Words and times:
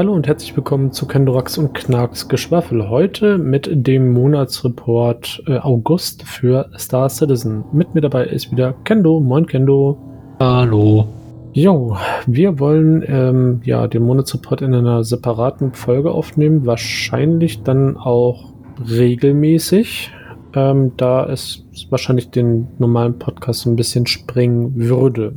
Hallo 0.00 0.14
und 0.14 0.26
herzlich 0.26 0.56
willkommen 0.56 0.92
zu 0.92 1.06
Kendorax 1.06 1.58
und 1.58 1.74
Knarks 1.74 2.26
Geschwafel. 2.26 2.88
Heute 2.88 3.36
mit 3.36 3.68
dem 3.70 4.14
Monatsreport 4.14 5.42
äh, 5.46 5.58
August 5.58 6.22
für 6.22 6.70
Star 6.78 7.10
Citizen. 7.10 7.66
Mit 7.74 7.94
mir 7.94 8.00
dabei 8.00 8.24
ist 8.24 8.50
wieder 8.50 8.72
Kendo. 8.84 9.20
Moin 9.20 9.44
Kendo. 9.44 9.98
Hallo. 10.38 11.06
Jo, 11.52 11.98
wir 12.26 12.58
wollen 12.58 13.04
ähm, 13.06 13.60
ja 13.62 13.86
den 13.88 14.04
Monatsreport 14.04 14.62
in 14.62 14.72
einer 14.72 15.04
separaten 15.04 15.74
Folge 15.74 16.12
aufnehmen. 16.12 16.64
Wahrscheinlich 16.64 17.62
dann 17.62 17.98
auch 17.98 18.54
regelmäßig, 18.88 20.12
ähm, 20.54 20.92
da 20.96 21.28
es 21.28 21.66
wahrscheinlich 21.90 22.30
den 22.30 22.68
normalen 22.78 23.18
Podcast 23.18 23.66
ein 23.66 23.76
bisschen 23.76 24.06
sprengen 24.06 24.76
würde. 24.76 25.34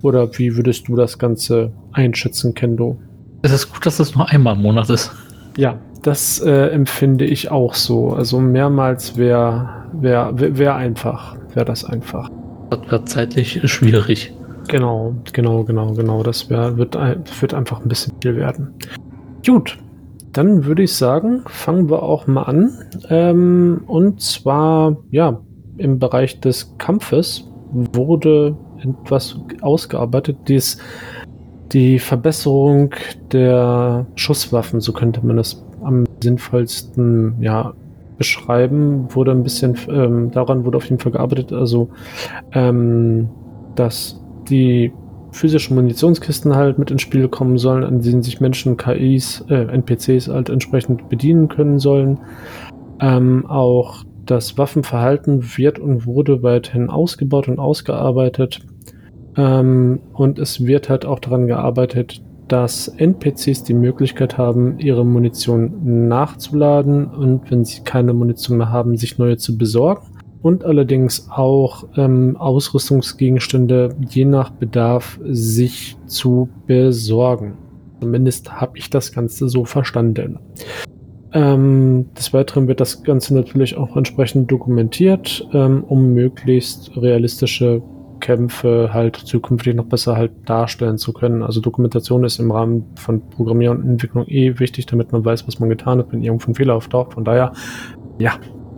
Oder 0.00 0.38
wie 0.38 0.56
würdest 0.56 0.88
du 0.88 0.96
das 0.96 1.18
Ganze 1.18 1.70
einschätzen, 1.92 2.54
Kendo? 2.54 2.96
Es 3.44 3.52
ist 3.52 3.70
gut, 3.70 3.84
dass 3.84 4.00
es 4.00 4.14
nur 4.14 4.26
einmal 4.30 4.56
im 4.56 4.62
Monat 4.62 4.88
ist. 4.88 5.12
Ja, 5.58 5.78
das 6.02 6.40
äh, 6.40 6.68
empfinde 6.68 7.26
ich 7.26 7.50
auch 7.50 7.74
so. 7.74 8.14
Also 8.14 8.40
mehrmals 8.40 9.18
wäre 9.18 9.68
wär, 9.92 10.30
wär, 10.34 10.56
wär 10.56 10.74
einfach. 10.76 11.36
Wäre 11.52 11.66
das 11.66 11.84
einfach. 11.84 12.30
Das 12.70 12.80
wird 12.90 13.06
zeitlich 13.06 13.60
schwierig. 13.70 14.32
Genau, 14.68 15.14
genau, 15.34 15.62
genau, 15.62 15.92
genau. 15.92 16.22
Das 16.22 16.48
wär, 16.48 16.78
wird, 16.78 16.96
wird 16.96 17.52
einfach 17.52 17.82
ein 17.82 17.88
bisschen 17.88 18.14
viel 18.22 18.34
werden. 18.34 18.72
Gut, 19.44 19.76
dann 20.32 20.64
würde 20.64 20.84
ich 20.84 20.94
sagen, 20.94 21.42
fangen 21.44 21.90
wir 21.90 22.02
auch 22.02 22.26
mal 22.26 22.44
an. 22.44 22.70
Ähm, 23.10 23.82
und 23.86 24.22
zwar, 24.22 24.96
ja, 25.10 25.38
im 25.76 25.98
Bereich 25.98 26.40
des 26.40 26.74
Kampfes 26.78 27.44
wurde 27.72 28.56
etwas 28.78 29.38
ausgearbeitet, 29.60 30.38
dies 30.48 30.78
die 31.72 31.98
Verbesserung 31.98 32.94
der 33.32 34.06
Schusswaffen, 34.14 34.80
so 34.80 34.92
könnte 34.92 35.24
man 35.24 35.36
das 35.36 35.64
am 35.82 36.04
sinnvollsten 36.22 37.34
ja, 37.40 37.74
beschreiben, 38.18 39.06
wurde 39.14 39.32
ein 39.32 39.42
bisschen, 39.42 39.76
ähm, 39.88 40.30
daran 40.30 40.64
wurde 40.64 40.76
auf 40.76 40.84
jeden 40.84 40.98
Fall 40.98 41.12
gearbeitet, 41.12 41.52
also 41.52 41.88
ähm, 42.52 43.28
dass 43.74 44.20
die 44.48 44.92
physischen 45.32 45.74
Munitionskisten 45.74 46.54
halt 46.54 46.78
mit 46.78 46.90
ins 46.90 47.02
Spiel 47.02 47.28
kommen 47.28 47.58
sollen, 47.58 47.82
an 47.82 48.00
denen 48.00 48.22
sich 48.22 48.40
Menschen, 48.40 48.76
KIs, 48.76 49.44
äh, 49.48 49.64
NPCs 49.64 50.28
halt 50.28 50.48
entsprechend 50.48 51.08
bedienen 51.08 51.48
können 51.48 51.78
sollen. 51.78 52.18
Ähm, 53.00 53.44
auch 53.46 54.04
das 54.24 54.56
Waffenverhalten 54.56 55.42
wird 55.56 55.78
und 55.78 56.06
wurde 56.06 56.42
weiterhin 56.42 56.88
ausgebaut 56.88 57.48
und 57.48 57.58
ausgearbeitet. 57.58 58.60
Ähm, 59.36 60.00
und 60.12 60.38
es 60.38 60.66
wird 60.66 60.88
halt 60.88 61.06
auch 61.06 61.18
daran 61.18 61.46
gearbeitet, 61.46 62.22
dass 62.48 62.88
NPCs 62.88 63.64
die 63.64 63.74
Möglichkeit 63.74 64.36
haben, 64.36 64.78
ihre 64.78 65.04
Munition 65.04 66.08
nachzuladen 66.08 67.06
und 67.06 67.50
wenn 67.50 67.64
sie 67.64 67.82
keine 67.82 68.12
Munition 68.12 68.58
mehr 68.58 68.70
haben, 68.70 68.96
sich 68.96 69.18
neue 69.18 69.36
zu 69.36 69.56
besorgen. 69.56 70.06
Und 70.42 70.62
allerdings 70.62 71.28
auch 71.30 71.84
ähm, 71.96 72.36
Ausrüstungsgegenstände 72.36 73.96
je 74.10 74.26
nach 74.26 74.50
Bedarf 74.50 75.18
sich 75.24 75.96
zu 76.06 76.50
besorgen. 76.66 77.56
Zumindest 78.00 78.60
habe 78.60 78.76
ich 78.76 78.90
das 78.90 79.12
Ganze 79.12 79.48
so 79.48 79.64
verstanden. 79.64 80.38
Ähm, 81.32 82.10
des 82.14 82.34
Weiteren 82.34 82.68
wird 82.68 82.80
das 82.80 83.02
Ganze 83.02 83.34
natürlich 83.34 83.78
auch 83.78 83.96
entsprechend 83.96 84.50
dokumentiert, 84.50 85.48
ähm, 85.54 85.82
um 85.82 86.12
möglichst 86.12 86.94
realistische 86.94 87.82
Kämpfe 88.24 88.88
halt 88.94 89.16
zukünftig 89.16 89.74
noch 89.74 89.84
besser 89.84 90.16
halt 90.16 90.32
darstellen 90.46 90.96
zu 90.96 91.12
können. 91.12 91.42
Also 91.42 91.60
Dokumentation 91.60 92.24
ist 92.24 92.38
im 92.40 92.50
Rahmen 92.50 92.86
von 92.96 93.20
Programmierung 93.28 93.82
und 93.82 93.90
Entwicklung 93.90 94.26
eh 94.28 94.58
wichtig, 94.58 94.86
damit 94.86 95.12
man 95.12 95.22
weiß, 95.22 95.46
was 95.46 95.60
man 95.60 95.68
getan 95.68 95.98
hat, 95.98 96.10
wenn 96.10 96.22
irgendwo 96.22 96.50
ein 96.50 96.54
Fehler 96.54 96.74
auftaucht. 96.74 97.12
Von 97.12 97.24
daher, 97.24 97.52
ja, 98.18 98.32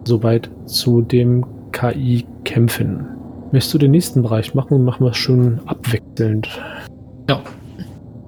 soweit 0.04 0.50
zu 0.64 1.00
dem 1.00 1.46
KI-Kämpfen. 1.70 3.06
Möchtest 3.52 3.74
du 3.74 3.78
den 3.78 3.92
nächsten 3.92 4.20
Bereich 4.22 4.52
machen 4.56 4.84
machen 4.84 5.04
wir 5.04 5.12
es 5.12 5.16
schön 5.16 5.60
abwechselnd? 5.66 6.48
Ja. 7.30 7.40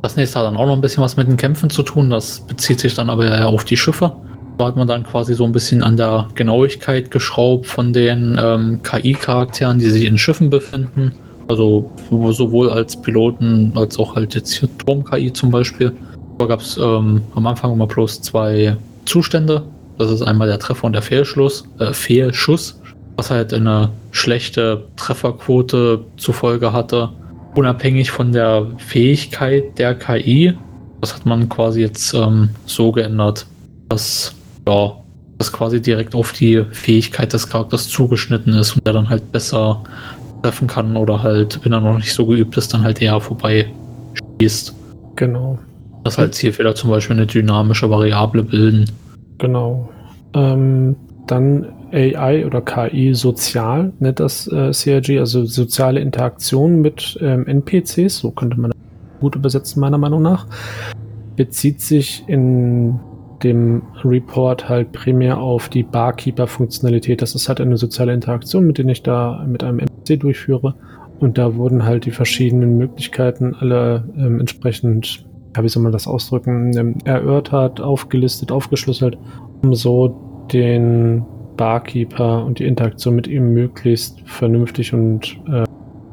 Das 0.01 0.15
nächste 0.15 0.39
hat 0.39 0.47
dann 0.47 0.57
auch 0.57 0.67
noch 0.67 0.75
ein 0.75 0.81
bisschen 0.81 1.03
was 1.03 1.17
mit 1.17 1.27
den 1.27 1.37
Kämpfen 1.37 1.69
zu 1.69 1.83
tun. 1.83 2.11
Das 2.11 2.47
bezieht 2.47 2.79
sich 2.79 2.95
dann 2.95 3.11
aber 3.11 3.45
auf 3.49 3.65
die 3.65 3.77
Schiffe. 3.77 4.13
Da 4.59 4.67
hat 4.67 4.77
man 4.77 4.89
dann 4.89 5.05
quasi 5.05 5.35
so 5.35 5.45
ein 5.45 5.53
bisschen 5.53 5.85
an 5.85 5.97
der 5.97 6.27
Genauigkeit 6.35 7.13
geschraubt 7.13 7.67
von 7.67 7.93
den 7.93 8.37
ähm, 8.43 8.81
KI-Charakteren, 8.83 9.79
die 9.79 9.89
sich 9.89 10.05
in 10.05 10.19
Schiffen 10.19 10.51
befinden. 10.51 11.13
Also 11.47 11.91
sowohl 12.11 12.69
als 12.69 13.01
Piloten 13.01 13.73
als 13.77 13.99
auch 13.99 14.17
halt 14.17 14.35
jetzt 14.35 14.53
hier 14.53 14.69
Turm-KI 14.79 15.33
zum 15.33 15.53
Beispiel. 15.53 15.93
Da 16.39 16.47
gab 16.47 16.61
es 16.61 16.77
ähm, 16.77 17.23
am 17.37 17.47
Anfang 17.47 17.73
immer 17.73 17.87
bloß 17.87 18.21
zwei 18.21 18.77
Zustände. 19.05 19.63
Das 19.97 20.11
ist 20.11 20.23
einmal 20.23 20.49
der 20.49 20.59
Treffer 20.59 20.85
und 20.85 20.93
der 20.93 21.03
Fehlschluss, 21.03 21.65
äh, 21.79 21.93
Fehlschuss, 21.93 22.81
was 23.17 23.31
halt 23.31 23.55
eine 23.55 23.91
schlechte 24.11 24.85
Trefferquote 24.97 26.05
zur 26.17 26.35
Folge 26.35 26.73
hatte, 26.73 27.11
unabhängig 27.55 28.11
von 28.11 28.33
der 28.33 28.67
Fähigkeit 28.79 29.79
der 29.79 29.95
KI. 29.95 30.55
Das 31.01 31.15
hat 31.15 31.27
man 31.27 31.49
quasi 31.49 31.81
jetzt 31.81 32.13
ähm, 32.13 32.51
so 32.67 32.91
geändert, 32.93 33.47
dass 33.89 34.35
ja, 34.69 34.97
das 35.39 35.53
quasi 35.53 35.81
direkt 35.81 36.15
auf 36.15 36.33
die 36.33 36.65
Fähigkeit 36.73 37.33
des 37.33 37.49
Charakters 37.49 37.89
zugeschnitten 37.89 38.55
ist 38.55 38.77
und 38.77 38.87
der 38.87 38.93
dann 38.93 39.09
halt 39.09 39.33
besser 39.33 39.83
treffen 40.43 40.69
kann 40.69 40.97
oder 40.97 41.23
halt, 41.23 41.61
wenn 41.65 41.73
er 41.73 41.81
noch 41.81 41.97
nicht 41.97 42.13
so 42.13 42.27
geübt 42.27 42.57
ist, 42.57 42.75
dann 42.75 42.83
halt 42.83 43.01
eher 43.01 43.21
vorbei 43.21 43.67
schießt. 44.41 44.75
Genau. 45.17 45.59
Das 46.05 46.19
halt 46.19 46.35
Zielfehler 46.35 46.75
zum 46.75 46.91
Beispiel 46.91 47.17
eine 47.17 47.27
dynamische 47.27 47.89
Variable 47.91 48.43
bilden. 48.43 48.91
Genau. 49.39 49.89
Ähm, 50.35 50.97
dann 51.27 51.67
AI 51.93 52.47
oder 52.47 52.61
KI 52.61 53.15
sozial, 53.15 53.93
nennt 53.99 54.21
das 54.21 54.47
äh, 54.49 54.71
CRG, 54.73 55.19
also 55.19 55.45
soziale 55.45 56.01
Interaktion 56.01 56.81
mit 56.81 57.19
ähm, 57.21 57.47
NPCs, 57.47 58.19
so 58.19 58.31
könnte 58.31 58.61
man 58.61 58.73
gut 59.21 59.35
übersetzen, 59.35 59.81
meiner 59.81 59.99
Meinung 59.99 60.23
nach. 60.23 60.47
Bezieht 61.37 61.81
sich 61.81 62.25
in 62.27 63.01
dem 63.43 63.83
Report 64.05 64.69
halt 64.69 64.93
primär 64.93 65.39
auf 65.39 65.69
die 65.69 65.83
Barkeeper-Funktionalität. 65.83 67.23
Das 67.23 67.35
ist 67.35 67.49
halt 67.49 67.61
eine 67.61 67.77
soziale 67.77 68.13
Interaktion, 68.13 68.67
mit 68.67 68.79
der 68.79 68.87
ich 68.87 69.03
da 69.03 69.45
mit 69.47 69.63
einem 69.63 69.79
MC 69.79 70.19
durchführe. 70.19 70.75
Und 71.21 71.39
da 71.39 71.57
wurden 71.57 71.85
halt 71.85 72.05
die 72.05 72.11
verschiedenen 72.11 72.79
Möglichkeiten 72.79 73.55
alle 73.59 74.09
ähm, 74.17 74.41
entsprechend, 74.41 75.27
ja, 75.57 75.63
wie 75.63 75.69
soll 75.69 75.83
man 75.83 75.93
das 75.93 76.07
ausdrücken, 76.07 76.77
ähm, 76.77 76.95
erörtert, 77.05 77.81
aufgelistet, 77.81 78.53
aufgeschlüsselt, 78.53 79.19
um 79.63 79.75
so 79.75 80.47
den 80.53 81.25
Barkeeper 81.57 82.45
und 82.45 82.61
die 82.61 82.67
Interaktion 82.67 83.17
mit 83.17 83.27
ihm 83.27 83.53
möglichst 83.53 84.21
vernünftig 84.27 84.95
und 84.95 85.39
äh, 85.51 85.65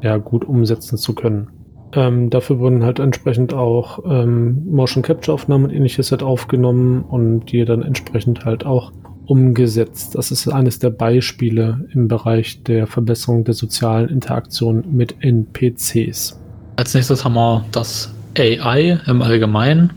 ja, 0.02 0.16
gut 0.18 0.44
umsetzen 0.44 0.98
zu 0.98 1.14
können. 1.14 1.48
Ähm, 1.92 2.30
dafür 2.30 2.58
wurden 2.58 2.84
halt 2.84 2.98
entsprechend 2.98 3.54
auch 3.54 4.00
ähm, 4.06 4.66
Motion 4.70 5.02
Capture 5.02 5.34
Aufnahmen 5.34 5.64
und 5.64 5.70
ähnliches 5.70 6.10
halt 6.10 6.22
aufgenommen 6.22 7.02
und 7.02 7.52
die 7.52 7.64
dann 7.64 7.82
entsprechend 7.82 8.44
halt 8.44 8.66
auch 8.66 8.92
umgesetzt. 9.26 10.14
Das 10.14 10.30
ist 10.30 10.48
eines 10.48 10.78
der 10.78 10.90
Beispiele 10.90 11.86
im 11.92 12.08
Bereich 12.08 12.62
der 12.62 12.86
Verbesserung 12.86 13.44
der 13.44 13.54
sozialen 13.54 14.08
Interaktion 14.08 14.84
mit 14.90 15.16
NPCs. 15.20 16.40
Als 16.76 16.94
nächstes 16.94 17.24
haben 17.24 17.34
wir 17.34 17.64
das 17.72 18.12
AI 18.38 19.00
im 19.06 19.22
Allgemeinen. 19.22 19.92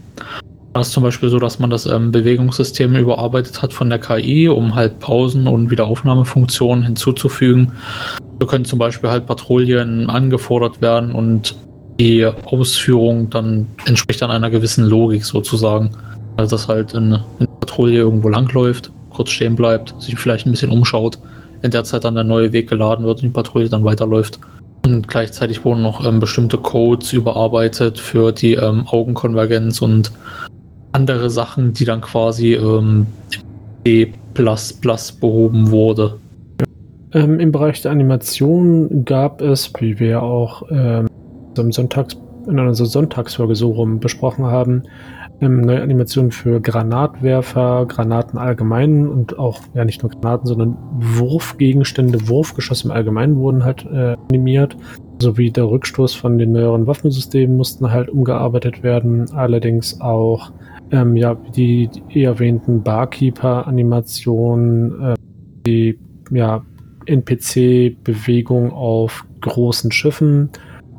Das 0.74 0.88
ist 0.88 0.94
zum 0.94 1.04
Beispiel 1.04 1.30
so, 1.30 1.40
dass 1.40 1.60
man 1.60 1.70
das 1.70 1.86
ähm, 1.88 2.12
Bewegungssystem 2.12 2.96
überarbeitet 2.96 3.62
hat 3.62 3.74
von 3.74 3.90
der 3.90 4.00
KI, 4.00 4.48
um 4.48 4.76
halt 4.76 5.00
Pausen 5.00 5.48
und 5.48 5.72
Wiederaufnahmefunktionen 5.72 6.84
hinzuzufügen. 6.84 7.74
So 8.40 8.48
können 8.48 8.66
zum 8.66 8.80
Beispiel 8.80 9.10
halt 9.10 9.26
Patrouillen 9.26 10.10
angefordert 10.10 10.82
werden 10.82 11.12
und 11.12 11.56
die 12.00 12.26
Ausführung 12.26 13.30
dann 13.30 13.68
entspricht 13.86 14.22
dann 14.22 14.32
einer 14.32 14.50
gewissen 14.50 14.86
Logik 14.86 15.26
sozusagen. 15.26 15.92
Also 16.38 16.56
dass 16.56 16.68
halt 16.70 16.96
eine, 16.96 17.26
eine 17.38 17.48
Patrouille 17.60 17.98
irgendwo 17.98 18.30
langläuft, 18.30 18.92
kurz 19.10 19.30
stehen 19.32 19.56
bleibt, 19.56 19.94
sich 20.02 20.18
vielleicht 20.18 20.48
ein 20.48 20.52
bisschen 20.52 20.72
umschaut, 20.72 21.20
in 21.62 21.72
der 21.72 21.84
Zeit 21.84 22.06
dann 22.06 22.16
der 22.16 22.24
neue 22.24 22.54
Weg 22.54 22.70
geladen 22.70 23.06
wird 23.06 23.20
und 23.20 23.24
die 23.24 23.34
Patrouille 23.34 23.68
dann 23.68 23.84
weiterläuft. 23.84 24.40
Und 24.86 25.10
gleichzeitig 25.10 25.66
wurden 25.66 25.82
noch 25.82 26.06
ähm, 26.06 26.22
bestimmte 26.22 26.58
Codes 26.58 27.12
überarbeitet 27.12 28.00
für 28.00 28.32
die 28.32 28.54
ähm, 28.54 28.88
Augenkonvergenz 28.88 29.82
und 29.82 30.12
andere 30.94 31.30
Sachen, 31.30 31.74
die 31.74 31.84
dann 31.84 32.00
quasi 32.00 32.54
ähm, 32.54 33.06
D 33.86 34.14
behoben 35.20 35.70
wurde. 35.70 36.18
Ähm, 37.12 37.42
Im 37.42 37.52
Bereich 37.52 37.82
der 37.82 37.92
Animation 37.92 39.04
gab 39.04 39.42
es, 39.42 39.74
wie 39.80 40.00
wir 40.00 40.24
auch 40.24 40.64
ähm, 40.72 41.09
im 41.62 41.72
Sonntags, 41.72 42.18
in 42.48 42.60
einer 42.60 42.74
Sonntagsfolge 42.74 43.56
so 43.56 43.72
rum 43.72 44.00
besprochen 44.00 44.46
haben, 44.46 44.84
ähm, 45.42 45.62
neue 45.62 45.82
Animationen 45.82 46.32
für 46.32 46.60
Granatwerfer, 46.60 47.86
Granaten 47.88 48.38
allgemein 48.38 49.08
und 49.08 49.40
auch, 49.40 49.62
ja 49.74 49.86
nicht 49.86 50.04
nur 50.04 50.12
Granaten, 50.12 50.48
sondern 50.48 50.78
Wurfgegenstände, 50.92 52.28
Wurfgeschosse 52.28 52.86
im 52.86 52.92
Allgemeinen 52.92 53.38
wurden 53.38 53.64
halt 53.64 53.86
äh, 53.86 54.18
animiert. 54.30 54.76
sowie 55.22 55.52
der 55.52 55.70
Rückstoß 55.70 56.16
von 56.16 56.38
den 56.38 56.54
neueren 56.54 56.88
Waffensystemen 56.88 57.58
mussten 57.58 57.92
halt 57.92 58.10
umgearbeitet 58.10 58.84
werden. 58.84 59.30
Allerdings 59.32 60.00
auch 60.02 60.52
ähm, 60.92 61.16
ja, 61.16 61.36
die, 61.56 61.90
die 62.14 62.24
erwähnten 62.24 62.84
Barkeeper-Animationen, 62.84 65.02
äh, 65.02 65.16
die 65.66 65.98
ja, 66.32 66.64
NPC-Bewegung 67.06 68.72
auf 68.72 69.26
großen 69.42 69.92
Schiffen. 69.92 70.50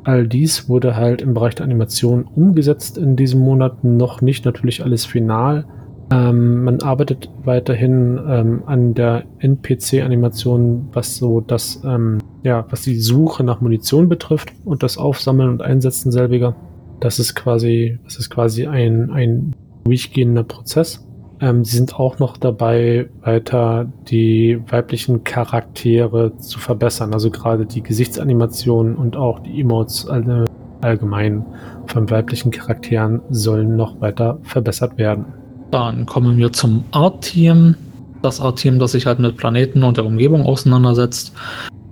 All 0.03 0.27
dies 0.27 0.67
wurde 0.67 0.95
halt 0.95 1.21
im 1.21 1.33
Bereich 1.33 1.55
der 1.55 1.65
Animation 1.65 2.23
umgesetzt 2.23 2.97
in 2.97 3.15
diesem 3.15 3.39
Monat. 3.41 3.83
Noch 3.83 4.21
nicht 4.21 4.45
natürlich 4.45 4.83
alles 4.83 5.05
final. 5.05 5.65
Ähm, 6.11 6.63
man 6.65 6.81
arbeitet 6.81 7.29
weiterhin 7.43 8.19
ähm, 8.27 8.63
an 8.65 8.93
der 8.93 9.23
NPC-Animation, 9.39 10.89
was 10.91 11.15
so 11.15 11.39
das, 11.39 11.81
ähm, 11.85 12.17
ja, 12.43 12.65
was 12.69 12.81
die 12.81 12.99
Suche 12.99 13.43
nach 13.43 13.61
Munition 13.61 14.09
betrifft 14.09 14.51
und 14.65 14.83
das 14.83 14.97
Aufsammeln 14.97 15.49
und 15.49 15.61
Einsetzen 15.61 16.11
selbiger. 16.11 16.55
Das 16.99 17.17
ist 17.17 17.35
quasi, 17.35 17.97
das 18.03 18.17
ist 18.17 18.29
quasi 18.29 18.67
ein, 18.67 19.09
ein 19.11 19.55
durchgehender 19.85 20.43
Prozess. 20.43 21.07
Ähm, 21.41 21.65
sie 21.65 21.77
sind 21.77 21.95
auch 21.95 22.19
noch 22.19 22.37
dabei, 22.37 23.09
weiter 23.21 23.87
die 24.07 24.61
weiblichen 24.69 25.23
Charaktere 25.23 26.37
zu 26.37 26.59
verbessern. 26.59 27.13
Also 27.13 27.31
gerade 27.31 27.65
die 27.65 27.81
Gesichtsanimationen 27.81 28.95
und 28.95 29.17
auch 29.17 29.39
die 29.39 29.59
Emotes 29.59 30.07
all, 30.07 30.45
allgemein 30.81 31.43
von 31.87 32.09
weiblichen 32.11 32.51
Charakteren 32.51 33.21
sollen 33.31 33.75
noch 33.75 33.99
weiter 34.01 34.37
verbessert 34.43 34.97
werden. 34.99 35.25
Dann 35.71 36.05
kommen 36.05 36.37
wir 36.37 36.53
zum 36.53 36.83
Art-Team. 36.91 37.75
Das 38.21 38.39
Art-Team, 38.39 38.77
das 38.77 38.91
sich 38.91 39.07
halt 39.07 39.17
mit 39.17 39.35
Planeten 39.37 39.83
und 39.83 39.97
der 39.97 40.05
Umgebung 40.05 40.43
auseinandersetzt. 40.43 41.33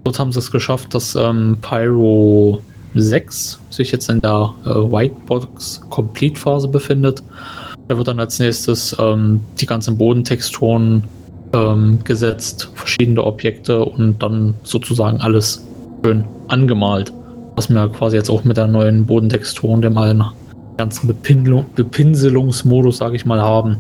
Dort 0.04 0.20
haben 0.20 0.32
sie 0.32 0.40
es 0.40 0.52
geschafft, 0.52 0.94
dass 0.94 1.16
ähm, 1.16 1.58
Pyro 1.62 2.62
6 2.94 3.60
sich 3.72 3.92
jetzt 3.92 4.10
in 4.10 4.22
der 4.22 4.54
äh, 4.66 4.70
Whitebox 4.70 5.82
Complete 5.90 6.40
Phase 6.40 6.68
befindet. 6.68 7.24
Da 7.90 7.98
wird 7.98 8.08
dann 8.08 8.20
als 8.20 8.38
nächstes 8.38 8.96
ähm, 9.00 9.42
die 9.60 9.66
ganzen 9.66 9.98
Bodentexturen 9.98 11.04
ähm, 11.54 11.98
gesetzt, 12.04 12.70
verschiedene 12.76 13.24
Objekte 13.24 13.84
und 13.84 14.22
dann 14.22 14.54
sozusagen 14.62 15.20
alles 15.22 15.66
schön 16.06 16.24
angemalt. 16.50 17.12
Was 17.56 17.68
wir 17.68 17.90
quasi 17.90 18.16
jetzt 18.16 18.30
auch 18.30 18.44
mit 18.44 18.58
der 18.58 18.68
neuen 18.68 19.08
Bodentexturen, 19.08 19.82
dem 19.82 19.98
allen 19.98 20.24
ganzen 20.78 21.08
Bepinselung, 21.08 21.66
Bepinselungsmodus, 21.76 22.98
sage 22.98 23.16
ich 23.16 23.26
mal, 23.26 23.42
haben, 23.42 23.78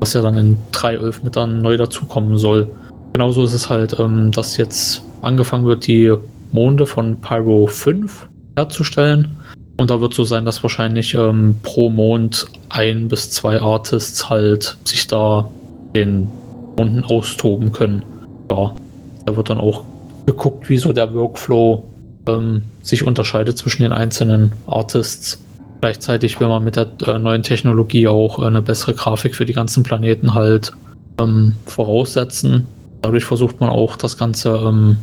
was 0.00 0.14
ja 0.14 0.20
dann 0.20 0.36
in 0.36 0.58
3.11 0.72 1.22
mit 1.22 1.36
dann 1.36 1.62
neu 1.62 1.76
dazukommen 1.76 2.36
soll. 2.36 2.68
Genauso 3.12 3.44
ist 3.44 3.54
es 3.54 3.70
halt, 3.70 3.96
ähm, 4.00 4.32
dass 4.32 4.56
jetzt 4.56 5.00
angefangen 5.22 5.64
wird, 5.64 5.86
die 5.86 6.12
Monde 6.50 6.86
von 6.86 7.20
Pyro 7.20 7.68
5 7.68 8.26
herzustellen. 8.56 9.36
Und 9.76 9.90
da 9.90 10.00
wird 10.00 10.14
so 10.14 10.24
sein, 10.24 10.44
dass 10.44 10.62
wahrscheinlich 10.62 11.14
ähm, 11.14 11.56
pro 11.62 11.90
Mond 11.90 12.46
ein 12.68 13.08
bis 13.08 13.30
zwei 13.30 13.60
Artists 13.60 14.30
halt 14.30 14.76
sich 14.84 15.06
da 15.06 15.48
den 15.94 16.28
Monden 16.76 17.04
austoben 17.04 17.72
können. 17.72 18.04
Ja, 18.50 18.74
da 19.26 19.36
wird 19.36 19.50
dann 19.50 19.58
auch 19.58 19.84
geguckt, 20.26 20.68
wie 20.68 20.78
so 20.78 20.92
der 20.92 21.12
Workflow 21.12 21.84
ähm, 22.26 22.62
sich 22.82 23.06
unterscheidet 23.06 23.58
zwischen 23.58 23.82
den 23.82 23.92
einzelnen 23.92 24.52
Artists. 24.66 25.42
Gleichzeitig 25.80 26.40
will 26.40 26.48
man 26.48 26.64
mit 26.64 26.76
der 26.76 26.88
äh, 27.06 27.18
neuen 27.18 27.42
Technologie 27.42 28.08
auch 28.08 28.38
äh, 28.38 28.46
eine 28.46 28.62
bessere 28.62 28.94
Grafik 28.94 29.34
für 29.34 29.44
die 29.44 29.52
ganzen 29.52 29.82
Planeten 29.82 30.34
halt 30.34 30.72
ähm, 31.20 31.54
voraussetzen. 31.66 32.66
Dadurch 33.02 33.24
versucht 33.24 33.60
man 33.60 33.70
auch 33.70 33.96
das 33.96 34.16
Ganze 34.16 34.50
ähm, 34.50 34.96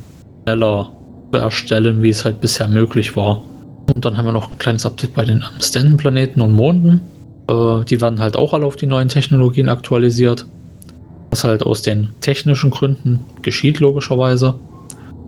schneller 0.43 0.91
zu 1.31 1.39
erstellen, 1.39 2.01
wie 2.01 2.09
es 2.09 2.25
halt 2.25 2.41
bisher 2.41 2.67
möglich 2.67 3.15
war. 3.15 3.43
Und 3.93 4.05
dann 4.05 4.17
haben 4.17 4.25
wir 4.25 4.31
noch 4.31 4.51
ein 4.51 4.57
kleines 4.57 4.85
Update 4.85 5.13
bei 5.13 5.25
den 5.25 5.43
Stanton-Planeten 5.59 6.41
und 6.41 6.53
Monden. 6.53 7.01
Äh, 7.47 7.83
die 7.85 7.99
werden 8.01 8.19
halt 8.19 8.35
auch 8.37 8.53
alle 8.53 8.65
auf 8.65 8.75
die 8.75 8.87
neuen 8.87 9.09
Technologien 9.09 9.69
aktualisiert. 9.69 10.45
Was 11.29 11.43
halt 11.43 11.63
aus 11.63 11.81
den 11.81 12.09
technischen 12.19 12.71
Gründen 12.71 13.21
geschieht, 13.41 13.79
logischerweise. 13.79 14.55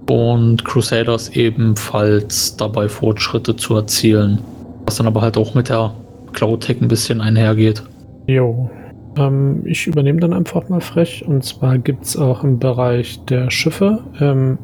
Und 0.09 0.65
Crusaders 0.65 1.29
ebenfalls 1.29 2.57
dabei 2.57 2.89
Fortschritte 2.89 3.55
zu 3.55 3.75
erzielen. 3.75 4.39
Was 4.85 4.97
dann 4.97 5.07
aber 5.07 5.21
halt 5.21 5.37
auch 5.37 5.53
mit 5.55 5.69
der 5.69 5.93
Cloud-Tech 6.33 6.81
ein 6.81 6.87
bisschen 6.87 7.21
einhergeht. 7.21 7.83
Jo. 8.27 8.69
Ähm, 9.17 9.61
ich 9.65 9.87
übernehme 9.87 10.19
dann 10.19 10.33
einfach 10.33 10.67
mal 10.69 10.81
frech. 10.81 11.23
Und 11.25 11.43
zwar 11.43 11.77
gibt 11.77 12.05
es 12.05 12.17
auch 12.17 12.43
im 12.43 12.59
Bereich 12.59 13.23
der 13.25 13.49
Schiffe 13.49 14.03
ähm, 14.19 14.57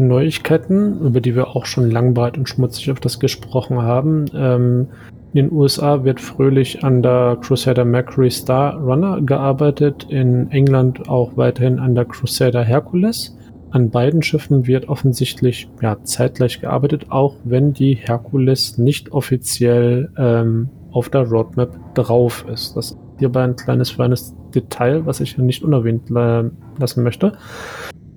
Neuigkeiten, 0.00 1.00
über 1.00 1.20
die 1.20 1.34
wir 1.34 1.48
auch 1.48 1.66
schon 1.66 1.90
lang, 1.90 2.14
breit 2.14 2.38
und 2.38 2.48
schmutzig 2.48 2.90
auf 2.90 3.00
das 3.00 3.18
gesprochen 3.20 3.82
haben. 3.82 4.26
Ähm, 4.34 4.88
in 5.32 5.48
den 5.48 5.52
USA 5.52 6.04
wird 6.04 6.20
fröhlich 6.20 6.82
an 6.82 7.02
der 7.02 7.36
Crusader 7.42 7.84
Mercury 7.84 8.30
Star 8.30 8.76
Runner 8.76 9.20
gearbeitet, 9.20 10.06
in 10.08 10.50
England 10.50 11.08
auch 11.08 11.36
weiterhin 11.36 11.78
an 11.78 11.94
der 11.94 12.06
Crusader 12.06 12.64
Hercules. 12.64 13.36
An 13.70 13.90
beiden 13.90 14.22
Schiffen 14.22 14.66
wird 14.66 14.88
offensichtlich 14.88 15.68
ja, 15.82 16.02
zeitgleich 16.02 16.60
gearbeitet, 16.60 17.06
auch 17.10 17.36
wenn 17.44 17.74
die 17.74 17.94
Hercules 17.94 18.78
nicht 18.78 19.12
offiziell 19.12 20.10
ähm, 20.16 20.70
auf 20.90 21.10
der 21.10 21.28
Roadmap 21.28 21.94
drauf 21.94 22.46
ist. 22.50 22.74
Das 22.74 22.92
ist 22.92 22.98
hierbei 23.18 23.44
ein 23.44 23.56
kleines, 23.56 23.90
feines 23.90 24.34
Detail, 24.54 25.04
was 25.04 25.20
ich 25.20 25.36
nicht 25.36 25.62
unerwähnt 25.62 26.08
lassen 26.08 27.02
möchte. 27.02 27.36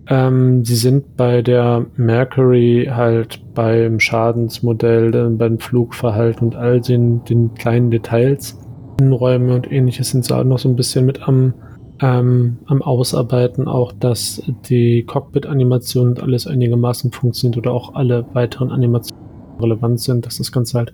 Ähm, 0.10 0.66
sie 0.66 0.76
sind 0.76 1.16
bei 1.16 1.44
der 1.44 1.86
Mercury 1.96 2.90
halt 2.92 3.42
beim 3.54 4.00
Schadensmodell, 4.00 5.14
äh, 5.14 5.30
beim 5.30 5.60
Flugverhalten 5.60 6.48
und 6.48 6.56
all 6.56 6.82
den, 6.82 7.24
den 7.26 7.54
kleinen 7.54 7.92
Details, 7.92 8.60
Innenräume 9.00 9.54
und 9.54 9.72
ähnliches 9.72 10.10
sind 10.10 10.26
sie 10.26 10.36
auch 10.36 10.44
noch 10.44 10.60
so 10.60 10.68
ein 10.68 10.76
bisschen 10.76 11.06
mit 11.06 11.22
am 11.28 11.54
ähm, 12.02 12.58
am 12.66 12.82
Ausarbeiten 12.82 13.68
auch, 13.68 13.92
dass 13.92 14.42
die 14.70 15.04
Cockpit-Animation 15.04 16.10
und 16.10 16.24
alles 16.24 16.48
einigermaßen 16.48 17.12
funktioniert 17.12 17.58
oder 17.58 17.72
auch 17.72 17.94
alle 17.94 18.26
weiteren 18.34 18.72
Animationen 18.72 19.26
relevant 19.60 20.00
sind, 20.00 20.26
dass 20.26 20.38
das 20.38 20.52
Ganze 20.52 20.78
halt 20.78 20.94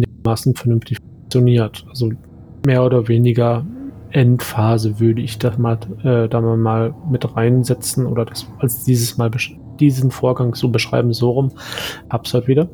einigermaßen 0.00 0.54
vernünftig 0.54 0.98
funktioniert. 1.00 1.84
Also 1.88 2.10
mehr 2.64 2.84
oder 2.84 3.08
weniger 3.08 3.66
Endphase 4.10 5.00
würde 5.00 5.22
ich 5.22 5.38
das 5.38 5.58
mal, 5.58 5.78
äh, 6.02 6.28
da 6.28 6.40
mal 6.40 6.94
mit 7.10 7.36
reinsetzen 7.36 8.06
oder 8.06 8.24
das 8.24 8.46
als 8.58 8.84
dieses 8.84 9.18
Mal 9.18 9.30
diesen 9.78 10.10
Vorgang 10.10 10.54
so 10.54 10.68
beschreiben, 10.68 11.12
so 11.12 11.30
rum. 11.30 11.52
Hab's 12.10 12.34
wieder. 12.46 12.68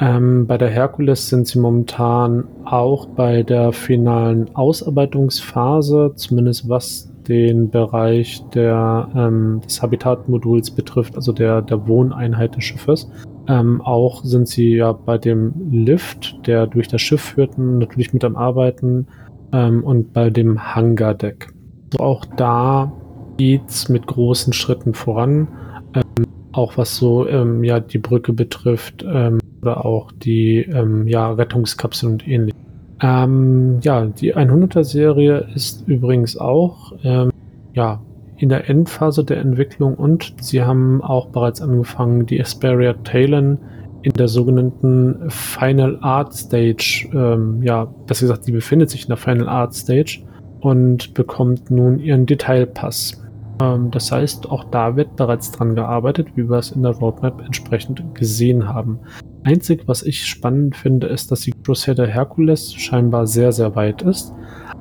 Ähm, 0.00 0.46
bei 0.46 0.58
der 0.58 0.68
Herkules 0.68 1.28
sind 1.28 1.46
sie 1.46 1.58
momentan 1.58 2.44
auch 2.64 3.06
bei 3.06 3.42
der 3.42 3.72
finalen 3.72 4.54
Ausarbeitungsphase, 4.54 6.12
zumindest 6.16 6.68
was 6.68 7.12
den 7.28 7.70
Bereich 7.70 8.42
der, 8.54 9.08
ähm, 9.14 9.60
des 9.64 9.80
Habitatmoduls 9.80 10.72
betrifft, 10.72 11.14
also 11.14 11.32
der, 11.32 11.62
der 11.62 11.86
Wohneinheit 11.86 12.56
des 12.56 12.64
Schiffes. 12.64 13.08
Ähm, 13.48 13.80
auch 13.80 14.24
sind 14.24 14.48
sie 14.48 14.76
ja 14.76 14.92
bei 14.92 15.18
dem 15.18 15.52
Lift, 15.70 16.46
der 16.46 16.66
durch 16.66 16.88
das 16.88 17.00
Schiff 17.00 17.20
führt, 17.20 17.58
natürlich 17.58 18.12
mit 18.12 18.24
am 18.24 18.36
Arbeiten 18.36 19.06
ähm, 19.52 19.84
und 19.84 20.12
bei 20.12 20.30
dem 20.30 20.74
Hangardeck. 20.74 21.52
Also 21.92 22.04
auch 22.04 22.24
da 22.36 22.92
geht's 23.36 23.88
mit 23.88 24.06
großen 24.06 24.52
Schritten 24.52 24.94
voran. 24.94 25.48
Ähm, 25.94 26.26
auch 26.52 26.76
was 26.76 26.96
so 26.96 27.26
ähm, 27.26 27.64
ja 27.64 27.80
die 27.80 27.98
Brücke 27.98 28.32
betrifft, 28.32 29.04
ähm, 29.08 29.38
oder 29.62 29.84
auch 29.84 30.10
die 30.12 30.58
ähm, 30.58 31.06
ja, 31.06 31.32
Rettungskapsel 31.32 32.10
und 32.10 32.28
ähnliches. 32.28 32.60
Ähm, 33.00 33.80
ja, 33.82 34.06
die 34.06 34.34
100er 34.34 34.84
Serie 34.84 35.48
ist 35.54 35.88
übrigens 35.88 36.36
auch 36.36 36.92
ähm, 37.02 37.30
ja, 37.74 38.00
in 38.36 38.48
der 38.48 38.68
Endphase 38.68 39.24
der 39.24 39.38
Entwicklung 39.38 39.94
und 39.94 40.34
sie 40.40 40.62
haben 40.62 41.00
auch 41.02 41.28
bereits 41.28 41.60
angefangen, 41.60 42.26
die 42.26 42.40
Asperia 42.40 42.92
Talon 43.04 43.58
in 44.02 44.12
der 44.12 44.28
sogenannten 44.28 45.30
Final 45.30 45.98
Art 46.00 46.34
Stage, 46.34 47.08
ähm, 47.14 47.62
ja, 47.62 47.84
besser 47.84 48.22
gesagt, 48.22 48.46
die 48.46 48.52
befindet 48.52 48.90
sich 48.90 49.02
in 49.02 49.08
der 49.08 49.16
Final 49.16 49.48
Art 49.48 49.74
Stage 49.74 50.20
und 50.60 51.14
bekommt 51.14 51.70
nun 51.70 51.98
ihren 51.98 52.26
Detailpass. 52.26 53.22
Ähm, 53.60 53.90
das 53.90 54.10
heißt, 54.10 54.50
auch 54.50 54.64
da 54.64 54.96
wird 54.96 55.16
bereits 55.16 55.52
dran 55.52 55.74
gearbeitet, 55.74 56.28
wie 56.34 56.48
wir 56.48 56.58
es 56.58 56.72
in 56.72 56.82
der 56.82 56.92
Roadmap 56.92 57.40
entsprechend 57.44 58.02
gesehen 58.14 58.68
haben. 58.68 58.98
Einzig, 59.44 59.82
was 59.86 60.02
ich 60.02 60.26
spannend 60.26 60.76
finde, 60.76 61.08
ist, 61.08 61.30
dass 61.30 61.40
die 61.40 61.52
Crusader 61.52 62.06
Hercules 62.06 62.74
scheinbar 62.74 63.26
sehr, 63.26 63.52
sehr 63.52 63.74
weit 63.74 64.02
ist, 64.02 64.32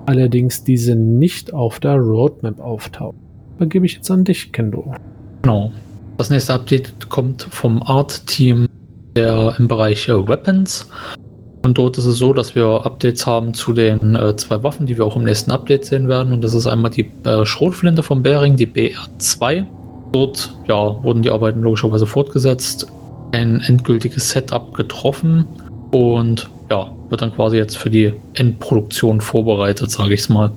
allerdings 0.06 0.64
diese 0.64 0.96
nicht 0.96 1.54
auf 1.54 1.80
der 1.80 1.96
Roadmap 1.96 2.60
auftaucht. 2.60 3.16
Gebe 3.60 3.86
ich 3.86 3.96
jetzt 3.96 4.10
an 4.10 4.24
dich, 4.24 4.52
Kendo. 4.52 4.94
Genau. 5.44 5.72
Das 6.18 6.30
nächste 6.30 6.54
Update 6.54 7.10
kommt 7.10 7.44
vom 7.44 7.82
Art-Team 7.84 8.68
der 9.16 9.56
im 9.58 9.68
Bereich 9.68 10.08
äh, 10.08 10.28
Weapons. 10.28 10.88
Und 11.64 11.78
dort 11.78 11.98
ist 11.98 12.06
es 12.06 12.18
so, 12.18 12.34
dass 12.34 12.56
wir 12.56 12.86
Updates 12.86 13.28
haben 13.28 13.54
zu 13.54 13.74
den 13.74 14.16
äh, 14.16 14.36
zwei 14.36 14.64
Waffen, 14.64 14.88
die 14.88 14.98
wir 14.98 15.06
auch 15.06 15.16
im 15.16 15.24
nächsten 15.24 15.52
Update 15.52 15.86
sehen 15.86 16.08
werden. 16.08 16.34
Und 16.34 16.44
das 16.44 16.54
ist 16.54 16.66
einmal 16.66 16.92
die 16.92 17.12
äh, 17.24 17.46
Schrotflinte 17.46 18.02
vom 18.02 18.24
Bering, 18.24 18.56
die 18.56 18.68
BR2. 18.68 19.66
Dort 20.12 20.54
ja, 20.68 21.04
wurden 21.04 21.22
die 21.22 21.30
Arbeiten 21.30 21.62
logischerweise 21.62 22.08
fortgesetzt. 22.08 22.88
ein 23.32 23.62
endgültiges 23.62 24.32
Setup 24.32 24.74
getroffen 24.74 25.46
und 25.92 26.50
ja, 26.70 26.92
wird 27.10 27.22
dann 27.22 27.34
quasi 27.34 27.58
jetzt 27.58 27.78
für 27.78 27.90
die 27.90 28.14
Endproduktion 28.34 29.22
vorbereitet, 29.22 29.92
sage 29.92 30.14
ich 30.14 30.22
es 30.22 30.30
mal. 30.30 30.52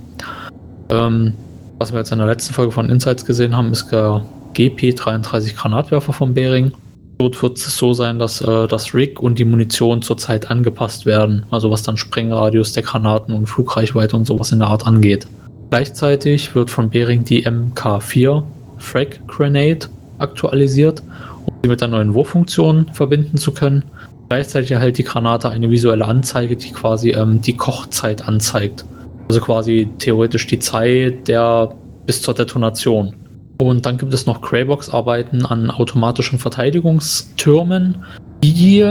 Ähm, 0.89 1.35
was 1.79 1.93
wir 1.93 1.99
jetzt 1.99 2.13
in 2.13 2.19
der 2.19 2.27
letzten 2.27 2.55
Folge 2.55 2.73
von 2.73 2.89
Insights 2.89 3.25
gesehen 3.25 3.57
haben, 3.57 3.73
ist 3.73 3.91
der 3.91 4.25
GP33 4.55 5.57
Granatwerfer 5.57 6.13
von 6.13 6.35
Bering. 6.35 6.73
Dort 7.19 7.41
wird 7.43 7.59
es 7.59 7.77
so 7.77 7.93
sein, 7.93 8.19
dass 8.19 8.41
äh, 8.41 8.67
das 8.67 8.93
Rig 8.95 9.21
und 9.21 9.39
die 9.39 9.45
Munition 9.45 10.03
zurzeit 10.03 10.51
angepasst 10.51 11.07
werden. 11.07 11.47
Also 11.51 11.71
was 11.71 11.83
dann 11.83 11.97
Sprengradius 11.97 12.73
der 12.73 12.83
Granaten 12.83 13.35
und 13.35 13.47
Flugreichweite 13.47 14.17
und 14.17 14.27
sowas 14.27 14.53
in 14.53 14.59
der 14.59 14.69
Art 14.69 14.87
angeht. 14.87 15.27
Gleichzeitig 15.71 16.55
wird 16.55 16.71
von 16.71 16.91
Bering 16.91 17.25
die 17.25 17.47
MK4 17.47 18.43
Frag 18.79 19.27
Grenade 19.29 19.87
aktualisiert, 20.19 21.03
um 21.47 21.55
sie 21.63 21.69
mit 21.69 21.81
der 21.81 21.89
neuen 21.89 22.15
Wurffunktion 22.15 22.87
verbinden 22.93 23.39
zu 23.39 23.53
können. 23.53 23.85
Gleichzeitig 24.29 24.73
erhält 24.73 24.99
die 24.99 25.05
Granate 25.05 25.51
eine 25.51 25.71
visuelle 25.71 26.05
Anzeige, 26.05 26.57
die 26.57 26.73
quasi 26.73 27.11
ähm, 27.11 27.41
die 27.41 27.57
Kochzeit 27.57 28.27
anzeigt. 28.27 28.85
Also 29.29 29.41
quasi 29.41 29.89
theoretisch 29.99 30.47
die 30.47 30.59
Zeit 30.59 31.29
der 31.29 31.75
bis 32.07 32.23
zur 32.23 32.35
Detonation. 32.35 33.15
Und 33.59 33.87
dann 33.87 33.99
gibt 33.99 34.13
es 34.13 34.27
noch 34.27 34.41
Greybox-Arbeiten 34.41 35.47
an 35.47 35.71
automatischen 35.71 36.39
Verteidigungstürmen, 36.39 38.05
die 38.43 38.83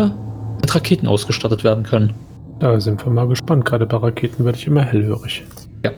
mit 0.61 0.75
Raketen 0.75 1.07
ausgestattet 1.07 1.63
werden 1.63 1.83
können. 1.83 2.13
Da 2.59 2.79
sind 2.79 3.05
wir 3.05 3.11
mal 3.11 3.27
gespannt. 3.27 3.65
Gerade 3.65 3.85
bei 3.85 3.97
Raketen 3.97 4.45
werde 4.45 4.57
ich 4.57 4.67
immer 4.67 4.83
hellhörig. 4.83 5.43
Ja. 5.83 5.91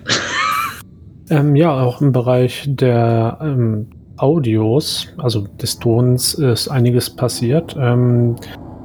ähm, 1.29 1.55
ja, 1.55 1.79
auch 1.79 2.01
im 2.01 2.11
Bereich 2.11 2.65
der 2.67 3.37
ähm, 3.41 3.87
Audios, 4.17 5.07
also 5.17 5.41
des 5.61 5.77
Tons, 5.77 6.33
ist 6.33 6.67
einiges 6.69 7.09
passiert. 7.09 7.75
Ähm, 7.77 8.35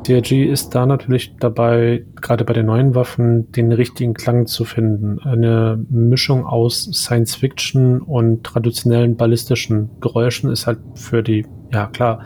CRG 0.04 0.44
ist 0.44 0.74
da 0.74 0.86
natürlich 0.86 1.34
dabei, 1.38 2.04
gerade 2.20 2.44
bei 2.44 2.52
den 2.52 2.66
neuen 2.66 2.94
Waffen, 2.94 3.50
den 3.52 3.70
richtigen 3.72 4.14
Klang 4.14 4.46
zu 4.46 4.64
finden. 4.64 5.18
Eine 5.20 5.84
Mischung 5.90 6.46
aus 6.46 6.84
Science 6.92 7.34
Fiction 7.34 8.00
und 8.00 8.44
traditionellen 8.44 9.16
ballistischen 9.16 9.90
Geräuschen 10.00 10.50
ist 10.50 10.66
halt 10.66 10.78
für 10.94 11.22
die, 11.22 11.46
ja 11.72 11.86
klar, 11.86 12.24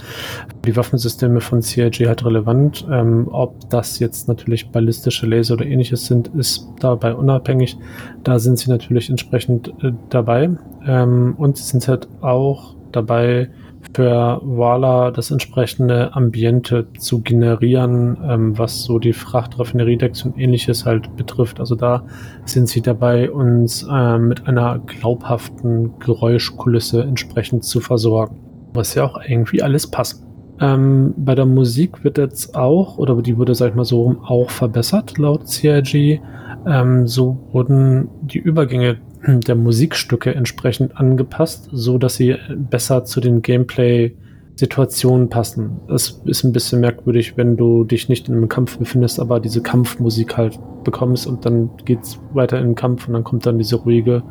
die 0.64 0.76
Waffensysteme 0.76 1.40
von 1.40 1.60
CRG 1.60 2.06
halt 2.06 2.24
relevant. 2.24 2.86
Ähm, 2.90 3.28
ob 3.30 3.68
das 3.70 3.98
jetzt 3.98 4.28
natürlich 4.28 4.70
ballistische 4.70 5.26
Laser 5.26 5.54
oder 5.54 5.66
ähnliches 5.66 6.06
sind, 6.06 6.28
ist 6.28 6.68
dabei 6.80 7.14
unabhängig. 7.14 7.76
Da 8.22 8.38
sind 8.38 8.58
sie 8.58 8.70
natürlich 8.70 9.10
entsprechend 9.10 9.68
äh, 9.82 9.92
dabei. 10.10 10.50
Ähm, 10.86 11.34
und 11.36 11.56
sie 11.56 11.64
sind 11.64 11.88
halt 11.88 12.08
auch 12.20 12.76
dabei, 12.92 13.50
für 13.92 14.40
Wala 14.42 15.10
das 15.10 15.30
entsprechende 15.30 16.14
Ambiente 16.14 16.86
zu 16.98 17.20
generieren, 17.20 18.16
ähm, 18.28 18.58
was 18.58 18.82
so 18.82 18.98
die 18.98 19.12
Frachtraffineriedecks 19.12 20.24
und 20.24 20.38
ähnliches 20.38 20.84
halt 20.84 21.16
betrifft. 21.16 21.60
Also 21.60 21.74
da 21.74 22.04
sind 22.44 22.68
sie 22.68 22.80
dabei, 22.80 23.30
uns 23.30 23.86
äh, 23.90 24.18
mit 24.18 24.48
einer 24.48 24.80
glaubhaften 24.80 25.98
Geräuschkulisse 25.98 27.02
entsprechend 27.02 27.64
zu 27.64 27.80
versorgen. 27.80 28.40
Was 28.72 28.94
ja 28.94 29.04
auch 29.04 29.20
irgendwie 29.26 29.62
alles 29.62 29.86
passt. 29.86 30.24
Ähm, 30.60 31.14
bei 31.16 31.34
der 31.34 31.46
Musik 31.46 32.04
wird 32.04 32.18
jetzt 32.18 32.54
auch, 32.54 32.98
oder 32.98 33.20
die 33.20 33.36
wurde, 33.36 33.54
sag 33.54 33.70
ich 33.70 33.74
mal 33.74 33.84
so, 33.84 34.16
auch 34.24 34.50
verbessert 34.50 35.18
laut 35.18 35.48
CIG. 35.48 36.20
Ähm, 36.66 37.06
so 37.06 37.38
wurden 37.52 38.08
die 38.22 38.38
Übergänge 38.38 38.98
der 39.26 39.54
Musikstücke 39.54 40.34
entsprechend 40.34 40.96
angepasst, 40.96 41.68
so 41.72 41.98
dass 41.98 42.16
sie 42.16 42.36
besser 42.56 43.04
zu 43.04 43.20
den 43.20 43.42
Gameplay-Situationen 43.42 45.28
passen. 45.28 45.80
Es 45.88 46.20
ist 46.24 46.44
ein 46.44 46.52
bisschen 46.52 46.80
merkwürdig, 46.80 47.36
wenn 47.36 47.56
du 47.56 47.84
dich 47.84 48.08
nicht 48.08 48.28
in 48.28 48.34
einem 48.34 48.48
Kampf 48.48 48.78
befindest, 48.78 49.20
aber 49.20 49.40
diese 49.40 49.62
Kampfmusik 49.62 50.36
halt 50.36 50.58
bekommst 50.84 51.26
und 51.26 51.46
dann 51.46 51.70
geht's 51.84 52.20
weiter 52.32 52.58
in 52.58 52.68
den 52.68 52.74
Kampf 52.74 53.06
und 53.08 53.14
dann 53.14 53.24
kommt 53.24 53.46
dann 53.46 53.58
diese 53.58 53.76
ruhige 53.76 54.22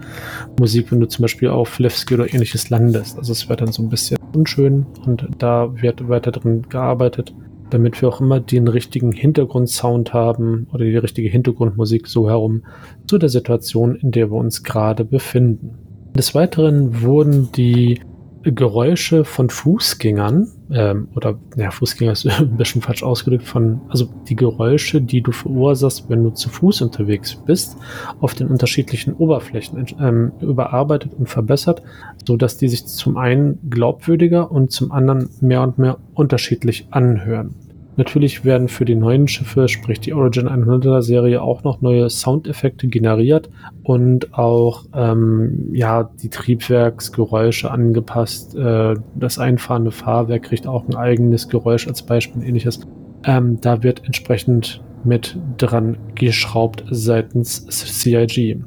Musik, 0.60 0.92
wenn 0.92 1.00
du 1.00 1.08
zum 1.08 1.24
Beispiel 1.24 1.50
auf 1.50 1.80
Levski 1.80 2.14
oder 2.14 2.32
ähnliches 2.32 2.70
landest. 2.70 3.18
Also 3.18 3.32
es 3.32 3.50
wird 3.50 3.62
dann 3.62 3.72
so 3.72 3.82
ein 3.82 3.90
bisschen 3.90 4.18
unschön 4.36 4.86
und 5.06 5.28
da 5.40 5.82
wird 5.82 6.08
weiter 6.08 6.32
drin 6.32 6.64
gearbeitet 6.70 7.34
damit 7.74 8.02
wir 8.02 8.10
auch 8.10 8.22
immer 8.22 8.40
den 8.40 8.68
richtigen 8.68 9.12
Hintergrundsound 9.12 10.14
haben 10.14 10.68
oder 10.72 10.86
die 10.86 10.98
richtige 10.98 11.30
Hintergrundmusik 11.30 12.08
so 12.08 12.30
herum 12.30 12.64
zu 13.08 13.18
der 13.18 13.30
Situation, 13.30 13.96
in 13.96 14.12
der 14.12 14.32
wir 14.32 14.38
uns 14.38 14.64
gerade 14.64 15.04
befinden. 15.04 15.72
Des 16.16 16.36
Weiteren 16.36 17.02
wurden 17.02 17.52
die 17.52 18.00
Geräusche 18.44 19.24
von 19.24 19.50
Fußgängern, 19.50 20.48
ähm, 20.72 21.08
oder 21.16 21.40
ja, 21.56 21.72
Fußgänger 21.72 22.12
ist 22.12 22.28
ein 22.40 22.58
bisschen 22.58 22.82
falsch 22.82 23.02
ausgedrückt, 23.02 23.46
von, 23.46 23.82
also 23.90 24.10
die 24.28 24.36
Geräusche, 24.36 25.02
die 25.02 25.22
du 25.22 25.32
verursachst, 25.32 26.10
wenn 26.10 26.24
du 26.24 26.30
zu 26.32 26.50
Fuß 26.50 26.82
unterwegs 26.82 27.36
bist, 27.36 27.78
auf 28.20 28.34
den 28.34 28.48
unterschiedlichen 28.48 29.14
Oberflächen 29.14 29.86
ähm, 30.00 30.34
überarbeitet 30.42 31.14
und 31.18 31.30
verbessert, 31.30 31.82
so 32.28 32.36
dass 32.36 32.58
die 32.58 32.68
sich 32.68 32.86
zum 32.86 33.18
einen 33.18 33.60
glaubwürdiger 33.70 34.52
und 34.52 34.72
zum 34.72 34.92
anderen 34.92 35.30
mehr 35.42 35.62
und 35.62 35.78
mehr 35.78 35.98
unterschiedlich 36.14 36.88
anhören. 36.92 37.56
Natürlich 37.96 38.44
werden 38.44 38.68
für 38.68 38.86
die 38.86 38.96
neuen 38.96 39.28
Schiffe, 39.28 39.68
sprich 39.68 40.00
die 40.00 40.14
Origin 40.14 40.48
100er 40.48 41.02
Serie, 41.02 41.42
auch 41.42 41.64
noch 41.64 41.82
neue 41.82 42.10
Soundeffekte 42.10 42.88
generiert 42.88 43.50
und 43.84 44.34
auch 44.34 44.86
ähm, 44.96 45.70
ja 45.74 46.10
die 46.22 46.30
Triebwerksgeräusche 46.30 47.70
angepasst. 47.70 48.56
Äh, 48.56 48.96
das 49.16 49.38
einfahrende 49.38 49.92
Fahrwerk 49.92 50.44
kriegt 50.44 50.66
auch 50.66 50.88
ein 50.88 50.96
eigenes 50.96 51.50
Geräusch 51.50 51.88
als 51.88 52.02
Beispiel 52.02 52.42
und 52.42 52.48
ähnliches. 52.48 52.80
Ähm, 53.26 53.60
da 53.62 53.84
wird 53.84 54.04
entsprechend 54.06 54.82
mit 55.04 55.38
dran 55.58 55.98
geschraubt 56.16 56.84
seitens 56.90 57.66
CIG. 57.70 58.58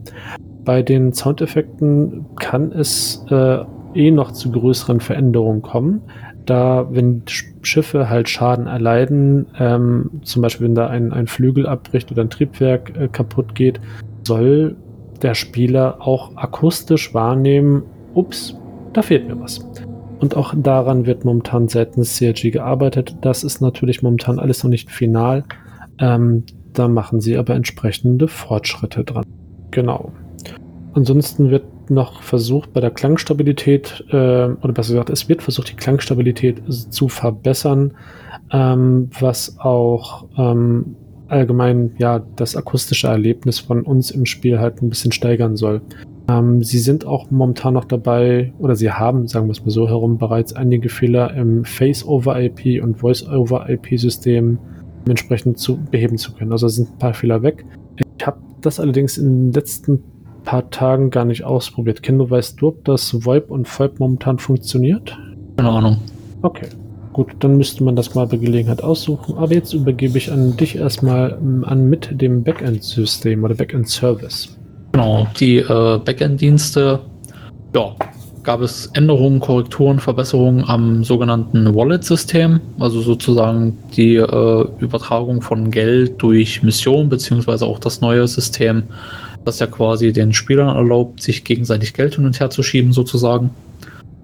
Bei 0.64 0.83
den 0.83 1.12
Soundeffekten 1.12 2.26
kann 2.37 2.73
es 2.73 3.25
äh, 3.30 3.59
eh 3.97 4.11
noch 4.11 4.33
zu 4.33 4.50
größeren 4.53 5.00
Veränderungen 5.00 5.62
kommen 5.62 6.03
da, 6.47 6.87
wenn 6.91 7.23
Schiffe 7.62 8.09
halt 8.09 8.29
Schaden 8.29 8.67
erleiden, 8.67 9.47
ähm, 9.59 10.11
zum 10.23 10.43
Beispiel 10.43 10.67
wenn 10.67 10.75
da 10.75 10.87
ein, 10.87 11.12
ein 11.12 11.26
Flügel 11.26 11.67
abbricht 11.67 12.11
oder 12.11 12.23
ein 12.23 12.31
Triebwerk 12.31 12.97
äh, 12.97 13.09
kaputt 13.09 13.55
geht, 13.55 13.81
soll 14.23 14.76
der 15.23 15.35
Spieler 15.35 16.00
auch 16.00 16.37
akustisch 16.37 17.12
wahrnehmen, 17.15 17.83
ups, 18.15 18.57
da 18.93 19.03
fehlt 19.03 19.29
mir 19.29 19.38
was. 19.41 19.61
Und 20.21 20.37
auch 20.37 20.55
daran 20.57 21.05
wird 21.05 21.25
momentan 21.25 21.69
seitens 21.69 22.17
CRG 22.17 22.50
gearbeitet. 22.50 23.17
Das 23.21 23.45
ist 23.45 23.61
natürlich 23.61 24.03
momentan 24.03 24.38
alles 24.38 24.62
noch 24.62 24.71
nicht 24.71 24.91
final. 24.91 25.45
Ähm, 25.99 26.45
da 26.73 26.88
machen 26.88 27.21
sie 27.21 27.37
aber 27.37 27.55
entsprechende 27.55 28.29
Fortschritte 28.29 29.05
dran. 29.05 29.25
Genau. 29.73 30.12
Ansonsten 30.95 31.50
wird 31.50 31.65
noch 31.90 32.23
versucht, 32.23 32.73
bei 32.73 32.81
der 32.81 32.90
Klangstabilität, 32.90 34.05
äh, 34.11 34.14
oder 34.14 34.73
besser 34.73 34.93
gesagt, 34.93 35.11
es 35.11 35.28
wird 35.28 35.43
versucht, 35.43 35.71
die 35.71 35.76
Klangstabilität 35.76 36.62
zu 36.73 37.09
verbessern, 37.09 37.95
ähm, 38.52 39.11
was 39.19 39.59
auch 39.59 40.26
ähm, 40.37 40.97
allgemein 41.28 41.95
ja 41.99 42.21
das 42.37 42.57
akustische 42.57 43.09
Erlebnis 43.09 43.59
von 43.59 43.83
uns 43.83 44.11
im 44.11 44.26
Spiel 44.26 44.59
halt 44.59 44.83
ein 44.83 44.88
bisschen 44.88 45.12
steigern 45.12 45.57
soll. 45.57 45.83
Ähm, 46.28 46.62
sie 46.62 46.78
sind 46.78 47.05
auch 47.07 47.31
momentan 47.31 47.75
noch 47.75 47.85
dabei, 47.85 48.52
oder 48.59 48.75
sie 48.75 48.90
haben, 48.90 49.26
sagen 49.28 49.47
wir 49.47 49.52
es 49.52 49.64
mal 49.64 49.71
so 49.71 49.88
herum, 49.88 50.19
bereits 50.19 50.52
einige 50.52 50.88
Fehler 50.88 51.35
im 51.35 51.64
Face-over-IP 51.64 52.83
und 52.83 52.99
Voice-over-IP-System 52.99 54.59
entsprechend 55.09 55.59
zu 55.59 55.78
beheben 55.90 56.19
zu 56.19 56.33
können. 56.33 56.52
Also 56.52 56.69
sind 56.69 56.90
ein 56.90 56.99
paar 56.99 57.14
Fehler 57.14 57.43
weg. 57.43 57.64
Ich 58.19 58.26
habe 58.26 58.38
das 58.61 58.81
allerdings 58.81 59.19
in 59.19 59.25
den 59.25 59.52
letzten 59.52 60.02
paar 60.47 60.71
Tagen 60.71 61.11
gar 61.11 61.26
nicht 61.26 61.45
ausprobiert. 61.45 62.03
Kendo, 62.03 62.31
weißt 62.31 62.59
du, 62.59 62.69
ob 62.69 62.85
das 62.87 63.26
VoIP 63.26 63.50
und 63.50 63.69
VoIP 63.69 64.00
momentan 64.00 64.38
funktioniert? 64.38 65.19
Keine 65.59 65.69
Ahnung. 65.69 65.99
Okay. 66.41 66.69
Gut, 67.12 67.29
dann 67.41 67.57
müsste 67.57 67.83
man 67.83 67.97
das 67.97 68.15
mal 68.15 68.26
bei 68.26 68.37
Gelegenheit 68.37 68.83
aussuchen. 68.83 69.37
Aber 69.38 69.53
jetzt 69.53 69.73
übergebe 69.73 70.19
ich 70.19 70.31
an 70.31 70.57
dich 70.57 70.76
erstmal 70.76 71.38
ähm, 71.41 71.65
an 71.65 71.88
mit 71.88 72.21
dem 72.21 72.43
Backend-System 72.43 73.43
oder 73.43 73.55
Backend-Service. 73.55 74.57
Genau, 74.93 75.26
die 75.41 75.59
äh, 75.59 75.99
Backend-Dienste, 75.99 77.00
ja, 77.75 77.95
gab 78.43 78.61
es 78.61 78.87
Änderungen, 78.95 79.41
Korrekturen, 79.41 79.99
Verbesserungen 79.99 80.65
am 80.65 81.05
sogenannten 81.05 81.75
Wallet-System, 81.75 82.61
also 82.79 83.00
sozusagen 83.00 83.76
die 83.97 84.17
äh, 84.17 84.67
Übertragung 84.79 85.43
von 85.43 85.71
Geld 85.71 86.23
durch 86.23 86.62
Mission, 86.62 87.09
beziehungsweise 87.09 87.67
auch 87.67 87.79
das 87.79 88.00
neue 88.00 88.29
System 88.29 88.85
das 89.47 89.59
ja 89.59 89.67
quasi 89.67 90.12
den 90.12 90.33
Spielern 90.33 90.75
erlaubt, 90.75 91.23
sich 91.23 91.45
gegenseitig 91.45 91.95
Geld 91.95 92.17
hin 92.17 92.26
und 92.26 92.38
her 92.38 92.50
zu 92.50 92.62
schieben, 92.62 92.93
sozusagen. 92.93 93.50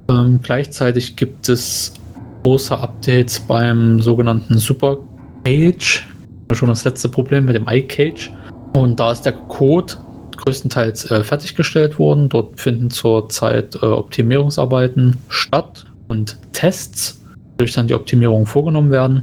Ähm, 0.09 0.41
gleichzeitig 0.43 1.17
gibt 1.17 1.49
es 1.49 1.95
große 2.43 2.77
Updates 2.77 3.41
beim 3.41 4.01
sogenannten 4.01 4.59
Super 4.59 4.99
Cage. 5.45 6.07
Schon 6.53 6.69
das 6.69 6.85
letzte 6.85 7.09
Problem 7.09 7.47
mit 7.47 7.57
dem 7.57 7.67
iCage. 7.69 8.31
Und 8.75 9.01
da 9.01 9.13
ist 9.13 9.23
der 9.23 9.33
Code 9.33 9.95
größtenteils 10.37 11.11
äh, 11.11 11.25
fertiggestellt 11.25 11.99
worden. 11.99 12.29
Dort 12.29 12.61
finden 12.61 12.91
zurzeit 12.91 13.77
äh, 13.77 13.87
Optimierungsarbeiten 13.87 15.17
statt 15.29 15.87
und 16.09 16.37
Tests, 16.53 17.23
durch 17.59 17.73
dann 17.73 17.87
die 17.87 17.95
Optimierungen 17.95 18.47
vorgenommen 18.47 18.91
werden. 18.91 19.23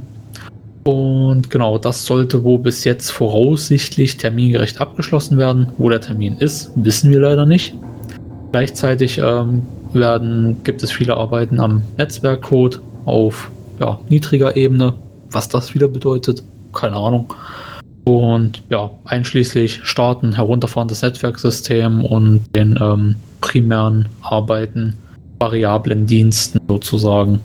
Und 0.90 1.50
genau, 1.50 1.78
das 1.78 2.04
sollte 2.04 2.42
wo 2.42 2.58
bis 2.58 2.82
jetzt 2.82 3.12
voraussichtlich 3.12 4.16
termingerecht 4.16 4.80
abgeschlossen 4.80 5.38
werden. 5.38 5.68
Wo 5.78 5.88
der 5.88 6.00
Termin 6.00 6.36
ist, 6.38 6.72
wissen 6.74 7.12
wir 7.12 7.20
leider 7.20 7.46
nicht. 7.46 7.74
Gleichzeitig 8.50 9.18
ähm, 9.18 9.62
werden, 9.92 10.56
gibt 10.64 10.82
es 10.82 10.90
viele 10.90 11.16
Arbeiten 11.16 11.60
am 11.60 11.82
Netzwerkcode 11.96 12.80
auf 13.04 13.52
ja, 13.78 14.00
niedriger 14.08 14.56
Ebene. 14.56 14.94
Was 15.30 15.48
das 15.48 15.74
wieder 15.74 15.86
bedeutet, 15.86 16.42
keine 16.72 16.96
Ahnung. 16.96 17.32
Und 18.02 18.64
ja, 18.68 18.90
einschließlich 19.04 19.82
Starten, 19.84 20.34
Herunterfahren 20.34 20.88
des 20.88 21.02
Netzwerksystems 21.02 22.04
und 22.04 22.40
den 22.56 22.76
ähm, 22.82 23.14
primären 23.40 24.08
Arbeiten, 24.22 24.94
variablen 25.38 26.06
Diensten 26.06 26.58
sozusagen. 26.66 27.40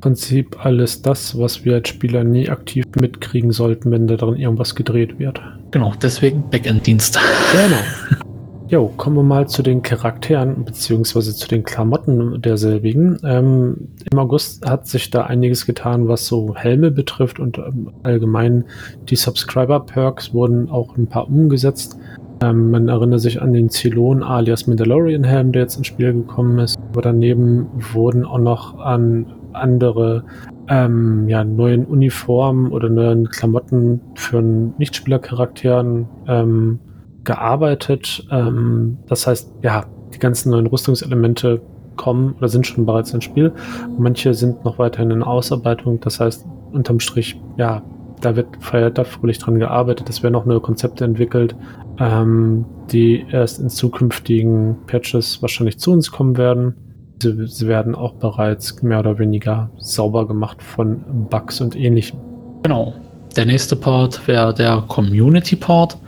Prinzip 0.00 0.64
alles 0.64 1.02
das, 1.02 1.38
was 1.38 1.64
wir 1.64 1.74
als 1.74 1.88
Spieler 1.88 2.24
nie 2.24 2.48
aktiv 2.48 2.84
mitkriegen 3.00 3.52
sollten, 3.52 3.90
wenn 3.90 4.06
da 4.06 4.16
drin 4.16 4.36
irgendwas 4.36 4.74
gedreht 4.74 5.18
wird. 5.18 5.40
Genau, 5.70 5.92
deswegen 6.00 6.48
Backend-Dienst. 6.50 7.18
Genau. 7.52 8.24
Jo, 8.70 8.92
kommen 8.98 9.16
wir 9.16 9.22
mal 9.22 9.48
zu 9.48 9.62
den 9.62 9.80
Charakteren 9.80 10.62
beziehungsweise 10.62 11.34
zu 11.34 11.48
den 11.48 11.64
Klamotten 11.64 12.42
derselbigen. 12.42 13.18
Ähm, 13.24 13.88
Im 14.12 14.18
August 14.18 14.68
hat 14.68 14.86
sich 14.86 15.08
da 15.08 15.24
einiges 15.24 15.64
getan, 15.64 16.06
was 16.06 16.26
so 16.26 16.54
Helme 16.54 16.90
betrifft 16.90 17.40
und 17.40 17.56
ähm, 17.56 17.92
allgemein 18.02 18.64
die 19.08 19.16
Subscriber-Perks 19.16 20.34
wurden 20.34 20.68
auch 20.68 20.98
ein 20.98 21.06
paar 21.06 21.28
umgesetzt. 21.28 21.98
Ähm, 22.42 22.70
man 22.70 22.88
erinnert 22.88 23.20
sich 23.20 23.40
an 23.40 23.54
den 23.54 23.70
Zylon 23.70 24.22
alias 24.22 24.66
Mandalorian 24.66 25.24
Helm, 25.24 25.52
der 25.52 25.62
jetzt 25.62 25.78
ins 25.78 25.86
Spiel 25.86 26.12
gekommen 26.12 26.58
ist. 26.58 26.76
Aber 26.92 27.00
daneben 27.00 27.68
wurden 27.94 28.26
auch 28.26 28.38
noch 28.38 28.78
an 28.78 29.32
andere 29.58 30.24
ähm, 30.68 31.28
ja, 31.28 31.44
neuen 31.44 31.84
Uniformen 31.84 32.72
oder 32.72 32.88
neuen 32.88 33.28
Klamotten 33.28 34.00
für 34.14 34.42
Nichtspielercharakteren 34.42 36.06
ähm, 36.26 36.78
gearbeitet. 37.24 38.26
Ähm, 38.30 38.98
das 39.06 39.26
heißt, 39.26 39.52
ja, 39.62 39.84
die 40.14 40.18
ganzen 40.18 40.50
neuen 40.50 40.66
Rüstungselemente 40.66 41.60
kommen 41.96 42.34
oder 42.38 42.48
sind 42.48 42.66
schon 42.66 42.86
bereits 42.86 43.12
ins 43.12 43.24
Spiel. 43.24 43.52
Manche 43.98 44.34
sind 44.34 44.64
noch 44.64 44.78
weiterhin 44.78 45.10
in 45.10 45.22
Ausarbeitung. 45.22 46.00
Das 46.00 46.20
heißt, 46.20 46.46
unterm 46.72 47.00
Strich, 47.00 47.40
ja, 47.56 47.82
da 48.20 48.36
wird 48.36 48.48
da 48.94 49.04
fröhlich 49.04 49.38
dran 49.38 49.58
gearbeitet. 49.58 50.08
Es 50.08 50.22
werden 50.22 50.32
noch 50.32 50.46
neue 50.46 50.60
Konzepte 50.60 51.04
entwickelt, 51.04 51.54
ähm, 51.98 52.64
die 52.90 53.24
erst 53.30 53.60
in 53.60 53.68
zukünftigen 53.68 54.76
Patches 54.86 55.42
wahrscheinlich 55.42 55.78
zu 55.78 55.92
uns 55.92 56.10
kommen 56.10 56.36
werden. 56.36 56.74
Sie, 57.20 57.66
werden 57.66 57.94
auch 57.94 58.14
bereits 58.14 58.82
mehr 58.82 59.00
oder 59.00 59.18
weniger 59.18 59.70
sauber 59.78 60.26
gemacht 60.26 60.62
von 60.62 61.00
Bugs 61.30 61.60
und 61.60 61.76
ähnlichem. 61.76 62.18
Genau. 62.62 62.94
Der 63.36 63.46
nächste 63.46 63.76
Part 63.76 64.26
wäre 64.26 64.54
der 64.54 64.82
Community 64.88 65.56
Part 65.56 65.98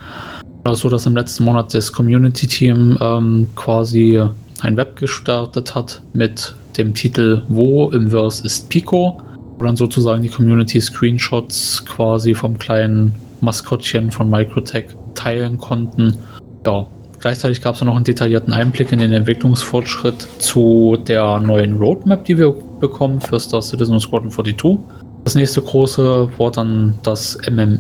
war 0.65 0.77
so, 0.77 0.89
dass 0.89 1.07
im 1.07 1.17
letzten 1.17 1.45
Monat 1.45 1.73
das 1.75 1.93
Community-Team 1.93 2.99
ähm, 3.01 3.49
quasi 3.57 4.23
ein 4.61 4.77
Web 4.77 4.97
gestartet 4.97 5.75
hat 5.75 6.03
mit 6.13 6.55
dem 6.77 6.95
Titel 6.95 7.43
Wo 7.49 7.91
im 7.91 8.11
Verse 8.11 8.45
ist 8.45 8.69
Pico, 8.69 9.23
wo 9.59 9.65
dann 9.65 9.77
sozusagen 9.77 10.23
die 10.23 10.29
Community 10.29 10.81
Screenshots 10.81 11.85
quasi 11.87 12.35
vom 12.35 12.59
kleinen 12.59 13.15
Maskottchen 13.41 14.11
von 14.11 14.29
Microtech 14.29 14.87
teilen 15.15 15.57
konnten. 15.59 16.19
Ja, 16.67 16.87
gleichzeitig 17.21 17.63
gab 17.63 17.75
es 17.75 17.83
noch 17.83 17.95
einen 17.95 18.05
detaillierten 18.05 18.53
Einblick 18.53 18.93
in 18.93 18.99
den 18.99 19.13
Entwicklungsfortschritt 19.13 20.27
zu 20.39 20.97
der 21.07 21.39
neuen 21.41 21.77
Roadmap, 21.77 22.25
die 22.25 22.39
wir 22.39 22.55
bekommen 22.81 23.21
für 23.21 23.39
Star 23.39 23.63
Citizen 23.63 24.01
Squadron 24.01 24.31
42. 24.31 24.79
Das 25.25 25.35
nächste 25.35 25.63
große 25.63 26.31
war 26.39 26.51
dann 26.51 26.99
das 27.03 27.39
AMA, 27.47 27.79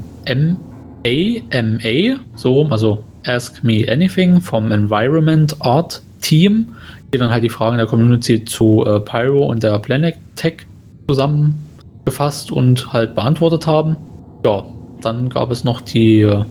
so 2.36 2.66
also 2.70 3.02
Ask 3.26 3.64
Me 3.64 3.86
Anything 3.90 4.40
vom 4.40 4.70
Environment 4.70 5.56
Art 5.60 6.02
Team, 6.20 6.76
die 7.12 7.18
dann 7.18 7.30
halt 7.30 7.42
die 7.42 7.48
Fragen 7.48 7.78
der 7.78 7.86
Community 7.86 8.44
zu 8.44 8.84
äh, 8.86 9.00
Pyro 9.00 9.46
und 9.46 9.62
der 9.62 9.78
Planet 9.78 10.16
Tech 10.36 10.66
zusammengefasst 11.08 12.52
und 12.52 12.92
halt 12.92 13.14
beantwortet 13.14 13.66
haben. 13.66 13.96
Ja, 14.44 14.64
dann 15.00 15.28
gab 15.28 15.50
es 15.50 15.64
noch 15.64 15.80
die 15.80 16.20
äh, 16.20 16.44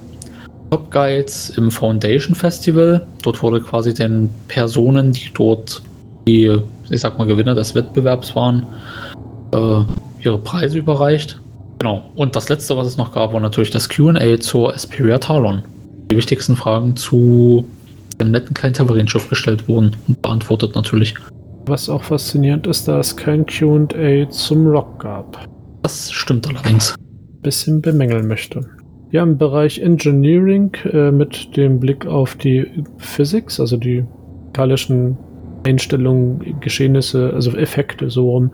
Top 0.69 0.91
Guides 0.91 1.51
im 1.51 1.71
Foundation 1.71 2.35
Festival. 2.35 3.05
Dort 3.23 3.41
wurde 3.41 3.61
quasi 3.61 3.93
den 3.93 4.29
Personen, 4.47 5.11
die 5.11 5.31
dort 5.33 5.81
die, 6.27 6.55
ich 6.89 7.01
sag 7.01 7.17
mal, 7.17 7.25
Gewinner 7.25 7.55
des 7.55 7.73
Wettbewerbs 7.73 8.35
waren, 8.35 8.65
äh, 9.53 9.81
ihre 10.23 10.37
Preise 10.37 10.77
überreicht. 10.77 11.39
Genau. 11.79 12.03
Und 12.15 12.35
das 12.35 12.49
letzte, 12.49 12.77
was 12.77 12.87
es 12.87 12.97
noch 12.97 13.13
gab, 13.13 13.33
war 13.33 13.39
natürlich 13.39 13.71
das 13.71 13.89
QA 13.89 14.39
zur 14.39 14.73
Esperia 14.75 15.17
Talon. 15.17 15.63
Die 16.11 16.17
wichtigsten 16.17 16.55
Fragen 16.55 16.95
zu 16.95 17.65
dem 18.19 18.31
netten 18.31 18.53
kleinen 18.53 18.73
Tavarinschiff 18.73 19.29
gestellt 19.29 19.67
wurden 19.67 19.95
und 20.07 20.21
beantwortet 20.21 20.75
natürlich. 20.75 21.15
Was 21.65 21.89
auch 21.89 22.03
faszinierend 22.03 22.67
ist, 22.67 22.87
da 22.87 22.99
es 22.99 23.15
kein 23.15 23.45
QA 23.45 24.29
zum 24.29 24.67
Rock 24.67 24.99
gab. 24.99 25.47
Das 25.83 26.11
stimmt 26.11 26.47
allerdings. 26.47 26.95
Bisschen 27.41 27.81
bemängeln 27.81 28.27
möchte. 28.27 28.65
Ja, 29.11 29.23
im 29.23 29.37
Bereich 29.37 29.79
Engineering 29.79 30.71
äh, 30.85 31.11
mit 31.11 31.57
dem 31.57 31.79
Blick 31.79 32.05
auf 32.05 32.35
die 32.35 32.83
Physics, 32.97 33.59
also 33.59 33.77
die 33.77 34.05
physikalischen 34.59 35.17
Einstellungen, 35.65 36.59
Geschehnisse, 36.61 37.33
also 37.33 37.51
Effekte 37.51 38.09
so 38.09 38.29
rum. 38.29 38.51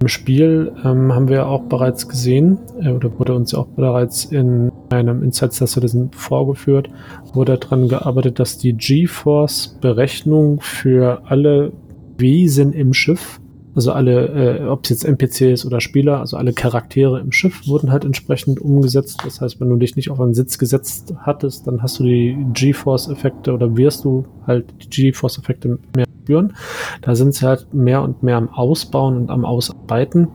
Im 0.00 0.08
Spiel 0.08 0.72
ähm, 0.84 1.12
haben 1.12 1.28
wir 1.28 1.48
auch 1.48 1.62
bereits 1.62 2.08
gesehen, 2.08 2.58
äh, 2.80 2.90
oder 2.90 3.18
wurde 3.18 3.34
uns 3.34 3.54
auch 3.54 3.66
bereits 3.68 4.26
in 4.26 4.70
einem 4.90 5.22
Inside 5.22 5.52
Citizen 5.52 6.10
vorgeführt, 6.12 6.88
wurde 7.32 7.58
daran 7.58 7.88
gearbeitet, 7.88 8.38
dass 8.38 8.58
die 8.58 8.74
GeForce-Berechnung 8.74 10.60
für 10.60 11.22
alle 11.26 11.72
Wesen 12.18 12.72
im 12.72 12.92
Schiff 12.92 13.40
also 13.76 13.92
alle, 13.92 14.60
äh, 14.62 14.66
ob 14.66 14.84
es 14.84 14.90
jetzt 14.90 15.04
NPCs 15.04 15.66
oder 15.66 15.82
Spieler, 15.82 16.20
also 16.20 16.38
alle 16.38 16.54
Charaktere 16.54 17.20
im 17.20 17.30
Schiff 17.30 17.68
wurden 17.68 17.92
halt 17.92 18.06
entsprechend 18.06 18.58
umgesetzt. 18.58 19.20
Das 19.22 19.42
heißt, 19.42 19.60
wenn 19.60 19.68
du 19.68 19.76
dich 19.76 19.96
nicht 19.96 20.10
auf 20.10 20.18
einen 20.18 20.32
Sitz 20.32 20.56
gesetzt 20.56 21.12
hattest, 21.18 21.66
dann 21.66 21.82
hast 21.82 21.98
du 21.98 22.04
die 22.04 22.36
GeForce-Effekte 22.54 23.52
oder 23.52 23.76
wirst 23.76 24.06
du 24.06 24.24
halt 24.46 24.64
die 24.82 24.88
GeForce-Effekte 24.88 25.78
mehr 25.94 26.06
spüren. 26.22 26.54
Da 27.02 27.14
sind 27.14 27.34
sie 27.34 27.46
halt 27.46 27.72
mehr 27.74 28.02
und 28.02 28.22
mehr 28.22 28.38
am 28.38 28.48
Ausbauen 28.48 29.18
und 29.18 29.30
am 29.30 29.44
Ausarbeiten 29.44 30.28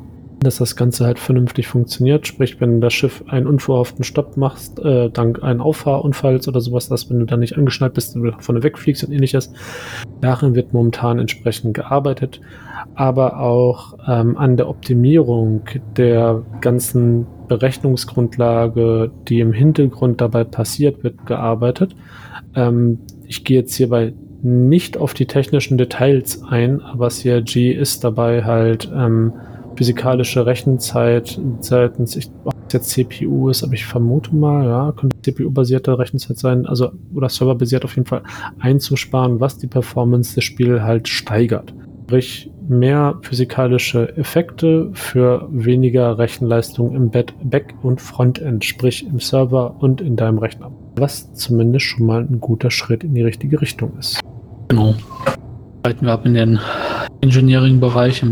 dass 0.44 0.58
das 0.58 0.76
Ganze 0.76 1.06
halt 1.06 1.20
vernünftig 1.20 1.68
funktioniert. 1.68 2.26
Sprich, 2.26 2.60
wenn 2.60 2.82
das 2.82 2.94
Schiff 2.94 3.24
einen 3.28 3.48
unverhofften 3.48 4.04
Stopp 4.04 4.38
machst, 4.38 4.80
äh, 4.80 5.10
dank 5.10 5.44
einem 5.44 5.62
Auffahrunfalls 5.62 6.48
oder 6.48 6.62
sowas, 6.62 6.90
dass 6.90 7.10
wenn 7.10 7.20
du 7.20 7.26
dann 7.26 7.42
nicht 7.42 7.58
angeschnallt 7.58 7.94
bist 7.94 8.16
du 8.16 8.32
vorne 8.40 8.64
wegfliegst 8.64 9.04
und 9.04 9.14
ähnliches, 9.14 9.54
darin 10.20 10.56
wird 10.56 10.74
momentan 10.74 11.20
entsprechend 11.20 11.76
gearbeitet. 11.76 12.42
Aber 12.96 13.40
auch 13.40 13.98
ähm, 14.08 14.38
an 14.38 14.58
der 14.58 14.68
Optimierung 14.68 15.62
der 15.96 16.44
ganzen 16.60 17.28
Berechnungsgrundlage, 17.48 19.12
die 19.28 19.40
im 19.40 19.54
Hintergrund 19.54 20.22
dabei 20.22 20.44
passiert, 20.44 21.04
wird 21.04 21.26
gearbeitet. 21.26 21.96
Ähm, 22.56 23.00
ich 23.28 23.44
gehe 23.44 23.60
jetzt 23.60 23.76
hierbei 23.76 24.14
nicht 24.44 24.98
auf 24.98 25.14
die 25.14 25.28
technischen 25.28 25.78
Details 25.78 26.42
ein, 26.44 26.82
aber 26.82 27.10
CRG 27.10 27.72
ist 27.74 28.04
dabei 28.04 28.44
halt 28.44 28.92
ähm, 28.94 29.34
physikalische 29.76 30.46
Rechenzeit 30.46 31.40
seitens, 31.60 32.16
ich, 32.16 32.30
ob 32.44 32.56
es 32.68 32.74
jetzt 32.74 32.90
CPU 32.90 33.50
ist, 33.50 33.64
aber 33.64 33.74
ich 33.74 33.86
vermute 33.86 34.36
mal, 34.36 34.66
ja, 34.66 34.92
könnte 34.92 35.16
CPU-basierte 35.22 35.98
Rechenzeit 35.98 36.38
sein, 36.38 36.66
also 36.66 36.92
oder 37.14 37.30
serverbasiert 37.30 37.86
auf 37.86 37.96
jeden 37.96 38.08
Fall 38.08 38.24
einzusparen, 38.60 39.40
was 39.40 39.58
die 39.58 39.68
Performance 39.68 40.36
des 40.36 40.44
Spiels 40.44 40.82
halt 40.82 41.08
steigert. 41.08 41.74
Sprich, 42.04 42.52
mehr 42.68 43.18
physikalische 43.22 44.16
Effekte 44.18 44.90
für 44.94 45.48
weniger 45.50 46.18
Rechenleistung 46.18 46.96
im 46.96 47.10
Back- 47.10 47.74
und 47.84 48.02
Frontend, 48.02 48.66
sprich 48.66 49.06
im 49.06 49.20
Server 49.20 49.76
und 49.80 50.02
in 50.02 50.16
deinem 50.16 50.38
Rechner. 50.38 50.72
Was 50.96 51.34
zumindest 51.34 51.86
schon 51.86 52.06
mal 52.06 52.22
ein 52.22 52.40
guter 52.40 52.70
Schritt 52.70 53.04
in 53.04 53.14
die 53.14 53.22
richtige 53.22 53.62
Richtung 53.62 53.94
ist. 53.98 54.20
Genau. 54.68 54.96
Leiten 55.86 56.06
wir 56.06 56.14
ab 56.14 56.26
in 56.26 56.34
den 56.34 56.60
Engineering-Bereich. 57.22 58.24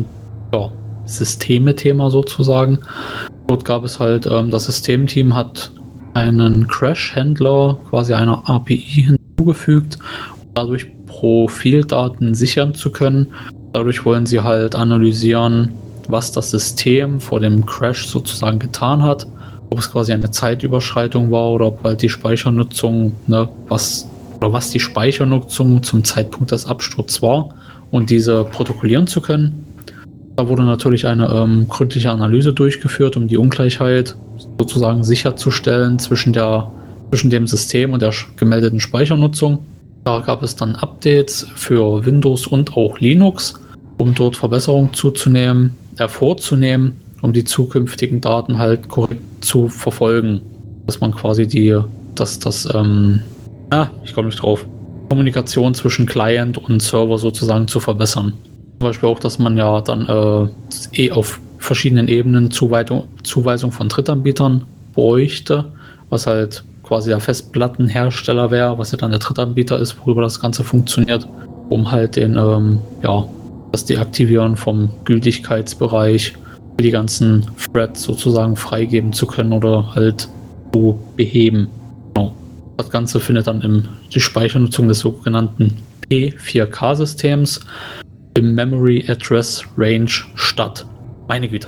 Ja, 0.54 0.72
Systeme-Thema 1.10 2.10
sozusagen. 2.12 2.80
Dort 3.48 3.66
gab 3.66 3.84
es 3.84 4.00
halt, 4.00 4.28
ähm, 4.28 4.52
das 4.52 4.66
Systemteam 4.66 5.36
hat 5.36 5.72
einen 6.14 6.68
Crash-Händler, 6.68 7.78
quasi 7.90 8.14
einer 8.14 8.48
API 8.50 8.78
hinzugefügt, 8.78 9.98
um 10.42 10.50
dadurch 10.54 10.88
Profildaten 11.08 12.36
sichern 12.36 12.74
zu 12.74 12.92
können. 12.92 13.28
Dadurch 13.74 14.06
wollen 14.06 14.26
sie 14.26 14.42
halt 14.42 14.76
analysieren, 14.76 15.72
was 16.08 16.32
das 16.32 16.52
System 16.52 17.20
vor 17.20 17.40
dem 17.40 17.66
Crash 17.66 18.08
sozusagen 18.08 18.60
getan 18.60 19.04
hat. 19.04 19.28
Ob 19.70 19.78
es 19.78 19.92
quasi 19.92 20.14
eine 20.14 20.32
Zeitüberschreitung 20.32 21.30
war 21.30 21.52
oder 21.52 21.68
ob 21.68 21.84
halt 21.84 22.02
die 22.02 22.10
Speichernutzung, 22.10 23.14
ne, 23.28 23.48
was, 23.68 24.10
oder 24.38 24.52
was 24.52 24.72
die 24.72 24.80
Speichernutzung 24.80 25.84
zum 25.84 26.04
Zeitpunkt 26.04 26.52
des 26.52 26.66
Absturzes 26.66 27.22
war 27.22 27.50
und 27.92 28.10
diese 28.10 28.44
protokollieren 28.46 29.06
zu 29.06 29.22
können. 29.22 29.66
Da 30.40 30.48
wurde 30.48 30.64
natürlich 30.64 31.06
eine 31.06 31.28
ähm, 31.28 31.68
gründliche 31.68 32.12
Analyse 32.12 32.54
durchgeführt, 32.54 33.18
um 33.18 33.28
die 33.28 33.36
Ungleichheit 33.36 34.16
sozusagen 34.58 35.04
sicherzustellen 35.04 36.00
zwischen, 36.00 36.32
der, 36.32 36.72
zwischen 37.10 37.30
dem 37.30 37.46
System 37.46 37.92
und 37.92 38.02
der 38.02 38.14
gemeldeten 38.38 38.80
Speichernutzung. 38.80 39.66
Da 40.06 40.22
gab 40.22 40.42
es 40.42 40.56
dann 40.56 40.78
Updates 40.78 41.46
für 41.56 42.06
Windows 42.06 42.48
und 42.48 42.78
auch 42.78 43.00
Linux, 43.00 43.56
um 43.98 44.16
dort 44.16 44.38
Verbesserungen 44.38 44.94
zuzunehmen, 44.94 45.76
äh, 45.98 46.08
vorzunehmen, 46.08 47.02
um 47.22 47.34
die 47.34 47.44
zukünftigen 47.44 48.22
Daten 48.22 48.58
halt 48.58 48.88
korrekt 48.88 49.44
zu 49.44 49.68
verfolgen. 49.68 50.40
Dass 50.86 51.02
man 51.02 51.14
quasi 51.14 51.50
die, 51.50 51.78
dass 52.16 52.40
das, 52.40 52.66
ähm, 52.74 53.20
ah, 53.72 53.90
ich 54.06 54.14
komme 54.14 54.30
nicht 54.30 54.42
drauf, 54.42 54.66
Kommunikation 55.10 55.74
zwischen 55.74 56.06
Client 56.06 56.58
und 56.58 56.82
Server 56.82 57.18
sozusagen 57.18 57.68
zu 57.68 57.82
verbessern. 57.82 58.36
Zum 58.80 58.88
Beispiel 58.88 59.10
auch, 59.10 59.20
dass 59.20 59.40
man 59.40 59.58
ja 59.58 59.82
dann 59.82 60.08
äh, 60.08 61.04
eh 61.04 61.12
auf 61.12 61.42
verschiedenen 61.58 62.08
Ebenen 62.08 62.50
Zuweisung, 62.50 63.10
Zuweisung 63.24 63.74
von 63.74 63.90
Drittanbietern 63.90 64.66
bräuchte, 64.94 65.66
was 66.10 66.28
halt 66.28 66.64
quasi 66.84 67.10
der 67.10 67.20
Festplattenhersteller 67.20 68.52
wäre, 68.52 68.78
was 68.78 68.92
ja 68.92 68.98
dann 68.98 69.12
der 69.12 69.20
Drittanbieter 69.20 69.78
ist, 69.78 69.98
worüber 70.00 70.22
das 70.22 70.40
Ganze 70.40 70.64
funktioniert, 70.64 71.28
um 71.70 71.92
halt 71.92 72.16
den, 72.16 72.38
ähm, 72.38 72.80
ja, 73.04 73.26
das 73.74 73.84
Deaktivieren 73.86 74.56
vom 74.56 74.90
Gültigkeitsbereich 75.04 76.34
für 76.78 76.84
die 76.84 76.92
ganzen 76.92 77.46
Threads 77.74 78.04
sozusagen 78.04 78.56
freigeben 78.56 79.12
zu 79.12 79.28
können 79.28 79.52
oder 79.52 79.94
halt 79.94 80.30
zu 80.72 80.98
beheben. 81.18 81.68
Genau. 82.14 82.34
Das 82.78 82.90
Ganze 82.90 83.20
findet 83.20 83.48
dann 83.48 83.62
in 83.62 83.90
die 84.14 84.22
Speichernutzung 84.22 84.88
des 84.88 85.00
sogenannten 85.00 85.76
P4K-Systems 86.10 87.60
im 88.40 88.56
Memory 88.56 89.06
Address 89.08 89.64
Range 89.78 90.10
statt. 90.36 90.86
Meine 91.28 91.48
Güte. 91.48 91.68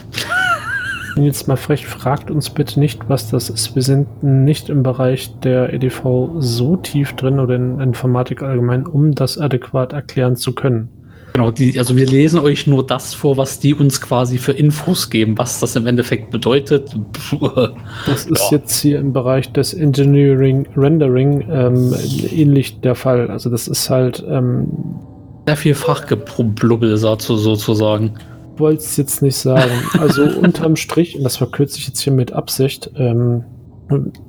Jetzt 1.17 1.47
mal 1.47 1.57
frech, 1.57 1.85
fragt 1.85 2.31
uns 2.31 2.49
bitte 2.49 2.79
nicht, 2.79 3.09
was 3.09 3.29
das 3.29 3.49
ist. 3.49 3.75
Wir 3.75 3.81
sind 3.81 4.23
nicht 4.23 4.69
im 4.69 4.81
Bereich 4.81 5.37
der 5.41 5.73
EDV 5.73 6.29
so 6.39 6.77
tief 6.77 7.13
drin 7.13 7.39
oder 7.39 7.55
in 7.55 7.79
Informatik 7.81 8.41
allgemein, 8.41 8.87
um 8.87 9.13
das 9.13 9.37
adäquat 9.37 9.91
erklären 9.91 10.37
zu 10.37 10.53
können. 10.53 10.89
Genau, 11.33 11.51
die, 11.51 11.77
also 11.79 11.95
wir 11.95 12.05
lesen 12.05 12.39
euch 12.39 12.67
nur 12.67 12.85
das 12.85 13.13
vor, 13.13 13.37
was 13.37 13.59
die 13.59 13.73
uns 13.73 14.01
quasi 14.01 14.37
für 14.37 14.51
Infos 14.51 15.09
geben, 15.09 15.37
was 15.37 15.59
das 15.59 15.75
im 15.75 15.87
Endeffekt 15.87 16.31
bedeutet. 16.31 16.95
Das 18.05 18.25
ist 18.25 18.51
ja. 18.51 18.57
jetzt 18.57 18.79
hier 18.81 18.99
im 18.99 19.13
Bereich 19.13 19.51
des 19.51 19.73
Engineering 19.73 20.67
Rendering 20.75 21.45
ähm, 21.49 21.95
ähnlich 22.31 22.81
der 22.81 22.95
Fall. 22.95 23.29
Also 23.29 23.49
das 23.49 23.67
ist 23.67 23.89
halt 23.89 24.23
ähm, 24.27 24.67
sehr 25.51 25.57
viel 25.57 25.75
Fachgeblubbel 25.75 26.95
sozusagen 26.95 28.13
wollte 28.57 28.83
es 28.83 28.95
jetzt 28.95 29.21
nicht 29.21 29.35
sagen. 29.35 29.71
Also 29.99 30.23
unterm 30.41 30.75
Strich, 30.77 31.17
und 31.17 31.23
das 31.23 31.35
verkürze 31.35 31.77
ich 31.77 31.87
jetzt 31.87 31.99
hier 31.99 32.13
mit 32.13 32.31
Absicht, 32.31 32.91
ähm, 32.95 33.43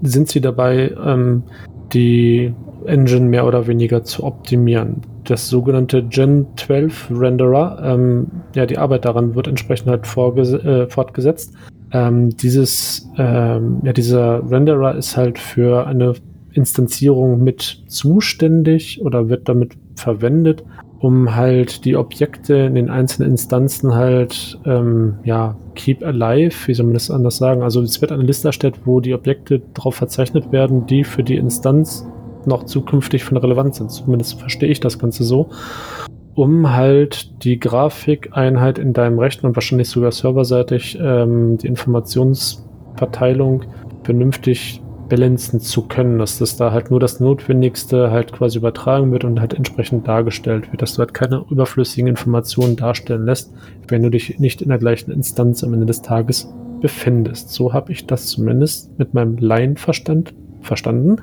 sind 0.00 0.30
sie 0.30 0.40
dabei, 0.40 0.92
ähm, 1.04 1.44
die 1.92 2.52
Engine 2.86 3.26
mehr 3.26 3.46
oder 3.46 3.66
weniger 3.66 4.02
zu 4.02 4.24
optimieren. 4.24 5.02
Das 5.24 5.48
sogenannte 5.48 6.02
Gen 6.02 6.46
12 6.56 7.10
Renderer, 7.12 7.80
ähm, 7.84 8.26
ja, 8.54 8.64
die 8.66 8.78
Arbeit 8.78 9.04
daran 9.04 9.34
wird 9.34 9.46
entsprechend 9.46 9.88
halt 9.88 10.06
äh, 10.64 10.88
fortgesetzt. 10.88 11.52
Ähm, 11.92 12.34
dieses, 12.36 13.08
ähm, 13.18 13.80
ja, 13.84 13.92
dieser 13.92 14.50
Renderer 14.50 14.96
ist 14.96 15.16
halt 15.16 15.38
für 15.38 15.86
eine 15.86 16.14
Instanzierung 16.52 17.44
mit 17.44 17.82
zuständig 17.86 19.00
oder 19.02 19.28
wird 19.28 19.48
damit 19.48 19.74
verwendet, 19.94 20.64
um 21.02 21.34
halt 21.34 21.84
die 21.84 21.96
Objekte 21.96 22.54
in 22.54 22.76
den 22.76 22.88
einzelnen 22.88 23.32
Instanzen 23.32 23.92
halt, 23.92 24.56
ähm, 24.64 25.18
ja, 25.24 25.56
keep 25.74 26.04
alive, 26.04 26.68
wie 26.68 26.74
soll 26.74 26.86
man 26.86 26.94
das 26.94 27.10
anders 27.10 27.38
sagen? 27.38 27.62
Also 27.62 27.82
es 27.82 28.00
wird 28.00 28.12
eine 28.12 28.22
Liste 28.22 28.46
erstellt, 28.48 28.76
wo 28.84 29.00
die 29.00 29.12
Objekte 29.12 29.62
darauf 29.74 29.96
verzeichnet 29.96 30.52
werden, 30.52 30.86
die 30.86 31.02
für 31.02 31.24
die 31.24 31.34
Instanz 31.34 32.06
noch 32.46 32.66
zukünftig 32.66 33.24
von 33.24 33.36
Relevanz 33.36 33.78
sind. 33.78 33.90
Zumindest 33.90 34.38
verstehe 34.38 34.68
ich 34.68 34.78
das 34.78 35.00
Ganze 35.00 35.24
so. 35.24 35.50
Um 36.34 36.72
halt 36.72 37.42
die 37.42 37.58
Grafikeinheit 37.58 38.78
in 38.78 38.92
deinem 38.92 39.18
Rechner 39.18 39.48
und 39.48 39.56
wahrscheinlich 39.56 39.88
sogar 39.88 40.12
serverseitig 40.12 40.96
ähm, 41.02 41.58
die 41.58 41.66
Informationsverteilung 41.66 43.64
vernünftig 44.04 44.80
balancen 45.12 45.60
zu 45.60 45.82
können, 45.82 46.18
dass 46.18 46.38
das 46.38 46.56
da 46.56 46.72
halt 46.72 46.90
nur 46.90 46.98
das 46.98 47.20
Notwendigste 47.20 48.10
halt 48.10 48.32
quasi 48.32 48.56
übertragen 48.56 49.12
wird 49.12 49.24
und 49.24 49.40
halt 49.40 49.52
entsprechend 49.52 50.08
dargestellt 50.08 50.72
wird, 50.72 50.80
dass 50.80 50.94
du 50.94 51.00
halt 51.00 51.12
keine 51.12 51.44
überflüssigen 51.50 52.06
Informationen 52.06 52.76
darstellen 52.76 53.26
lässt, 53.26 53.52
wenn 53.88 54.02
du 54.02 54.08
dich 54.08 54.38
nicht 54.38 54.62
in 54.62 54.70
der 54.70 54.78
gleichen 54.78 55.10
Instanz 55.12 55.62
am 55.62 55.74
Ende 55.74 55.84
des 55.84 56.00
Tages 56.00 56.50
befindest. 56.80 57.50
So 57.50 57.74
habe 57.74 57.92
ich 57.92 58.06
das 58.06 58.28
zumindest 58.28 58.98
mit 58.98 59.12
meinem 59.12 59.36
Laienverstand 59.36 60.32
verstanden. 60.62 61.16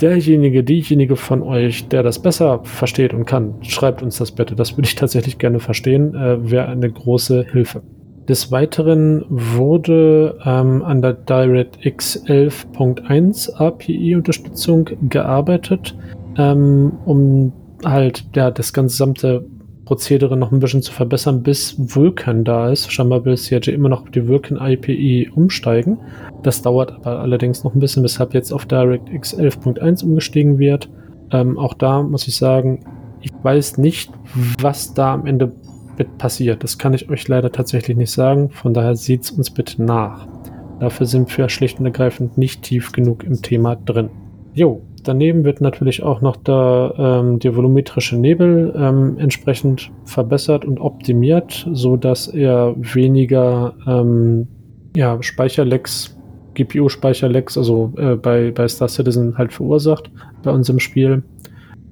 Derjenige, 0.00 0.64
diejenige 0.64 1.16
von 1.16 1.42
euch, 1.42 1.88
der 1.88 2.02
das 2.02 2.22
besser 2.22 2.60
versteht 2.64 3.12
und 3.12 3.26
kann, 3.26 3.56
schreibt 3.60 4.02
uns 4.02 4.16
das 4.16 4.32
bitte. 4.32 4.56
Das 4.56 4.78
würde 4.78 4.86
ich 4.86 4.94
tatsächlich 4.94 5.36
gerne 5.36 5.60
verstehen. 5.60 6.14
Äh, 6.14 6.50
Wäre 6.50 6.68
eine 6.68 6.90
große 6.90 7.44
Hilfe. 7.52 7.82
Des 8.28 8.52
Weiteren 8.52 9.24
wurde 9.28 10.38
ähm, 10.44 10.82
an 10.82 11.02
der 11.02 11.14
DirectX 11.14 12.24
11.1 12.26 13.54
API-Unterstützung 13.56 14.88
gearbeitet, 15.08 15.96
ähm, 16.38 16.92
um 17.04 17.52
halt 17.84 18.24
ja, 18.36 18.52
das 18.52 18.72
gesamte 18.72 19.44
Prozedere 19.84 20.36
noch 20.36 20.52
ein 20.52 20.60
bisschen 20.60 20.82
zu 20.82 20.92
verbessern, 20.92 21.42
bis 21.42 21.74
Vulkan 21.76 22.44
da 22.44 22.70
ist. 22.70 22.92
Scheinbar 22.92 23.24
will 23.24 23.36
CRJ 23.36 23.70
immer 23.70 23.88
noch 23.88 24.02
auf 24.02 24.10
die 24.10 24.28
Vulkan 24.28 24.56
API 24.56 25.30
umsteigen. 25.34 25.98
Das 26.44 26.62
dauert 26.62 26.92
aber 26.92 27.18
allerdings 27.18 27.64
noch 27.64 27.74
ein 27.74 27.80
bisschen, 27.80 28.04
weshalb 28.04 28.34
jetzt 28.34 28.52
auf 28.52 28.66
DirectX 28.66 29.36
11.1 29.36 30.04
umgestiegen 30.04 30.58
wird. 30.58 30.88
Ähm, 31.32 31.58
auch 31.58 31.74
da 31.74 32.02
muss 32.02 32.28
ich 32.28 32.36
sagen, 32.36 32.84
ich 33.20 33.32
weiß 33.42 33.78
nicht, 33.78 34.12
was 34.60 34.94
da 34.94 35.14
am 35.14 35.26
Ende 35.26 35.52
mit 35.98 36.18
passiert. 36.18 36.62
Das 36.62 36.78
kann 36.78 36.94
ich 36.94 37.08
euch 37.10 37.28
leider 37.28 37.52
tatsächlich 37.52 37.96
nicht 37.96 38.10
sagen. 38.10 38.50
Von 38.50 38.74
daher 38.74 38.96
seht 38.96 39.22
es 39.22 39.30
uns 39.30 39.50
bitte 39.50 39.82
nach. 39.82 40.26
Dafür 40.80 41.06
sind 41.06 41.36
wir 41.36 41.48
schlicht 41.48 41.78
und 41.78 41.86
ergreifend 41.86 42.38
nicht 42.38 42.62
tief 42.62 42.92
genug 42.92 43.24
im 43.24 43.40
Thema 43.40 43.76
drin. 43.76 44.10
Jo, 44.54 44.82
daneben 45.04 45.44
wird 45.44 45.60
natürlich 45.60 46.02
auch 46.02 46.20
noch 46.20 46.36
der, 46.36 46.94
ähm, 46.98 47.38
der 47.38 47.56
volumetrische 47.56 48.16
Nebel 48.16 48.74
ähm, 48.76 49.16
entsprechend 49.18 49.90
verbessert 50.04 50.64
und 50.64 50.80
optimiert, 50.80 51.68
so 51.72 51.96
dass 51.96 52.28
er 52.28 52.74
weniger 52.76 53.74
ähm, 53.86 54.48
ja, 54.96 55.22
Speicherlecks, 55.22 56.18
GPU-Speicherlecks, 56.54 57.56
also 57.56 57.92
äh, 57.96 58.16
bei, 58.16 58.50
bei 58.50 58.68
Star 58.68 58.88
Citizen 58.88 59.38
halt 59.38 59.52
verursacht 59.52 60.10
bei 60.42 60.50
uns 60.50 60.68
im 60.68 60.80
Spiel. 60.80 61.22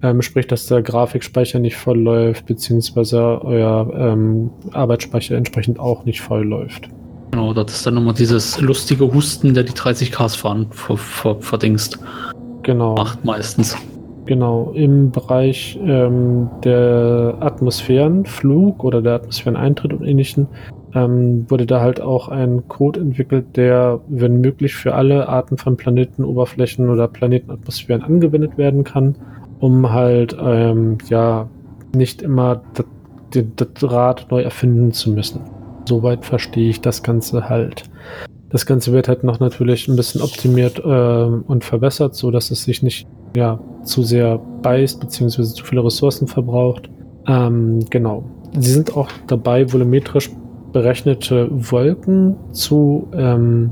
Ähm, 0.02 0.22
sprich, 0.22 0.46
dass 0.46 0.66
der 0.66 0.82
Grafikspeicher 0.82 1.58
nicht 1.58 1.76
voll 1.76 1.98
läuft, 1.98 2.46
beziehungsweise 2.46 3.40
euer 3.44 3.90
ähm, 3.94 4.50
Arbeitsspeicher 4.72 5.36
entsprechend 5.36 5.78
auch 5.78 6.04
nicht 6.04 6.22
voll 6.22 6.44
läuft. 6.44 6.88
Genau, 7.32 7.52
das 7.52 7.72
ist 7.72 7.86
dann 7.86 7.96
immer 7.96 8.14
dieses 8.14 8.60
lustige 8.60 9.12
Husten, 9.12 9.54
der 9.54 9.62
die 9.62 9.74
30 9.74 10.10
Ks 10.10 10.34
fahren, 10.34 10.66
ver, 10.70 10.96
ver, 10.96 11.36
verdingst. 11.40 11.98
Genau. 12.62 12.94
Macht 12.94 13.24
meistens. 13.24 13.76
Genau, 14.26 14.72
im 14.74 15.10
Bereich 15.10 15.78
ähm, 15.84 16.48
der 16.64 17.36
Atmosphärenflug 17.40 18.84
oder 18.84 19.02
der 19.02 19.14
Atmosphäreneintritt 19.14 19.92
und 19.92 20.04
ähnlichen 20.04 20.46
ähm, 20.94 21.46
wurde 21.48 21.66
da 21.66 21.80
halt 21.80 22.00
auch 22.00 22.28
ein 22.28 22.66
Code 22.68 23.00
entwickelt, 23.00 23.56
der, 23.56 24.00
wenn 24.08 24.40
möglich, 24.40 24.74
für 24.74 24.94
alle 24.94 25.28
Arten 25.28 25.56
von 25.56 25.76
Planetenoberflächen 25.76 26.88
oder 26.88 27.08
Planetenatmosphären 27.08 28.02
angewendet 28.02 28.58
werden 28.58 28.84
kann 28.84 29.14
um 29.60 29.92
halt 29.92 30.36
ähm, 30.40 30.98
ja 31.08 31.48
nicht 31.94 32.22
immer 32.22 32.62
das 33.30 33.44
Rad 33.82 34.26
neu 34.30 34.42
erfinden 34.42 34.92
zu 34.92 35.10
müssen. 35.10 35.40
Soweit 35.88 36.24
verstehe 36.24 36.70
ich 36.70 36.80
das 36.80 37.02
Ganze 37.02 37.48
halt. 37.48 37.84
Das 38.50 38.66
Ganze 38.66 38.92
wird 38.92 39.06
halt 39.06 39.22
noch 39.22 39.38
natürlich 39.38 39.86
ein 39.86 39.96
bisschen 39.96 40.22
optimiert 40.22 40.80
äh, 40.80 40.82
und 40.84 41.64
verbessert, 41.64 42.16
so 42.16 42.30
dass 42.30 42.50
es 42.50 42.64
sich 42.64 42.82
nicht 42.82 43.06
ja 43.36 43.60
zu 43.84 44.02
sehr 44.02 44.40
beißt 44.62 45.00
beziehungsweise 45.00 45.54
zu 45.54 45.64
viele 45.64 45.84
Ressourcen 45.84 46.26
verbraucht. 46.26 46.90
Ähm, 47.26 47.84
genau. 47.90 48.24
Sie 48.58 48.72
sind 48.72 48.96
auch 48.96 49.08
dabei, 49.28 49.72
volumetrisch 49.72 50.30
berechnete 50.72 51.48
Wolken 51.50 52.36
zu 52.52 53.08
ähm, 53.12 53.70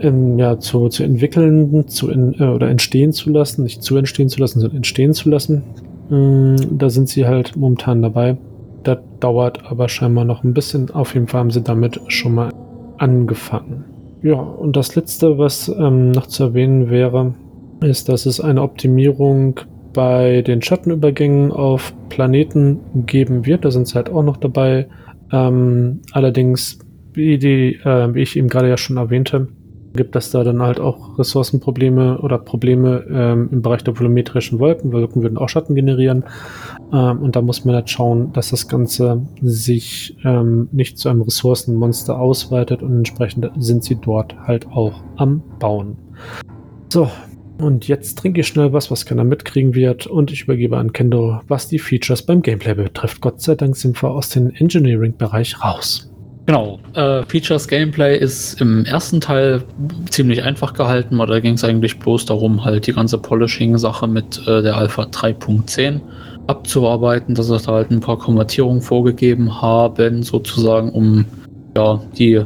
in, 0.00 0.38
ja, 0.38 0.58
zu, 0.58 0.88
zu 0.88 1.02
entwickeln 1.02 1.86
zu 1.88 2.10
in, 2.10 2.34
äh, 2.38 2.44
oder 2.44 2.68
entstehen 2.68 3.12
zu 3.12 3.30
lassen, 3.30 3.62
nicht 3.62 3.82
zu 3.82 3.96
entstehen 3.96 4.28
zu 4.28 4.40
lassen, 4.40 4.60
sondern 4.60 4.78
entstehen 4.78 5.12
zu 5.12 5.28
lassen. 5.30 5.62
Mm, 6.08 6.56
da 6.78 6.90
sind 6.90 7.08
sie 7.08 7.26
halt 7.26 7.56
momentan 7.56 8.02
dabei. 8.02 8.36
Das 8.82 8.98
dauert 9.20 9.70
aber 9.70 9.88
scheinbar 9.88 10.24
noch 10.24 10.42
ein 10.44 10.54
bisschen. 10.54 10.90
Auf 10.90 11.14
jeden 11.14 11.26
Fall 11.26 11.40
haben 11.40 11.50
sie 11.50 11.62
damit 11.62 12.00
schon 12.08 12.34
mal 12.34 12.50
angefangen. 12.98 13.84
Ja, 14.22 14.34
und 14.34 14.76
das 14.76 14.96
letzte, 14.96 15.38
was 15.38 15.68
ähm, 15.68 16.12
noch 16.12 16.26
zu 16.26 16.44
erwähnen 16.44 16.90
wäre, 16.90 17.34
ist, 17.82 18.08
dass 18.08 18.26
es 18.26 18.40
eine 18.40 18.62
Optimierung 18.62 19.60
bei 19.92 20.42
den 20.42 20.62
Schattenübergängen 20.62 21.52
auf 21.52 21.94
Planeten 22.10 22.80
geben 23.06 23.46
wird. 23.46 23.64
Da 23.64 23.70
sind 23.70 23.88
sie 23.88 23.94
halt 23.94 24.10
auch 24.10 24.22
noch 24.22 24.36
dabei, 24.36 24.86
Ähm, 25.32 26.00
allerdings, 26.10 26.80
wie, 27.12 27.38
die, 27.38 27.76
äh, 27.84 28.14
wie 28.14 28.22
ich 28.22 28.36
eben 28.36 28.48
gerade 28.48 28.68
ja 28.68 28.76
schon 28.76 28.96
erwähnte, 28.96 29.46
gibt 29.94 30.16
es 30.16 30.30
da 30.30 30.44
dann 30.44 30.62
halt 30.62 30.80
auch 30.80 31.18
Ressourcenprobleme 31.18 32.20
oder 32.20 32.38
Probleme 32.38 33.04
ähm, 33.10 33.48
im 33.52 33.62
Bereich 33.62 33.82
der 33.84 33.98
volumetrischen 33.98 34.58
Wolken. 34.58 34.92
Wolken 34.92 35.22
würden 35.22 35.38
auch 35.38 35.48
Schatten 35.48 35.74
generieren. 35.74 36.24
Ähm, 36.92 37.18
und 37.20 37.36
da 37.36 37.42
muss 37.42 37.64
man 37.64 37.74
halt 37.74 37.90
schauen, 37.90 38.32
dass 38.32 38.50
das 38.50 38.68
Ganze 38.68 39.22
sich 39.42 40.16
ähm, 40.24 40.68
nicht 40.72 40.98
zu 40.98 41.08
einem 41.08 41.22
Ressourcenmonster 41.22 42.18
ausweitet 42.18 42.82
und 42.82 42.96
entsprechend 42.98 43.50
sind 43.58 43.84
sie 43.84 43.96
dort 43.96 44.36
halt 44.46 44.66
auch 44.68 45.02
am 45.16 45.42
Bauen. 45.58 45.96
So, 46.92 47.08
und 47.60 47.88
jetzt 47.88 48.18
trinke 48.18 48.40
ich 48.40 48.46
schnell 48.46 48.72
was, 48.72 48.90
was 48.90 49.04
keiner 49.04 49.24
mitkriegen 49.24 49.74
wird 49.74 50.06
und 50.06 50.32
ich 50.32 50.42
übergebe 50.44 50.78
an 50.78 50.92
Kendo, 50.92 51.40
was 51.46 51.68
die 51.68 51.78
Features 51.78 52.22
beim 52.22 52.42
Gameplay 52.42 52.74
betrifft. 52.74 53.20
Gott 53.20 53.40
sei 53.40 53.54
Dank 53.54 53.76
sind 53.76 54.02
wir 54.02 54.10
aus 54.10 54.30
dem 54.30 54.50
Engineering-Bereich 54.54 55.62
raus. 55.62 56.09
Genau, 56.46 56.80
äh, 56.94 57.22
Features 57.26 57.68
Gameplay 57.68 58.18
ist 58.18 58.60
im 58.60 58.84
ersten 58.84 59.20
Teil 59.20 59.62
ziemlich 60.08 60.42
einfach 60.42 60.72
gehalten, 60.72 61.16
weil 61.18 61.26
da 61.26 61.38
ging 61.38 61.54
es 61.54 61.64
eigentlich 61.64 61.98
bloß 61.98 62.24
darum, 62.24 62.64
halt 62.64 62.86
die 62.86 62.92
ganze 62.92 63.18
Polishing-Sache 63.18 64.08
mit 64.08 64.46
äh, 64.48 64.62
der 64.62 64.76
Alpha 64.76 65.02
3.10 65.02 66.00
abzuarbeiten, 66.46 67.34
dass 67.34 67.46
sie 67.46 67.58
da 67.58 67.72
halt 67.72 67.90
ein 67.90 68.00
paar 68.00 68.18
Konvertierungen 68.18 68.82
vorgegeben 68.82 69.62
haben, 69.62 70.22
sozusagen, 70.22 70.90
um 70.90 71.24
ja 71.76 72.00
die 72.18 72.42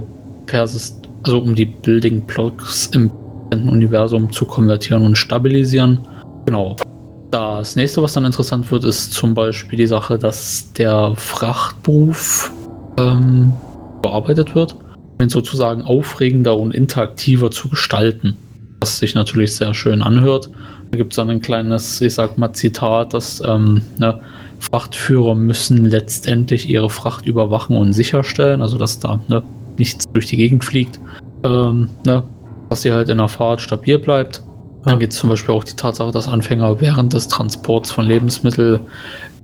Persis, 0.46 1.00
also 1.22 1.38
um 1.38 1.54
die 1.54 1.66
Building 1.66 2.20
Blocks 2.22 2.90
im 2.92 3.10
Universum 3.52 4.30
zu 4.30 4.44
konvertieren 4.44 5.04
und 5.04 5.16
stabilisieren. 5.16 6.00
Genau. 6.44 6.76
Das 7.30 7.74
nächste, 7.74 8.02
was 8.02 8.12
dann 8.12 8.24
interessant 8.24 8.70
wird, 8.70 8.84
ist 8.84 9.12
zum 9.12 9.34
Beispiel 9.34 9.78
die 9.78 9.86
Sache, 9.86 10.18
dass 10.18 10.72
der 10.74 11.14
Frachtberuf 11.16 12.52
ähm, 12.98 13.52
bearbeitet 14.04 14.54
wird, 14.54 14.76
um 15.18 15.28
sozusagen 15.28 15.82
aufregender 15.82 16.56
und 16.56 16.74
interaktiver 16.74 17.50
zu 17.50 17.68
gestalten. 17.68 18.36
Was 18.80 18.98
sich 18.98 19.14
natürlich 19.14 19.56
sehr 19.56 19.72
schön 19.72 20.02
anhört. 20.02 20.50
Da 20.90 20.98
gibt 20.98 21.14
es 21.14 21.16
dann 21.16 21.30
ein 21.30 21.40
kleines, 21.40 22.00
ich 22.02 22.14
sag 22.14 22.36
mal, 22.36 22.52
Zitat, 22.52 23.14
dass 23.14 23.42
ähm, 23.44 23.80
ne, 23.98 24.20
Frachtführer 24.60 25.34
müssen 25.34 25.86
letztendlich 25.86 26.68
ihre 26.68 26.90
Fracht 26.90 27.26
überwachen 27.26 27.76
und 27.76 27.94
sicherstellen, 27.94 28.60
also 28.60 28.76
dass 28.76 29.00
da 29.00 29.20
ne, 29.28 29.42
nichts 29.78 30.04
durch 30.12 30.26
die 30.26 30.36
Gegend 30.36 30.64
fliegt. 30.64 31.00
Ähm, 31.42 31.88
ne, 32.04 32.22
dass 32.68 32.82
sie 32.82 32.92
halt 32.92 33.08
in 33.08 33.18
der 33.18 33.28
Fahrt 33.28 33.62
stabil 33.62 33.98
bleibt. 33.98 34.42
Dann 34.84 34.98
geht 34.98 35.12
es 35.12 35.18
zum 35.18 35.30
Beispiel 35.30 35.54
auch 35.54 35.64
die 35.64 35.76
Tatsache, 35.76 36.12
dass 36.12 36.28
Anfänger 36.28 36.78
während 36.80 37.14
des 37.14 37.28
Transports 37.28 37.90
von 37.90 38.06
Lebensmitteln 38.06 38.80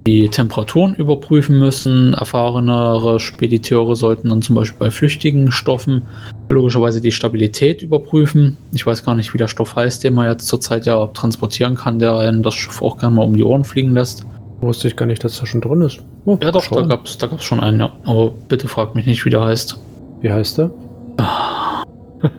die 0.07 0.29
Temperaturen 0.29 0.95
überprüfen 0.95 1.59
müssen. 1.59 2.15
Erfahrenere 2.15 3.21
Spediteure 3.21 3.97
sollten 3.97 4.31
dann 4.31 4.43
zum 4.43 4.55
Beispiel 4.57 4.79
bei 4.79 4.91
flüchtigen 4.91 5.53
Stoffen 5.53 6.03
logischerweise 6.49 7.01
die 7.01 7.13
Stabilität 7.13 7.83
überprüfen. 7.83 8.57
Ich 8.73 8.87
weiß 8.87 9.05
gar 9.05 9.15
nicht, 9.15 9.35
wie 9.35 9.39
der 9.39 9.49
Stoff 9.49 9.77
heißt, 9.77 10.03
den 10.03 10.15
man 10.15 10.29
jetzt 10.29 10.49
zurzeit 10.49 10.87
ja 10.87 11.07
transportieren 11.09 11.75
kann, 11.77 11.99
der 11.99 12.17
einen 12.17 12.43
das 12.43 12.55
Schiff 12.55 12.81
auch 12.83 12.97
gerne 12.99 13.17
mal 13.17 13.25
um 13.25 13.37
die 13.37 13.45
Ohren 13.45 13.65
fliegen 13.65 13.93
lässt. 13.93 14.25
Wusste 14.61 14.89
ich 14.89 14.97
gar 14.97 15.07
nicht, 15.07 15.23
dass 15.25 15.39
da 15.39 15.47
schon 15.47 15.61
drin 15.61 15.83
ist. 15.83 16.01
Oh, 16.27 16.39
ja, 16.43 16.51
doch, 16.51 16.67
da 16.67 16.83
gab 16.83 17.07
es 17.07 17.17
da 17.17 17.27
gab's 17.27 17.45
schon 17.45 17.61
einen, 17.61 17.81
ja. 17.81 17.93
Aber 18.05 18.31
bitte 18.49 18.69
frag 18.69 18.95
mich 18.95 19.07
nicht, 19.07 19.25
wie 19.25 19.31
der 19.31 19.45
heißt. 19.45 19.79
Wie 20.21 20.31
heißt 20.31 20.59
der? 20.59 20.71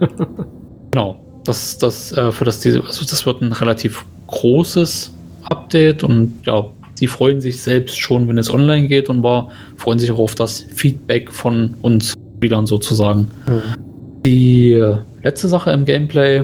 genau. 0.91 1.19
Das, 1.43 1.79
das, 1.79 2.11
äh, 2.11 2.31
für 2.31 2.45
das, 2.45 2.63
also 2.63 3.05
das 3.05 3.25
wird 3.25 3.41
ein 3.41 3.51
relativ 3.51 4.05
großes 4.27 5.11
Update 5.43 6.03
und 6.03 6.39
ja, 6.45 6.65
die 7.01 7.07
freuen 7.07 7.41
sich 7.41 7.61
selbst 7.61 7.99
schon, 7.99 8.27
wenn 8.27 8.37
es 8.37 8.53
online 8.53 8.87
geht 8.87 9.09
und 9.09 9.23
war, 9.23 9.49
freuen 9.75 9.99
sich 9.99 10.11
auch 10.11 10.19
auf 10.19 10.35
das 10.35 10.65
Feedback 10.73 11.31
von 11.31 11.75
uns 11.81 12.13
Spielern 12.37 12.67
sozusagen. 12.67 13.27
Mhm. 13.47 14.21
Die 14.25 14.73
äh, 14.73 14.97
letzte 15.23 15.47
Sache 15.47 15.71
im 15.71 15.83
Gameplay, 15.83 16.43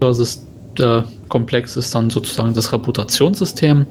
das 0.00 0.18
ist 0.18 0.46
der 0.78 1.04
Komplex 1.28 1.76
ist 1.76 1.94
dann 1.94 2.08
sozusagen 2.08 2.54
das 2.54 2.72
Reputationssystem. 2.72 3.86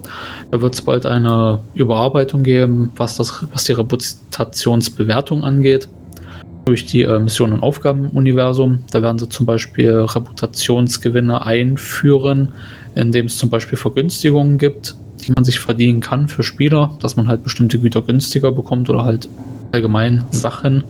Da 0.51 0.61
wird 0.61 0.73
es 0.73 0.81
bald 0.81 1.05
eine 1.05 1.59
Überarbeitung 1.73 2.43
geben, 2.43 2.91
was, 2.95 3.17
das, 3.17 3.45
was 3.51 3.65
die 3.65 3.73
Reputationsbewertung 3.73 5.43
angeht. 5.43 5.89
Durch 6.65 6.85
die 6.85 7.03
äh, 7.03 7.19
Mission- 7.19 7.53
und 7.53 7.61
Aufgabenuniversum. 7.61 8.83
Da 8.91 9.01
werden 9.01 9.19
sie 9.19 9.29
zum 9.29 9.45
Beispiel 9.45 9.91
Reputationsgewinne 9.91 11.45
einführen, 11.45 12.53
indem 12.95 13.27
es 13.27 13.37
zum 13.37 13.49
Beispiel 13.49 13.77
Vergünstigungen 13.77 14.57
gibt 14.57 14.95
die 15.27 15.33
man 15.33 15.43
sich 15.43 15.59
verdienen 15.59 15.99
kann 15.99 16.27
für 16.27 16.43
Spieler, 16.43 16.97
dass 17.01 17.15
man 17.15 17.27
halt 17.27 17.43
bestimmte 17.43 17.79
Güter 17.79 18.01
günstiger 18.01 18.51
bekommt 18.51 18.89
oder 18.89 19.03
halt 19.03 19.29
allgemein 19.71 20.25
Sachen. 20.31 20.83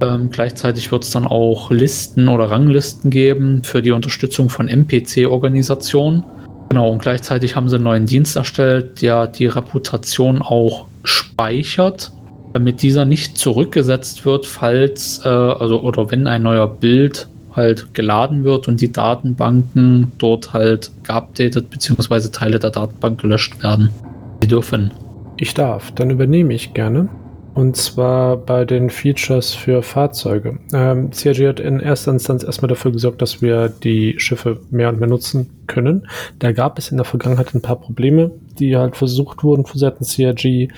Ähm, 0.00 0.30
gleichzeitig 0.30 0.90
wird 0.90 1.04
es 1.04 1.10
dann 1.10 1.26
auch 1.26 1.70
Listen 1.70 2.28
oder 2.28 2.50
Ranglisten 2.50 3.10
geben 3.10 3.62
für 3.62 3.82
die 3.82 3.92
Unterstützung 3.92 4.48
von 4.48 4.68
NPC-Organisationen. 4.68 6.24
Genau, 6.70 6.90
und 6.90 7.02
gleichzeitig 7.02 7.54
haben 7.54 7.68
sie 7.68 7.76
einen 7.76 7.84
neuen 7.84 8.06
Dienst 8.06 8.34
erstellt, 8.34 9.02
der 9.02 9.26
die 9.26 9.46
Reputation 9.46 10.40
auch 10.40 10.86
speichert, 11.04 12.12
damit 12.54 12.82
dieser 12.82 13.04
nicht 13.04 13.36
zurückgesetzt 13.36 14.24
wird, 14.24 14.46
falls, 14.46 15.20
äh, 15.24 15.28
also 15.28 15.82
oder 15.82 16.10
wenn 16.10 16.26
ein 16.26 16.42
neuer 16.42 16.68
Bild 16.68 17.28
halt 17.52 17.94
geladen 17.94 18.44
wird 18.44 18.68
und 18.68 18.80
die 18.80 18.92
Datenbanken 18.92 20.12
dort 20.18 20.52
halt 20.52 20.90
geupdatet 21.02 21.70
bzw. 21.70 22.28
Teile 22.30 22.58
der 22.58 22.70
Datenbank 22.70 23.20
gelöscht 23.20 23.62
werden. 23.62 23.90
Sie 24.40 24.48
dürfen. 24.48 24.92
Ich 25.36 25.54
darf, 25.54 25.92
dann 25.92 26.10
übernehme 26.10 26.54
ich 26.54 26.74
gerne. 26.74 27.08
Und 27.54 27.76
zwar 27.76 28.38
bei 28.38 28.64
den 28.64 28.88
Features 28.88 29.52
für 29.52 29.82
Fahrzeuge. 29.82 30.58
Ähm, 30.72 31.10
CRG 31.10 31.48
hat 31.48 31.60
in 31.60 31.80
erster 31.80 32.10
Instanz 32.10 32.44
erstmal 32.44 32.70
dafür 32.70 32.92
gesorgt, 32.92 33.20
dass 33.20 33.42
wir 33.42 33.68
die 33.68 34.14
Schiffe 34.18 34.60
mehr 34.70 34.88
und 34.88 35.00
mehr 35.00 35.08
nutzen 35.08 35.50
können. 35.66 36.08
Da 36.38 36.52
gab 36.52 36.78
es 36.78 36.90
in 36.90 36.96
der 36.96 37.04
Vergangenheit 37.04 37.54
ein 37.54 37.60
paar 37.60 37.76
Probleme, 37.76 38.30
die 38.58 38.76
halt 38.76 38.96
versucht 38.96 39.44
wurden, 39.44 39.66
von 39.66 39.78
Seiten 39.78 40.04
CRG 40.04 40.68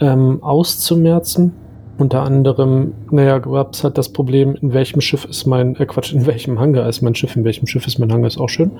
ähm, 0.00 0.42
auszumerzen. 0.42 1.52
Unter 1.98 2.22
anderem, 2.22 2.94
naja, 3.10 3.38
gab 3.38 3.74
es 3.74 3.82
halt 3.82 3.98
das 3.98 4.10
Problem, 4.10 4.54
in 4.62 4.72
welchem 4.72 5.00
Schiff 5.00 5.24
ist 5.24 5.46
mein, 5.46 5.74
äh 5.76 5.84
Quatsch, 5.84 6.12
in 6.12 6.26
welchem 6.26 6.60
Hangar 6.60 6.88
ist 6.88 7.02
mein 7.02 7.16
Schiff, 7.16 7.34
in 7.34 7.42
welchem 7.42 7.66
Schiff 7.66 7.88
ist 7.88 7.98
mein 7.98 8.12
Hangar, 8.12 8.28
ist 8.28 8.38
auch 8.38 8.48
schön. 8.48 8.70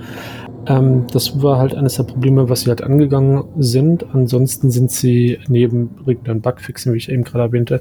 Ähm, 0.67 1.07
das 1.13 1.43
war 1.43 1.59
halt 1.59 1.75
eines 1.75 1.97
der 1.97 2.05
Probleme, 2.05 2.49
was 2.49 2.61
sie 2.61 2.69
halt 2.69 2.81
angegangen 2.81 3.43
sind. 3.59 4.07
Ansonsten 4.15 4.71
sind 4.71 4.93
sie 4.93 5.39
neben 5.49 5.97
regulären 6.07 6.41
Bugfixen, 6.41 6.93
wie 6.93 6.99
ich 6.99 7.09
eben 7.11 7.25
gerade 7.25 7.45
erwähnte, 7.45 7.81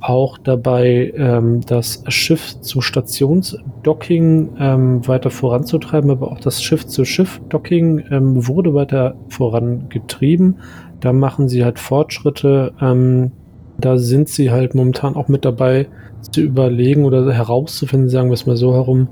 auch 0.00 0.38
dabei, 0.38 1.12
ähm, 1.16 1.60
das 1.60 2.02
Schiff 2.08 2.60
zu 2.60 2.80
Stationsdocking 2.80 4.56
ähm, 4.58 5.06
weiter 5.06 5.30
voranzutreiben, 5.30 6.10
aber 6.10 6.32
auch 6.32 6.40
das 6.40 6.60
Schiff-zu-Schiff-Docking 6.60 8.06
ähm, 8.10 8.46
wurde 8.48 8.74
weiter 8.74 9.14
vorangetrieben. 9.28 10.58
Da 10.98 11.12
machen 11.12 11.48
sie 11.48 11.64
halt 11.64 11.78
Fortschritte. 11.78 12.72
Ähm, 12.80 13.30
da 13.78 13.98
sind 13.98 14.28
sie 14.28 14.50
halt 14.50 14.74
momentan 14.74 15.16
auch 15.16 15.28
mit 15.28 15.44
dabei 15.44 15.88
zu 16.30 16.40
überlegen 16.40 17.04
oder 17.04 17.30
herauszufinden, 17.32 18.08
sagen 18.08 18.28
wir 18.28 18.34
es 18.34 18.46
mal 18.46 18.56
so 18.56 18.72
herum, 18.74 19.08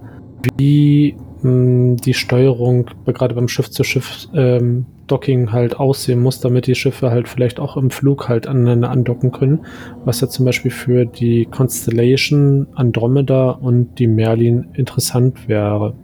wie 0.56 1.14
mh, 1.42 1.50
hm, 1.50 1.96
die 1.96 2.14
Steuerung 2.14 2.86
gerade 3.06 3.34
beim 3.34 3.48
Schiff-zu-Schiff-Docking 3.48 5.40
ähm, 5.40 5.52
halt 5.52 5.78
aussehen 5.78 6.20
muss, 6.20 6.40
damit 6.40 6.66
die 6.66 6.74
Schiffe 6.74 7.10
halt 7.10 7.28
vielleicht 7.28 7.60
auch 7.60 7.76
im 7.76 7.90
Flug 7.90 8.28
halt 8.28 8.46
aneinander 8.46 8.90
andocken 8.90 9.32
können, 9.32 9.60
was 10.04 10.20
ja 10.20 10.28
zum 10.28 10.46
Beispiel 10.46 10.70
für 10.70 11.04
die 11.04 11.46
Constellation, 11.46 12.66
Andromeda 12.74 13.50
und 13.50 13.98
die 13.98 14.08
Merlin 14.08 14.68
interessant 14.74 15.48
wäre. 15.48 15.94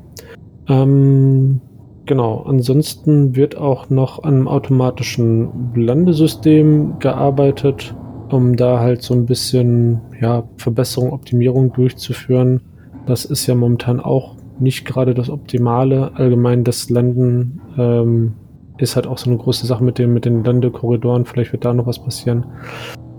Ähm, 0.69 1.61
genau, 2.07 2.43
ansonsten 2.43 3.35
wird 3.35 3.57
auch 3.57 3.89
noch 3.91 4.23
an 4.23 4.35
einem 4.35 4.49
automatischen 4.49 5.73
Landesystem 5.75 6.99
gearbeitet 6.99 7.95
um 8.33 8.57
da 8.57 8.81
halt 8.81 9.03
so 9.03 9.15
ein 9.15 9.27
bisschen 9.27 10.01
ja, 10.21 10.45
Verbesserung, 10.57 11.13
Optimierung 11.13 11.73
durchzuführen. 11.73 12.61
Das 13.07 13.25
ist 13.25 13.47
ja 13.47 13.55
momentan 13.55 14.01
auch 14.01 14.37
nicht 14.61 14.85
gerade 14.85 15.15
das 15.15 15.31
Optimale. 15.31 16.13
Allgemein 16.15 16.65
das 16.65 16.91
Landen 16.91 17.61
ähm, 17.77 18.35
ist 18.79 18.97
halt 18.97 19.07
auch 19.07 19.19
so 19.19 19.31
eine 19.31 19.39
große 19.39 19.67
Sache 19.67 19.85
mit, 19.85 19.99
dem, 19.99 20.15
mit 20.15 20.25
den 20.25 20.45
Landekorridoren. 20.45 21.25
Vielleicht 21.25 21.53
wird 21.53 21.65
da 21.65 21.73
noch 21.73 21.87
was 21.87 21.99
passieren. 21.99 22.45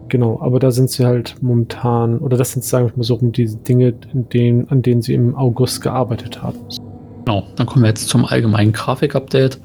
Genau, 0.10 0.40
aber 0.42 0.60
da 0.60 0.72
sind 0.72 0.90
sie 0.90 1.06
halt 1.06 1.36
momentan, 1.42 2.18
oder 2.18 2.36
das 2.36 2.52
sind, 2.52 2.64
sagen 2.64 2.88
wir 2.88 2.98
mal 2.98 3.04
so, 3.04 3.16
um 3.16 3.32
die 3.32 3.46
Dinge, 3.46 3.94
denen, 3.94 4.68
an 4.70 4.82
denen 4.82 5.02
sie 5.02 5.14
im 5.14 5.36
August 5.36 5.82
gearbeitet 5.82 6.42
haben. 6.42 6.58
Genau, 7.26 7.44
dann 7.56 7.68
kommen 7.68 7.84
wir 7.84 7.90
jetzt 7.90 8.10
zum 8.10 8.26
allgemeinen 8.26 8.72
Grafik-Update. 8.72 9.62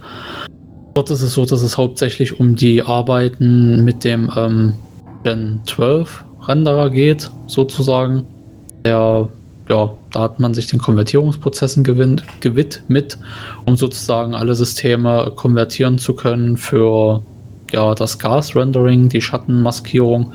Dort 0.93 1.11
ist 1.11 1.23
es 1.23 1.33
so, 1.33 1.47
dass 1.47 1.63
es 1.63 1.79
hauptsächlich 1.79 2.39
um 2.39 2.57
die 2.57 2.83
Arbeiten 2.83 3.85
mit 3.85 4.05
dem 4.05 4.31
ähm, 4.37 4.75
Gen 5.25 5.61
12 5.65 6.25
Renderer 6.47 6.91
geht, 6.91 7.31
sozusagen. 7.47 8.27
Der, 8.85 9.29
ja, 9.69 9.95
da 10.13 10.21
hat 10.21 10.39
man 10.39 10.53
sich 10.53 10.67
den 10.67 10.79
Konvertierungsprozessen 10.79 11.83
gewinnt, 11.85 12.23
gewidmet, 12.41 13.19
um 13.65 13.77
sozusagen 13.77 14.35
alle 14.35 14.55
Systeme 14.55 15.33
konvertieren 15.35 15.99
zu 15.99 16.15
können 16.15 16.59
für 16.59 17.23
ja, 17.73 17.95
das 17.95 18.19
Gas-Rendering, 18.19 19.09
die 19.09 19.23
Schattenmaskierung, 19.23 20.33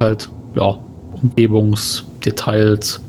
halt 0.00 0.28
ja, 0.56 0.76
Umgebungsdetails. 1.22 3.00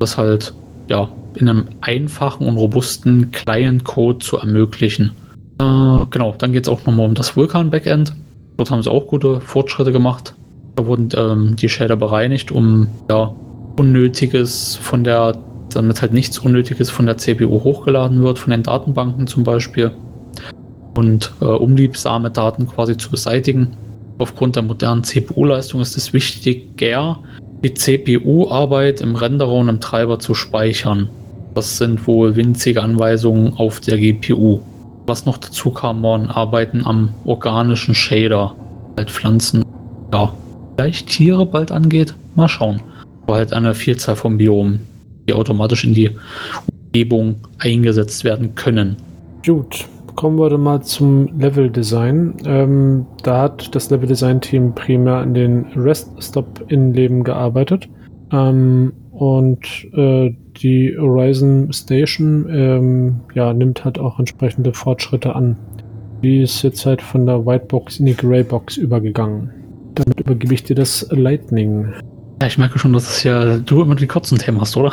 Das 0.00 0.18
halt 0.18 0.52
ja 0.88 1.08
in 1.34 1.48
einem 1.48 1.66
einfachen 1.80 2.46
und 2.46 2.56
robusten 2.56 3.30
Client-Code 3.30 4.18
zu 4.18 4.38
ermöglichen. 4.38 5.12
Äh, 5.60 6.06
genau, 6.10 6.34
dann 6.36 6.52
geht 6.52 6.64
es 6.64 6.68
auch 6.68 6.84
nochmal 6.84 7.06
um 7.06 7.14
das 7.14 7.36
Vulkan-Backend. 7.36 8.12
Dort 8.56 8.70
haben 8.70 8.82
sie 8.82 8.90
auch 8.90 9.06
gute 9.06 9.40
Fortschritte 9.40 9.92
gemacht. 9.92 10.34
Da 10.76 10.86
wurden 10.86 11.08
ähm, 11.16 11.56
die 11.56 11.68
Shader 11.68 11.96
bereinigt, 11.96 12.50
um 12.50 12.88
ja, 13.10 13.34
Unnötiges 13.76 14.76
von 14.76 15.04
der, 15.04 15.36
damit 15.72 16.00
halt 16.00 16.12
nichts 16.12 16.38
Unnötiges 16.38 16.90
von 16.90 17.06
der 17.06 17.16
CPU 17.16 17.62
hochgeladen 17.62 18.22
wird, 18.22 18.38
von 18.38 18.50
den 18.50 18.62
Datenbanken 18.62 19.26
zum 19.26 19.44
Beispiel. 19.44 19.90
Und 20.96 21.32
äh, 21.40 21.46
unliebsame 21.46 22.30
Daten 22.30 22.68
quasi 22.68 22.96
zu 22.96 23.10
beseitigen. 23.10 23.76
Aufgrund 24.18 24.54
der 24.54 24.62
modernen 24.62 25.02
CPU-Leistung 25.02 25.80
ist 25.80 25.96
es 25.96 26.12
wichtiger, 26.12 27.18
die 27.64 27.74
CPU-Arbeit 27.74 29.00
im 29.00 29.16
Renderer 29.16 29.54
und 29.54 29.68
im 29.68 29.80
Treiber 29.80 30.20
zu 30.20 30.34
speichern. 30.34 31.08
Das 31.54 31.78
sind 31.78 32.06
wohl 32.06 32.36
winzige 32.36 32.82
Anweisungen 32.82 33.54
auf 33.56 33.80
der 33.80 33.98
GPU. 33.98 34.60
Was 35.06 35.26
noch 35.26 35.36
dazu 35.36 35.70
kam, 35.70 36.02
waren 36.02 36.30
Arbeiten 36.30 36.86
am 36.86 37.10
organischen 37.24 37.94
Shader. 37.94 38.54
Halt 38.96 39.10
Pflanzen, 39.10 39.64
ja, 40.12 40.32
vielleicht 40.76 41.08
Tiere 41.08 41.44
bald 41.44 41.70
angeht. 41.72 42.14
Mal 42.34 42.48
schauen. 42.48 42.80
Aber 43.24 43.36
halt 43.36 43.52
eine 43.52 43.74
Vielzahl 43.74 44.16
von 44.16 44.38
Biomen, 44.38 44.80
die 45.28 45.34
automatisch 45.34 45.84
in 45.84 45.94
die 45.94 46.10
Umgebung 46.86 47.36
eingesetzt 47.58 48.24
werden 48.24 48.54
können. 48.54 48.96
Gut, 49.44 49.86
kommen 50.14 50.38
wir 50.38 50.48
dann 50.48 50.62
mal 50.62 50.82
zum 50.82 51.38
Level-Design. 51.38 52.34
Ähm, 52.46 53.06
da 53.22 53.42
hat 53.42 53.74
das 53.74 53.90
Level-Design-Team 53.90 54.74
primär 54.74 55.16
an 55.16 55.34
den 55.34 55.66
Rest-Stop-Innenleben 55.76 57.24
gearbeitet. 57.24 57.88
Ähm, 58.32 58.92
und 59.14 59.64
äh, 59.92 60.34
die 60.56 60.96
Horizon 60.98 61.72
Station 61.72 62.46
ähm, 62.50 63.20
ja, 63.34 63.52
nimmt 63.52 63.84
halt 63.84 63.98
auch 63.98 64.18
entsprechende 64.18 64.72
Fortschritte 64.72 65.34
an. 65.36 65.56
Die 66.22 66.42
ist 66.42 66.62
jetzt 66.62 66.84
halt 66.84 67.00
von 67.00 67.26
der 67.26 67.46
Whitebox 67.46 68.00
in 68.00 68.06
die 68.06 68.16
Greybox 68.16 68.76
übergegangen. 68.76 69.50
Damit 69.94 70.20
übergebe 70.20 70.54
ich 70.54 70.64
dir 70.64 70.74
das 70.74 71.06
Lightning. 71.10 71.92
Ja, 72.40 72.48
ich 72.48 72.58
merke 72.58 72.78
schon, 72.78 72.92
dass 72.92 73.08
es 73.08 73.22
ja 73.22 73.58
du 73.58 73.82
immer 73.82 73.94
die 73.94 74.08
kurzen 74.08 74.38
Themen 74.38 74.60
hast, 74.60 74.76
oder? 74.76 74.92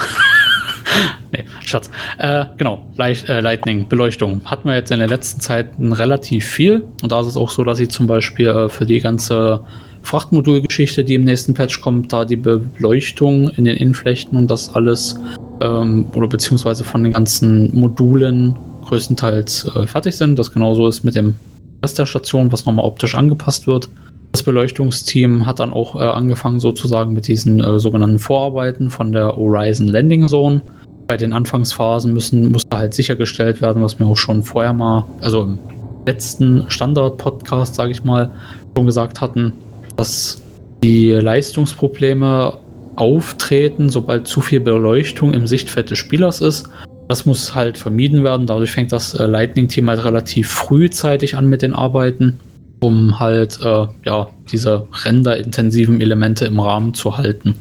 nee, 1.31 1.43
Schatz. 1.65 1.89
Äh, 2.19 2.45
genau, 2.57 2.85
Light, 2.97 3.27
äh, 3.27 3.41
Lightning, 3.41 3.87
Beleuchtung. 3.87 4.41
Hatten 4.45 4.67
wir 4.67 4.75
jetzt 4.75 4.91
in 4.91 4.99
der 4.99 5.07
letzten 5.07 5.41
Zeit 5.41 5.69
relativ 5.79 6.45
viel. 6.45 6.85
Und 7.01 7.11
da 7.11 7.21
ist 7.21 7.27
es 7.27 7.37
auch 7.37 7.49
so, 7.49 7.63
dass 7.63 7.79
ich 7.79 7.89
zum 7.89 8.05
Beispiel 8.05 8.47
äh, 8.47 8.69
für 8.69 8.85
die 8.85 8.99
ganze 8.99 9.63
Frachtmodulgeschichte, 10.03 11.03
die 11.03 11.15
im 11.15 11.23
nächsten 11.23 11.53
Patch 11.53 11.81
kommt, 11.81 12.11
da 12.11 12.25
die 12.25 12.35
Beleuchtung 12.35 13.49
in 13.49 13.65
den 13.65 13.77
Innenflechten 13.77 14.37
und 14.37 14.49
das 14.49 14.73
alles 14.73 15.19
ähm, 15.61 16.05
oder 16.15 16.27
beziehungsweise 16.27 16.83
von 16.83 17.03
den 17.03 17.13
ganzen 17.13 17.73
Modulen 17.77 18.57
größtenteils 18.85 19.75
äh, 19.75 19.87
fertig 19.87 20.15
sind. 20.15 20.37
Das 20.37 20.51
genauso 20.51 20.87
ist 20.87 21.03
mit 21.03 21.15
dem 21.15 21.35
Rest 21.83 21.99
der 21.99 22.05
Station, 22.05 22.51
was 22.51 22.65
nochmal 22.65 22.85
optisch 22.85 23.15
angepasst 23.15 23.67
wird. 23.67 23.89
Das 24.31 24.43
Beleuchtungsteam 24.43 25.45
hat 25.45 25.59
dann 25.59 25.73
auch 25.73 25.95
äh, 25.95 26.05
angefangen 26.05 26.59
sozusagen 26.59 27.13
mit 27.13 27.27
diesen 27.27 27.59
äh, 27.59 27.79
sogenannten 27.79 28.19
Vorarbeiten 28.19 28.89
von 28.89 29.11
der 29.11 29.35
Horizon 29.35 29.87
Landing 29.87 30.27
Zone. 30.27 30.61
Bei 31.07 31.17
den 31.17 31.33
Anfangsphasen 31.33 32.13
müssen, 32.13 32.51
musste 32.51 32.77
halt 32.77 32.93
sichergestellt 32.93 33.61
werden, 33.61 33.83
was 33.83 33.99
wir 33.99 34.07
auch 34.07 34.15
schon 34.15 34.43
vorher 34.43 34.73
mal, 34.73 35.05
also 35.19 35.43
im 35.43 35.59
letzten 36.05 36.65
Standard-Podcast, 36.69 37.75
sage 37.75 37.91
ich 37.91 38.03
mal, 38.03 38.31
schon 38.75 38.85
gesagt 38.85 39.19
hatten, 39.19 39.53
dass 40.01 40.41
die 40.83 41.11
Leistungsprobleme 41.11 42.57
auftreten, 42.95 43.89
sobald 43.89 44.25
zu 44.25 44.41
viel 44.41 44.59
Beleuchtung 44.59 45.35
im 45.35 45.45
Sichtfeld 45.45 45.91
des 45.91 45.99
Spielers 45.99 46.41
ist. 46.41 46.67
Das 47.07 47.27
muss 47.27 47.53
halt 47.53 47.77
vermieden 47.77 48.23
werden. 48.23 48.47
Dadurch 48.47 48.71
fängt 48.71 48.91
das 48.91 49.13
äh, 49.13 49.27
Lightning-Team 49.27 49.87
halt 49.87 50.03
relativ 50.03 50.49
frühzeitig 50.49 51.35
an 51.37 51.47
mit 51.47 51.61
den 51.61 51.75
Arbeiten, 51.75 52.39
um 52.79 53.19
halt 53.19 53.59
äh, 53.61 53.85
ja, 54.05 54.27
diese 54.51 54.87
renderintensiven 55.05 56.01
Elemente 56.01 56.45
im 56.45 56.59
Rahmen 56.59 56.95
zu 56.95 57.15
halten. 57.15 57.53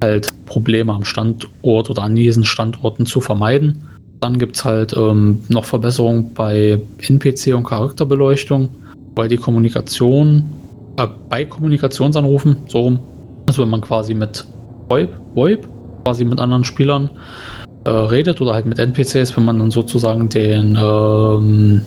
Halt 0.00 0.28
Probleme 0.46 0.92
am 0.92 1.04
Standort 1.04 1.90
oder 1.90 2.02
an 2.02 2.14
diesen 2.14 2.44
Standorten 2.44 3.06
zu 3.06 3.20
vermeiden. 3.20 3.88
Dann 4.20 4.38
gibt 4.38 4.54
es 4.54 4.64
halt 4.64 4.96
ähm, 4.96 5.40
noch 5.48 5.64
Verbesserungen 5.64 6.32
bei 6.32 6.80
NPC 6.98 7.56
und 7.56 7.64
Charakterbeleuchtung, 7.64 8.68
weil 9.16 9.28
die 9.28 9.36
Kommunikation 9.36 10.44
äh, 10.98 11.06
bei 11.28 11.44
Kommunikationsanrufen, 11.44 12.64
so 12.66 12.80
rum, 12.80 13.00
also 13.46 13.62
wenn 13.62 13.70
man 13.70 13.80
quasi 13.80 14.14
mit 14.14 14.46
VoIP, 14.88 15.10
VoIP 15.34 15.68
quasi 16.04 16.24
mit 16.24 16.40
anderen 16.40 16.64
Spielern 16.64 17.10
äh, 17.84 17.90
redet 17.90 18.40
oder 18.40 18.54
halt 18.54 18.66
mit 18.66 18.78
NPCs, 18.78 19.36
wenn 19.36 19.44
man 19.44 19.58
dann 19.58 19.70
sozusagen 19.70 20.28
den 20.28 20.76
ähm, 20.80 21.82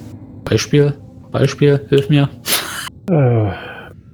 Beispiel, 0.46 0.94
Beispiel, 1.32 1.82
hilf 1.90 2.10
mir, 2.10 2.30
äh. 3.10 3.52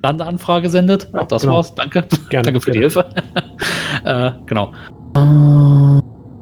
Landeanfrage 0.04 0.70
sendet. 0.70 1.10
Ja, 1.14 1.26
das 1.26 1.42
genau. 1.42 1.56
war's, 1.56 1.74
danke. 1.76 2.06
Gerne, 2.30 2.46
danke 2.46 2.62
für 2.62 2.72
gerne. 2.72 2.74
die 2.74 2.80
Hilfe. 2.80 3.06
äh, 4.06 4.32
genau. 4.46 4.72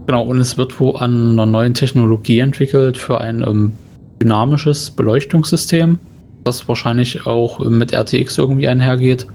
Genau, 0.05 0.23
und 0.23 0.39
es 0.39 0.57
wird 0.57 0.79
wo 0.79 0.91
an 0.91 1.31
einer 1.31 1.45
neuen 1.45 1.73
Technologie 1.73 2.39
entwickelt 2.39 2.97
für 2.97 3.21
ein 3.21 3.41
ähm, 3.41 3.73
dynamisches 4.21 4.91
Beleuchtungssystem 4.91 5.99
das 6.45 6.67
wahrscheinlich 6.67 7.25
auch 7.25 7.59
mit 7.59 7.91
RTX 7.91 8.37
irgendwie 8.37 8.67
einhergeht, 8.67 9.27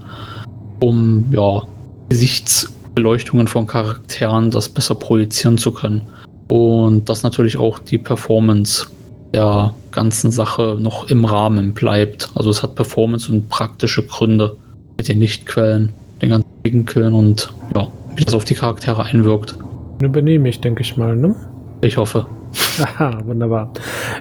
um 0.79 1.25
ja, 1.31 1.61
Gesichtsbeleuchtungen 2.09 3.47
von 3.47 3.67
Charakteren 3.67 4.49
das 4.49 4.69
besser 4.69 4.95
projizieren 4.95 5.57
zu 5.57 5.71
können. 5.71 6.01
Und 6.47 7.07
dass 7.07 7.23
natürlich 7.23 7.57
auch 7.57 7.79
die 7.79 7.97
Performance 7.97 8.87
der 9.33 9.73
ganzen 9.91 10.31
Sache 10.31 10.77
noch 10.79 11.09
im 11.09 11.25
Rahmen 11.25 11.73
bleibt. 11.73 12.29
Also 12.35 12.49
es 12.49 12.63
hat 12.63 12.75
Performance 12.75 13.31
und 13.31 13.47
praktische 13.49 14.03
Gründe 14.03 14.57
mit 14.97 15.07
den 15.07 15.19
Lichtquellen, 15.19 15.93
den 16.21 16.29
ganzen 16.29 16.49
Winkeln 16.63 17.13
und 17.13 17.53
ja, 17.75 17.87
wie 18.15 18.25
das 18.25 18.33
auf 18.33 18.45
die 18.45 18.55
Charaktere 18.55 19.03
einwirkt. 19.03 19.55
Übernehme 20.01 20.49
ich, 20.49 20.59
denke 20.59 20.81
ich 20.81 20.97
mal, 20.97 21.15
ne? 21.15 21.35
Ich 21.81 21.97
hoffe. 21.97 22.25
Aha, 22.81 23.21
wunderbar. 23.25 23.71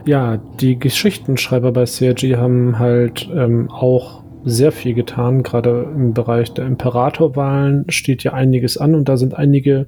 Ja, 0.06 0.38
die 0.60 0.78
Geschichtenschreiber 0.78 1.72
bei 1.72 1.84
CRG 1.84 2.36
haben 2.36 2.78
halt 2.78 3.28
ähm, 3.34 3.70
auch 3.70 4.22
sehr 4.44 4.72
viel 4.72 4.94
getan. 4.94 5.42
Gerade 5.42 5.86
im 5.94 6.14
Bereich 6.14 6.52
der 6.52 6.66
Imperatorwahlen 6.66 7.84
steht 7.88 8.24
ja 8.24 8.32
einiges 8.32 8.76
an 8.78 8.94
und 8.94 9.08
da 9.08 9.16
sind 9.16 9.34
einige 9.34 9.86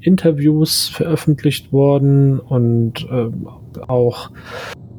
Interviews 0.00 0.88
veröffentlicht 0.88 1.72
worden 1.72 2.40
und 2.40 3.06
äh, 3.10 3.30
auch 3.86 4.30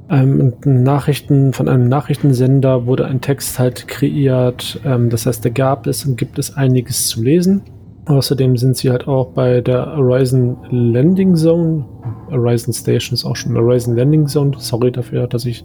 ähm, 0.10 0.54
Nachrichten 0.66 1.54
von 1.54 1.68
einem 1.68 1.88
Nachrichtensender 1.88 2.86
wurde 2.86 3.06
ein 3.06 3.22
Text 3.22 3.60
halt 3.60 3.88
kreiert. 3.88 4.80
Ähm, 4.86 5.10
das 5.10 5.26
heißt, 5.26 5.44
da 5.44 5.50
gab 5.50 5.88
es 5.88 6.06
und 6.06 6.18
gibt 6.18 6.40
es 6.40 6.56
einiges 6.56 7.08
zu 7.08 7.24
lesen. 7.24 7.64
Außerdem 8.06 8.58
sind 8.58 8.76
sie 8.76 8.92
halt 8.92 9.08
auch 9.08 9.28
bei 9.28 9.62
der 9.62 9.96
Horizon 9.96 10.58
Landing 10.70 11.36
Zone. 11.36 11.86
Horizon 12.30 12.74
Station 12.74 13.14
ist 13.14 13.24
auch 13.24 13.36
schon 13.36 13.56
Horizon 13.56 13.96
Landing 13.96 14.28
Zone. 14.28 14.52
Sorry 14.58 14.92
dafür, 14.92 15.28
dass 15.28 15.46
ich 15.46 15.64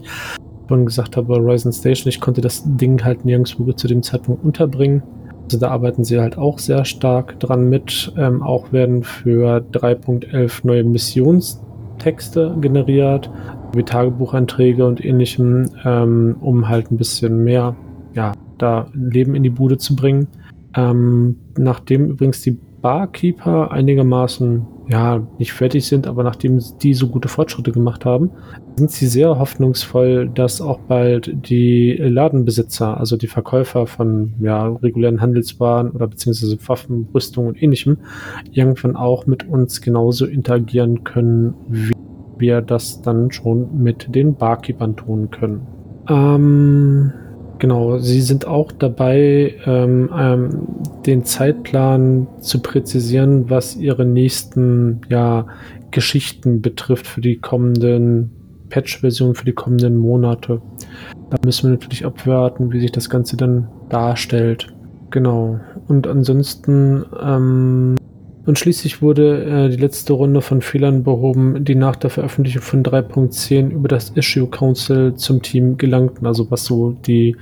vorhin 0.67 0.85
gesagt 0.85 1.17
habe, 1.17 1.35
Horizon 1.35 1.73
Station. 1.73 2.07
Ich 2.07 2.21
konnte 2.21 2.39
das 2.39 2.63
Ding 2.65 3.03
halt 3.03 3.25
nirgendwo 3.25 3.73
zu 3.73 3.87
dem 3.87 4.03
Zeitpunkt 4.03 4.43
unterbringen. 4.43 5.03
Also 5.43 5.57
da 5.57 5.69
arbeiten 5.69 6.03
sie 6.03 6.19
halt 6.19 6.37
auch 6.37 6.59
sehr 6.59 6.85
stark 6.85 7.39
dran 7.39 7.69
mit. 7.69 8.13
Ähm, 8.17 8.41
auch 8.41 8.71
werden 8.71 9.03
für 9.03 9.65
3.11 9.73 10.65
neue 10.65 10.83
Missionstexte 10.85 12.55
generiert, 12.61 13.29
wie 13.73 13.83
Tagebucheinträge 13.83 14.85
und 14.85 15.03
ähnlichem, 15.03 15.65
ähm, 15.83 16.37
um 16.39 16.69
halt 16.69 16.89
ein 16.91 16.97
bisschen 16.97 17.43
mehr, 17.43 17.75
ja, 18.13 18.31
da 18.57 18.87
Leben 18.93 19.35
in 19.35 19.43
die 19.43 19.49
Bude 19.49 19.77
zu 19.77 19.95
bringen. 19.95 20.27
Ähm, 20.75 21.37
nachdem 21.57 22.11
übrigens 22.11 22.41
die 22.41 22.57
Barkeeper 22.81 23.71
einigermaßen, 23.71 24.65
ja, 24.87 25.27
nicht 25.37 25.53
fertig 25.53 25.85
sind, 25.85 26.07
aber 26.07 26.23
nachdem 26.23 26.59
die 26.81 26.93
so 26.93 27.07
gute 27.07 27.27
Fortschritte 27.27 27.71
gemacht 27.71 28.05
haben, 28.05 28.31
sind 28.75 28.89
sie 28.89 29.07
sehr 29.07 29.37
hoffnungsvoll, 29.37 30.29
dass 30.33 30.61
auch 30.61 30.79
bald 30.79 31.31
die 31.49 31.93
Ladenbesitzer, 31.99 32.97
also 32.97 33.17
die 33.17 33.27
Verkäufer 33.27 33.85
von 33.85 34.33
ja, 34.39 34.67
regulären 34.67 35.21
Handelswaren 35.21 35.91
oder 35.91 36.07
beziehungsweise 36.07 36.57
Waffen, 36.67 37.07
Rüstung 37.13 37.47
und 37.47 37.61
ähnlichem, 37.61 37.97
irgendwann 38.51 38.95
auch 38.95 39.27
mit 39.27 39.47
uns 39.47 39.81
genauso 39.81 40.25
interagieren 40.25 41.03
können, 41.03 41.53
wie 41.67 41.93
wir 42.37 42.61
das 42.61 43.01
dann 43.01 43.31
schon 43.31 43.83
mit 43.83 44.15
den 44.15 44.35
Barkeepern 44.35 44.95
tun 44.95 45.29
können. 45.29 45.67
Ähm, 46.07 47.11
Genau, 47.59 47.97
Sie 47.97 48.21
sind 48.21 48.47
auch 48.47 48.71
dabei, 48.71 49.55
ähm, 49.65 50.09
ähm, 50.17 50.49
den 51.05 51.25
Zeitplan 51.25 52.27
zu 52.39 52.61
präzisieren, 52.61 53.49
was 53.49 53.75
Ihre 53.75 54.05
nächsten 54.05 55.01
ja, 55.09 55.45
Geschichten 55.91 56.61
betrifft 56.61 57.05
für 57.05 57.19
die 57.19 57.37
kommenden 57.37 58.31
Patch-Versionen, 58.69 59.35
für 59.35 59.45
die 59.45 59.53
kommenden 59.53 59.97
Monate. 59.97 60.61
Da 61.29 61.37
müssen 61.43 61.69
wir 61.69 61.71
natürlich 61.71 62.05
abwarten, 62.05 62.71
wie 62.71 62.79
sich 62.79 62.93
das 62.93 63.09
Ganze 63.09 63.35
dann 63.35 63.67
darstellt. 63.89 64.73
Genau. 65.11 65.59
und 65.87 66.05
ansonsten 66.05 67.03
ähm, 67.19 67.95
und 68.45 68.57
schließlich 68.57 69.01
wurde 69.01 69.43
äh, 69.43 69.69
die 69.69 69.77
letzte 69.77 70.13
Runde 70.13 70.41
von 70.41 70.61
Fehlern 70.61 71.03
behoben, 71.03 71.63
die 71.63 71.75
nach 71.75 71.95
der 71.95 72.09
Veröffentlichung 72.09 72.61
von 72.61 72.83
3.10 72.83 73.69
über 73.69 73.87
das 73.87 74.11
Issue 74.11 74.47
Council 74.47 75.13
zum 75.15 75.41
Team 75.41 75.77
gelangten, 75.77 76.25
also 76.25 76.49
was 76.49 76.65
so 76.65 76.91
die 77.05 77.35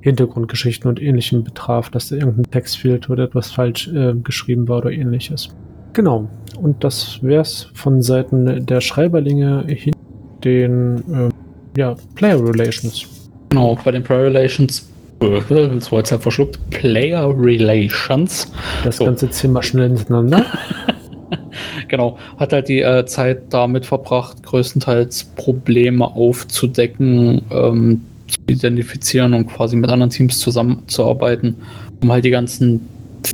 Hintergrundgeschichten 0.00 0.88
und 0.88 1.02
ähnlichem 1.02 1.42
betraf, 1.42 1.90
dass 1.90 2.08
da 2.08 2.16
irgendein 2.16 2.50
Text 2.50 2.78
fehlt 2.78 3.10
oder 3.10 3.24
etwas 3.24 3.50
falsch 3.50 3.88
äh, 3.88 4.14
geschrieben 4.14 4.68
war 4.68 4.78
oder 4.78 4.92
ähnliches. 4.92 5.48
Genau. 5.94 6.28
Und 6.60 6.84
das 6.84 7.22
wäre 7.22 7.42
es 7.42 7.68
von 7.74 8.02
Seiten 8.02 8.66
der 8.66 8.80
Schreiberlinge 8.80 9.64
hin 9.66 9.94
den 10.44 10.98
äh, 11.12 11.30
ja, 11.76 11.96
Player 12.14 12.38
Relations. 12.40 13.06
Genau, 13.48 13.78
bei 13.84 13.90
den 13.90 14.02
Player 14.02 14.24
Relations 14.24 14.88
das 15.20 15.90
war 15.92 15.98
jetzt 16.00 16.10
ja 16.10 16.18
verschluckt. 16.18 16.58
Player 16.70 17.32
Relations. 17.36 18.52
Das 18.84 18.98
so. 18.98 19.04
ganze 19.04 19.30
Zimmer 19.30 19.62
schnell 19.62 19.88
hintereinander. 19.88 20.46
genau, 21.88 22.18
hat 22.36 22.52
halt 22.52 22.68
die 22.68 22.80
äh, 22.80 23.04
Zeit 23.06 23.42
damit 23.50 23.86
verbracht, 23.86 24.42
größtenteils 24.42 25.24
Probleme 25.36 26.04
aufzudecken, 26.04 27.42
ähm, 27.50 28.02
zu 28.28 28.40
identifizieren 28.48 29.34
und 29.34 29.46
quasi 29.46 29.76
mit 29.76 29.90
anderen 29.90 30.10
Teams 30.10 30.38
zusammenzuarbeiten, 30.38 31.56
um 32.02 32.12
halt 32.12 32.24
die 32.24 32.30
ganzen 32.30 32.86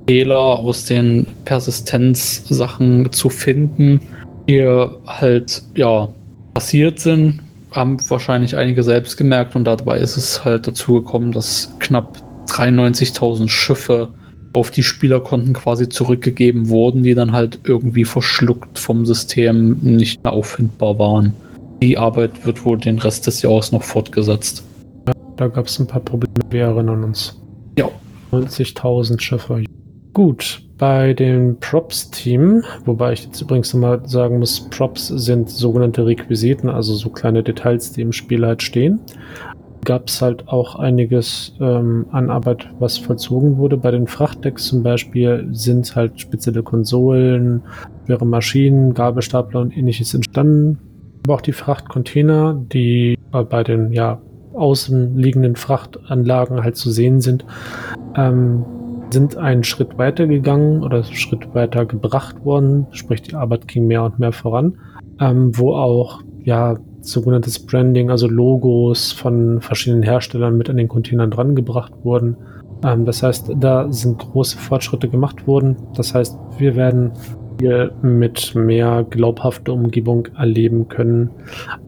Fehler 0.06 0.38
aus 0.38 0.84
den 0.84 1.26
Persistenz-Sachen 1.44 3.12
zu 3.12 3.28
finden, 3.28 4.00
die 4.48 4.62
halt 5.06 5.62
ja 5.74 6.08
passiert 6.54 7.00
sind, 7.00 7.40
haben 7.72 7.98
wahrscheinlich 8.08 8.56
einige 8.56 8.82
selbst 8.82 9.16
gemerkt 9.16 9.56
und 9.56 9.64
dabei 9.64 9.98
ist 9.98 10.16
es 10.16 10.44
halt 10.44 10.66
dazu 10.66 10.94
gekommen, 10.94 11.32
dass 11.32 11.74
knapp 11.78 12.18
93.000 12.48 13.48
Schiffe 13.48 14.08
auf 14.52 14.70
die 14.70 14.82
Spielerkonten 14.82 15.54
quasi 15.54 15.88
zurückgegeben 15.88 16.68
wurden, 16.68 17.02
die 17.02 17.14
dann 17.14 17.32
halt 17.32 17.60
irgendwie 17.64 18.04
verschluckt 18.04 18.78
vom 18.78 19.06
System 19.06 19.78
nicht 19.80 20.22
mehr 20.22 20.32
auffindbar 20.32 20.98
waren. 20.98 21.32
Die 21.82 21.96
Arbeit 21.96 22.44
wird 22.44 22.64
wohl 22.64 22.78
den 22.78 22.98
Rest 22.98 23.26
des 23.26 23.42
Jahres 23.42 23.72
noch 23.72 23.82
fortgesetzt. 23.82 24.64
Ja, 25.08 25.14
da 25.36 25.48
gab 25.48 25.66
es 25.66 25.78
ein 25.78 25.86
paar 25.86 26.02
Probleme, 26.02 26.34
wir 26.50 26.64
erinnern 26.64 27.02
uns. 27.02 27.40
Ja. 27.78 27.88
90.000 28.30 29.20
Schiffe. 29.20 29.64
Gut, 30.12 30.62
bei 30.82 31.14
dem 31.14 31.58
Props-Team, 31.60 32.64
wobei 32.86 33.12
ich 33.12 33.24
jetzt 33.24 33.40
übrigens 33.40 33.72
nochmal 33.72 34.00
sagen 34.04 34.40
muss, 34.40 34.68
Props 34.68 35.06
sind 35.06 35.48
sogenannte 35.48 36.04
Requisiten, 36.04 36.68
also 36.68 36.92
so 36.94 37.08
kleine 37.08 37.44
Details, 37.44 37.92
die 37.92 38.00
im 38.00 38.10
Spiel 38.10 38.44
halt 38.44 38.64
stehen. 38.64 38.98
Gab 39.84 40.08
es 40.08 40.20
halt 40.20 40.48
auch 40.48 40.74
einiges 40.74 41.54
ähm, 41.60 42.06
an 42.10 42.30
Arbeit, 42.30 42.68
was 42.80 42.98
vollzogen 42.98 43.58
wurde. 43.58 43.76
Bei 43.76 43.92
den 43.92 44.08
Frachtdecks 44.08 44.64
zum 44.64 44.82
Beispiel 44.82 45.46
sind 45.52 45.94
halt 45.94 46.20
spezielle 46.20 46.64
Konsolen, 46.64 47.62
schwere 48.06 48.26
Maschinen, 48.26 48.92
Gabelstapler 48.92 49.60
und 49.60 49.76
ähnliches 49.76 50.14
entstanden. 50.14 50.80
Aber 51.22 51.34
auch 51.34 51.42
die 51.42 51.52
Frachtcontainer, 51.52 52.60
die 52.72 53.16
äh, 53.32 53.44
bei 53.44 53.62
den 53.62 53.92
ja 53.92 54.20
außen 54.52 55.16
liegenden 55.16 55.54
Frachtanlagen 55.54 56.64
halt 56.64 56.74
zu 56.74 56.90
sehen 56.90 57.20
sind, 57.20 57.44
ähm, 58.16 58.64
sind 59.12 59.36
einen 59.36 59.64
Schritt 59.64 59.98
weiter 59.98 60.26
gegangen 60.26 60.82
oder 60.82 61.04
Schritt 61.04 61.54
weiter 61.54 61.86
gebracht 61.86 62.44
worden, 62.44 62.86
sprich 62.92 63.22
die 63.22 63.34
Arbeit 63.34 63.68
ging 63.68 63.86
mehr 63.86 64.04
und 64.04 64.18
mehr 64.18 64.32
voran, 64.32 64.78
ähm, 65.20 65.56
wo 65.56 65.74
auch 65.74 66.22
ja 66.44 66.76
sogenanntes 67.00 67.58
Branding, 67.58 68.10
also 68.10 68.28
Logos 68.28 69.12
von 69.12 69.60
verschiedenen 69.60 70.02
Herstellern 70.02 70.56
mit 70.56 70.70
an 70.70 70.76
den 70.76 70.88
Containern 70.88 71.30
drangebracht 71.30 71.92
wurden. 72.02 72.36
Ähm, 72.84 73.04
das 73.04 73.22
heißt, 73.22 73.52
da 73.56 73.90
sind 73.92 74.18
große 74.18 74.58
Fortschritte 74.58 75.08
gemacht 75.08 75.46
worden. 75.46 75.76
Das 75.94 76.14
heißt, 76.14 76.36
wir 76.58 76.76
werden 76.76 77.12
hier 77.60 77.92
mit 78.02 78.54
mehr 78.54 79.04
glaubhafter 79.08 79.72
Umgebung 79.72 80.26
erleben 80.36 80.88
können, 80.88 81.30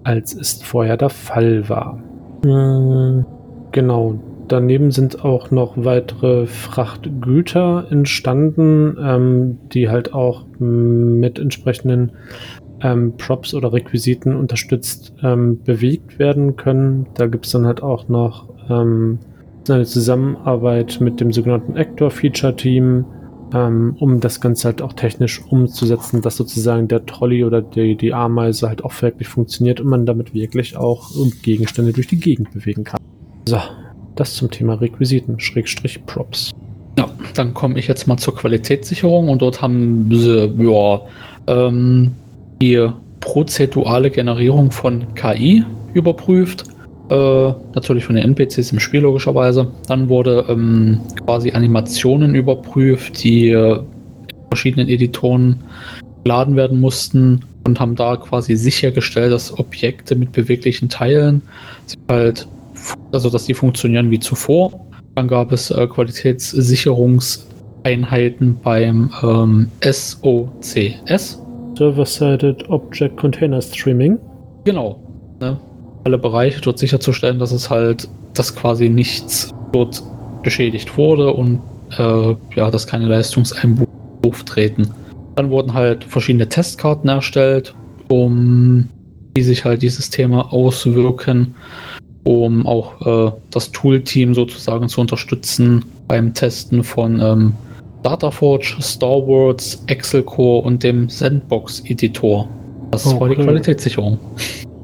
als 0.05 0.35
es 0.35 0.63
vorher 0.63 0.97
der 0.97 1.11
Fall 1.11 1.69
war. 1.69 2.03
Hm, 2.45 3.25
genau, 3.73 4.19
Daneben 4.49 4.91
sind 4.91 5.25
auch 5.25 5.51
noch 5.51 5.73
weitere 5.77 6.47
Frachtgüter 6.47 7.87
entstanden, 7.91 8.97
ähm, 9.01 9.59
die 9.73 9.89
halt 9.89 10.13
auch 10.13 10.45
mit 10.59 11.39
entsprechenden 11.39 12.13
ähm, 12.83 13.15
Props 13.17 13.55
oder 13.55 13.73
Requisiten 13.73 14.37
unterstützt 14.37 15.15
ähm, 15.23 15.63
bewegt 15.63 16.19
werden 16.19 16.57
können. 16.57 17.07
Da 17.15 17.27
gibt 17.27 17.47
es 17.47 17.53
dann 17.53 17.67
halt 17.67 17.83
auch 17.83 18.09
noch 18.09 18.49
ähm, 18.69 19.19
eine 19.69 19.85
Zusammenarbeit 19.85 21.01
mit 21.01 21.21
dem 21.21 21.33
sogenannten 21.33 21.77
Actor 21.77 22.11
Feature 22.11 22.55
Team, 22.55 23.07
ähm, 23.55 23.97
um 23.99 24.21
das 24.21 24.43
Ganze 24.43 24.69
halt 24.69 24.83
auch 24.83 24.93
technisch 24.93 25.41
umzusetzen, 25.49 26.21
dass 26.21 26.37
sozusagen 26.37 26.87
der 26.89 27.07
Trolley 27.07 27.45
oder 27.45 27.63
die, 27.63 27.97
die 27.97 28.13
Ameise 28.13 28.69
halt 28.69 28.85
auch 28.85 29.01
wirklich 29.01 29.29
funktioniert 29.29 29.81
und 29.81 29.89
man 29.89 30.05
damit 30.05 30.35
wirklich 30.35 30.77
auch 30.77 31.11
Gegenstände 31.43 31.93
durch 31.93 32.09
die 32.09 32.21
Gegend 32.21 32.53
bewegen 32.53 32.85
kann. 32.85 33.01
So, 33.47 33.59
das 34.17 34.35
zum 34.35 34.51
Thema 34.51 34.75
Requisiten, 34.75 35.41
Schrägstrich 35.41 36.05
Props. 36.07 36.53
Ja, 36.99 37.09
dann 37.35 37.55
komme 37.55 37.79
ich 37.79 37.89
jetzt 37.89 38.07
mal 38.07 38.17
zur 38.17 38.37
Qualitätssicherung 38.37 39.29
und 39.29 39.43
dort 39.43 39.61
haben 39.61 40.09
sie 40.13 40.53
ja, 40.59 41.01
ähm, 41.47 42.13
die 42.63 42.89
prozedurale 43.21 44.11
Generierung 44.11 44.71
von 44.71 45.15
KI 45.15 45.65
überprüft. 45.95 46.65
Äh, 47.11 47.53
natürlich 47.75 48.05
von 48.05 48.15
den 48.15 48.25
NPCs 48.25 48.73
im 48.73 48.81
Spiel 48.81 49.01
logischerweise. 49.01 49.71
Dann 49.89 50.09
wurde 50.09 50.47
ähm, 50.49 51.01
quasi 51.25 51.51
Animationen 51.51 52.35
überprüft, 52.35 53.23
die 53.25 53.49
äh, 53.49 53.77
in 53.77 54.49
verschiedenen 54.49 54.89
Editoren 54.89 55.65
geladen 56.23 56.57
werden 56.57 56.81
mussten 56.81 57.45
und 57.67 57.81
haben 57.81 57.97
da 57.97 58.17
quasi 58.17 58.57
sichergestellt, 58.57 59.33
dass 59.33 59.59
Objekte 59.59 60.17
mit 60.17 60.33
beweglichen 60.33 60.89
Teilen 60.89 61.43
sich 61.87 61.99
halt 62.09 62.47
also 63.13 63.31
dass 63.31 63.45
die 63.45 63.55
funktionieren 63.55 64.11
wie 64.11 64.19
zuvor. 64.19 64.73
Dann 65.15 65.29
gab 65.29 65.53
es 65.53 65.71
äh, 65.71 65.87
Qualitätssicherungseinheiten 65.87 68.59
beim 68.63 69.13
ähm, 69.23 69.71
SOCS. 69.83 71.41
Server-Sided 71.77 72.69
Object 72.69 73.17
Container 73.17 73.63
Streaming. 73.63 74.19
Genau. 74.65 75.01
Ne? 75.41 75.59
Alle 76.05 76.19
Bereiche 76.19 76.61
dort 76.61 76.79
sicherzustellen, 76.79 77.39
dass 77.39 77.53
es 77.53 77.71
halt, 77.71 78.09
dass 78.35 78.55
quasi 78.55 78.89
nichts 78.89 79.51
dort 79.73 80.03
geschädigt 80.43 80.97
wurde 80.97 81.33
und 81.33 81.61
äh, 81.99 82.35
ja, 82.57 82.71
dass 82.71 82.87
keine 82.87 83.07
Leistungseinbußen 83.07 83.93
auftreten. 84.25 84.91
Dann 85.37 85.51
wurden 85.51 85.75
halt 85.75 86.05
verschiedene 86.05 86.49
Testkarten 86.49 87.09
erstellt, 87.09 87.75
um 88.09 88.89
wie 89.35 89.43
sich 89.43 89.65
halt 89.65 89.83
die 89.83 89.89
Systeme 89.89 90.53
auswirken 90.53 91.55
um 92.25 92.67
auch 92.67 93.29
äh, 93.29 93.33
das 93.51 93.71
Tool-Team 93.71 94.35
sozusagen 94.35 94.89
zu 94.89 95.01
unterstützen 95.01 95.85
beim 96.09 96.35
Testen 96.35 96.83
von 96.83 97.21
ähm, 97.21 97.53
Dataforge, 98.03 98.77
Star 98.81 99.27
Wars, 99.27 99.83
Excel 99.87 100.23
Core 100.23 100.67
und 100.67 100.83
dem 100.83 101.09
Sandbox-Editor. 101.09 102.49
Das 102.91 103.07
okay. 103.07 103.21
war 103.21 103.29
die 103.29 103.37
Qualitätssicherung. 103.37 104.19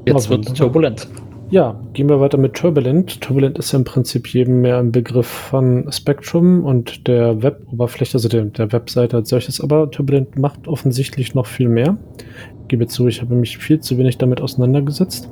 Jetzt 0.06 0.28
oh, 0.28 0.30
wird 0.30 0.56
turbulent. 0.56 1.06
Ja, 1.50 1.80
gehen 1.94 2.08
wir 2.08 2.20
weiter 2.20 2.38
mit 2.38 2.54
Turbulent. 2.54 3.20
Turbulent 3.20 3.58
ist 3.58 3.72
ja 3.72 3.78
im 3.80 3.84
Prinzip 3.84 4.28
jedem 4.28 4.60
mehr 4.60 4.78
ein 4.78 4.92
Begriff 4.92 5.26
von 5.26 5.90
Spectrum 5.90 6.64
und 6.64 7.08
der 7.08 7.42
Web-Oberfläche, 7.42 8.14
also 8.14 8.28
der, 8.28 8.44
der 8.44 8.72
Webseite 8.72 9.16
als 9.16 9.30
solches, 9.30 9.60
aber 9.60 9.90
Turbulent 9.90 10.38
macht 10.38 10.68
offensichtlich 10.68 11.34
noch 11.34 11.46
viel 11.46 11.68
mehr. 11.68 11.96
Ich 12.62 12.68
gebe 12.68 12.86
zu, 12.86 13.08
ich 13.08 13.20
habe 13.20 13.34
mich 13.34 13.58
viel 13.58 13.80
zu 13.80 13.98
wenig 13.98 14.16
damit 14.16 14.40
auseinandergesetzt. 14.40 15.28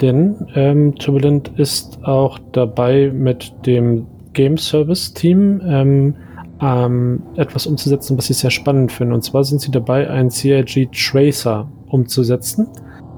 Denn 0.00 0.46
ähm, 0.54 0.94
Turbulent 0.96 1.52
ist 1.56 1.98
auch 2.04 2.38
dabei, 2.52 3.10
mit 3.12 3.52
dem 3.64 4.06
Game 4.32 4.58
Service 4.58 5.14
Team 5.14 5.60
ähm, 5.64 6.14
ähm, 6.60 7.22
etwas 7.36 7.66
umzusetzen, 7.66 8.16
was 8.18 8.30
ich 8.30 8.38
sehr 8.38 8.50
spannend 8.50 8.92
finde. 8.92 9.14
Und 9.14 9.22
zwar 9.22 9.44
sind 9.44 9.60
sie 9.60 9.70
dabei, 9.70 10.08
einen 10.10 10.30
CIG 10.30 10.90
Tracer 10.92 11.70
umzusetzen. 11.88 12.68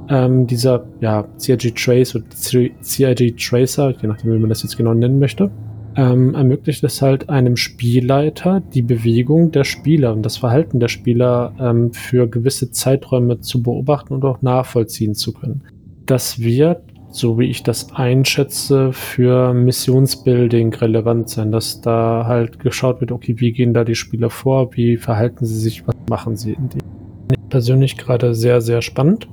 Ähm, 0.09 0.47
dieser 0.47 0.87
ja, 1.01 1.26
CIG 1.39 1.74
Trace 1.74 2.14
oder 2.14 2.24
CIG 2.31 3.37
Tracer, 3.37 3.91
je 4.01 4.09
nachdem, 4.09 4.33
wie 4.33 4.39
man 4.39 4.49
das 4.49 4.62
jetzt 4.62 4.76
genau 4.76 4.95
nennen 4.95 5.18
möchte, 5.18 5.51
ähm, 5.97 6.35
ermöglicht 6.35 6.85
es 6.85 7.03
halt 7.03 7.29
einem 7.29 7.57
Spielleiter, 7.57 8.62
die 8.72 8.83
Bewegung 8.83 9.51
der 9.51 9.64
Spieler 9.64 10.12
und 10.12 10.22
das 10.22 10.37
Verhalten 10.37 10.81
der 10.81 10.89
Spieler 10.89 11.53
ähm, 11.61 11.93
für 11.93 12.29
gewisse 12.29 12.70
Zeiträume 12.70 13.41
zu 13.41 13.62
beobachten 13.62 14.14
und 14.14 14.24
auch 14.24 14.41
nachvollziehen 14.41 15.14
zu 15.14 15.33
können 15.33 15.62
das 16.11 16.40
wird, 16.40 16.82
so 17.11 17.38
wie 17.38 17.46
ich 17.46 17.62
das 17.62 17.92
einschätze, 17.94 18.92
für 18.92 19.54
Missionsbuilding 19.54 20.74
relevant 20.74 21.28
sein, 21.28 21.52
dass 21.52 21.80
da 21.80 22.24
halt 22.26 22.61
geschaut 22.61 23.00
wird, 23.00 23.12
okay, 23.12 23.34
wie 23.38 23.52
gehen 23.52 23.74
da 23.74 23.84
die 23.84 23.94
Spieler 23.94 24.30
vor, 24.30 24.74
wie 24.76 24.96
verhalten 24.96 25.46
sie 25.46 25.59
sich, 25.59 25.86
was 25.86 25.94
machen 26.09 26.36
sie 26.36 26.56
die. 26.56 26.78
Persönlich 27.48 27.96
gerade 27.96 28.34
sehr, 28.34 28.61
sehr 28.61 28.82
spannend. 28.82 29.28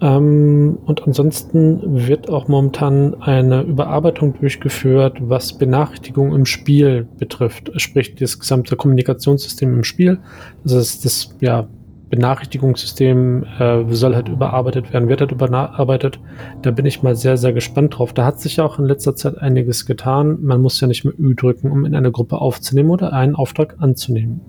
Ähm, 0.00 0.78
und 0.84 1.06
ansonsten 1.06 2.08
wird 2.08 2.28
auch 2.28 2.48
momentan 2.48 3.14
eine 3.22 3.62
Überarbeitung 3.62 4.34
durchgeführt, 4.38 5.18
was 5.20 5.56
Benachrichtigungen 5.56 6.34
im 6.34 6.46
Spiel 6.46 7.06
betrifft. 7.18 7.70
Sprich, 7.80 8.16
das 8.16 8.38
gesamte 8.38 8.74
Kommunikationssystem 8.74 9.72
im 9.72 9.84
Spiel. 9.84 10.18
Das 10.64 10.72
ist 10.72 11.04
das 11.04 11.36
ja, 11.40 11.68
Benachrichtigungssystem 12.12 13.44
äh, 13.58 13.84
soll 13.88 14.14
halt 14.14 14.28
überarbeitet 14.28 14.92
werden, 14.92 15.08
wird 15.08 15.22
halt 15.22 15.32
überarbeitet. 15.32 16.20
Da 16.60 16.70
bin 16.70 16.84
ich 16.84 17.02
mal 17.02 17.16
sehr, 17.16 17.38
sehr 17.38 17.54
gespannt 17.54 17.98
drauf. 17.98 18.12
Da 18.12 18.26
hat 18.26 18.38
sich 18.38 18.56
ja 18.56 18.66
auch 18.66 18.78
in 18.78 18.84
letzter 18.84 19.16
Zeit 19.16 19.38
einiges 19.38 19.86
getan. 19.86 20.36
Man 20.42 20.60
muss 20.60 20.78
ja 20.78 20.86
nicht 20.86 21.04
mehr 21.04 21.18
Ü 21.18 21.34
drücken, 21.34 21.72
um 21.72 21.86
in 21.86 21.94
eine 21.94 22.12
Gruppe 22.12 22.38
aufzunehmen 22.38 22.90
oder 22.90 23.14
einen 23.14 23.34
Auftrag 23.34 23.76
anzunehmen. 23.78 24.42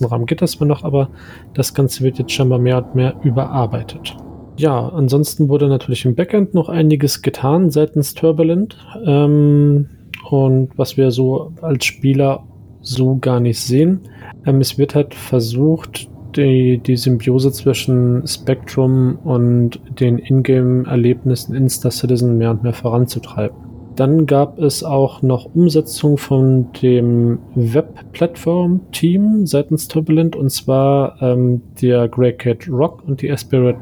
Im 0.00 0.06
Rahmen 0.06 0.24
geht 0.24 0.40
das 0.40 0.58
mal 0.58 0.64
noch, 0.64 0.84
aber 0.84 1.10
das 1.52 1.74
Ganze 1.74 2.02
wird 2.02 2.18
jetzt 2.18 2.32
scheinbar 2.32 2.58
mehr 2.58 2.78
und 2.78 2.94
mehr 2.94 3.14
überarbeitet. 3.22 4.16
Ja, 4.56 4.88
ansonsten 4.88 5.50
wurde 5.50 5.68
natürlich 5.68 6.06
im 6.06 6.14
Backend 6.14 6.54
noch 6.54 6.70
einiges 6.70 7.20
getan 7.20 7.70
seitens 7.70 8.14
Turbulent. 8.14 8.78
Ähm, 9.04 9.86
und 10.30 10.70
was 10.76 10.96
wir 10.96 11.10
so 11.10 11.52
als 11.60 11.84
Spieler 11.84 12.44
so 12.82 13.16
gar 13.16 13.40
nicht 13.40 13.60
sehen. 13.60 14.00
Ähm, 14.44 14.60
es 14.60 14.76
wird 14.76 14.94
halt 14.94 15.14
versucht, 15.14 16.08
die, 16.36 16.78
die 16.78 16.96
Symbiose 16.96 17.52
zwischen 17.52 18.26
Spectrum 18.26 19.18
und 19.24 19.80
den 20.00 20.18
Ingame-Erlebnissen 20.18 21.54
in 21.54 21.68
Star 21.68 21.90
Citizen 21.90 22.38
mehr 22.38 22.50
und 22.50 22.62
mehr 22.62 22.72
voranzutreiben. 22.72 23.72
Dann 23.96 24.26
gab 24.26 24.58
es 24.58 24.82
auch 24.82 25.20
noch 25.20 25.54
Umsetzung 25.54 26.16
von 26.16 26.72
dem 26.80 27.40
Web-Plattform-Team 27.54 29.46
seitens 29.46 29.86
Turbulent 29.86 30.34
und 30.34 30.48
zwar 30.50 31.20
ähm, 31.20 31.60
der 31.82 32.08
Grey 32.08 32.32
Cat 32.32 32.68
Rock 32.70 33.02
und 33.06 33.20
die 33.20 33.30
Aspira 33.30 33.72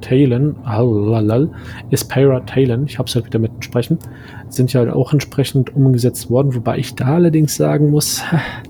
Talon, 0.00 0.54
Aspira 1.92 2.40
Talon, 2.40 2.86
ich 2.86 2.98
habe 2.98 3.08
es 3.08 3.14
halt 3.16 3.26
wieder 3.26 3.40
mit 3.40 3.50
sprechen, 3.60 3.98
sind 4.48 4.72
ja 4.72 4.92
auch 4.94 5.12
entsprechend 5.12 5.74
umgesetzt 5.74 6.30
worden, 6.30 6.54
wobei 6.54 6.78
ich 6.78 6.94
da 6.94 7.16
allerdings 7.16 7.56
sagen 7.56 7.90
muss, 7.90 8.22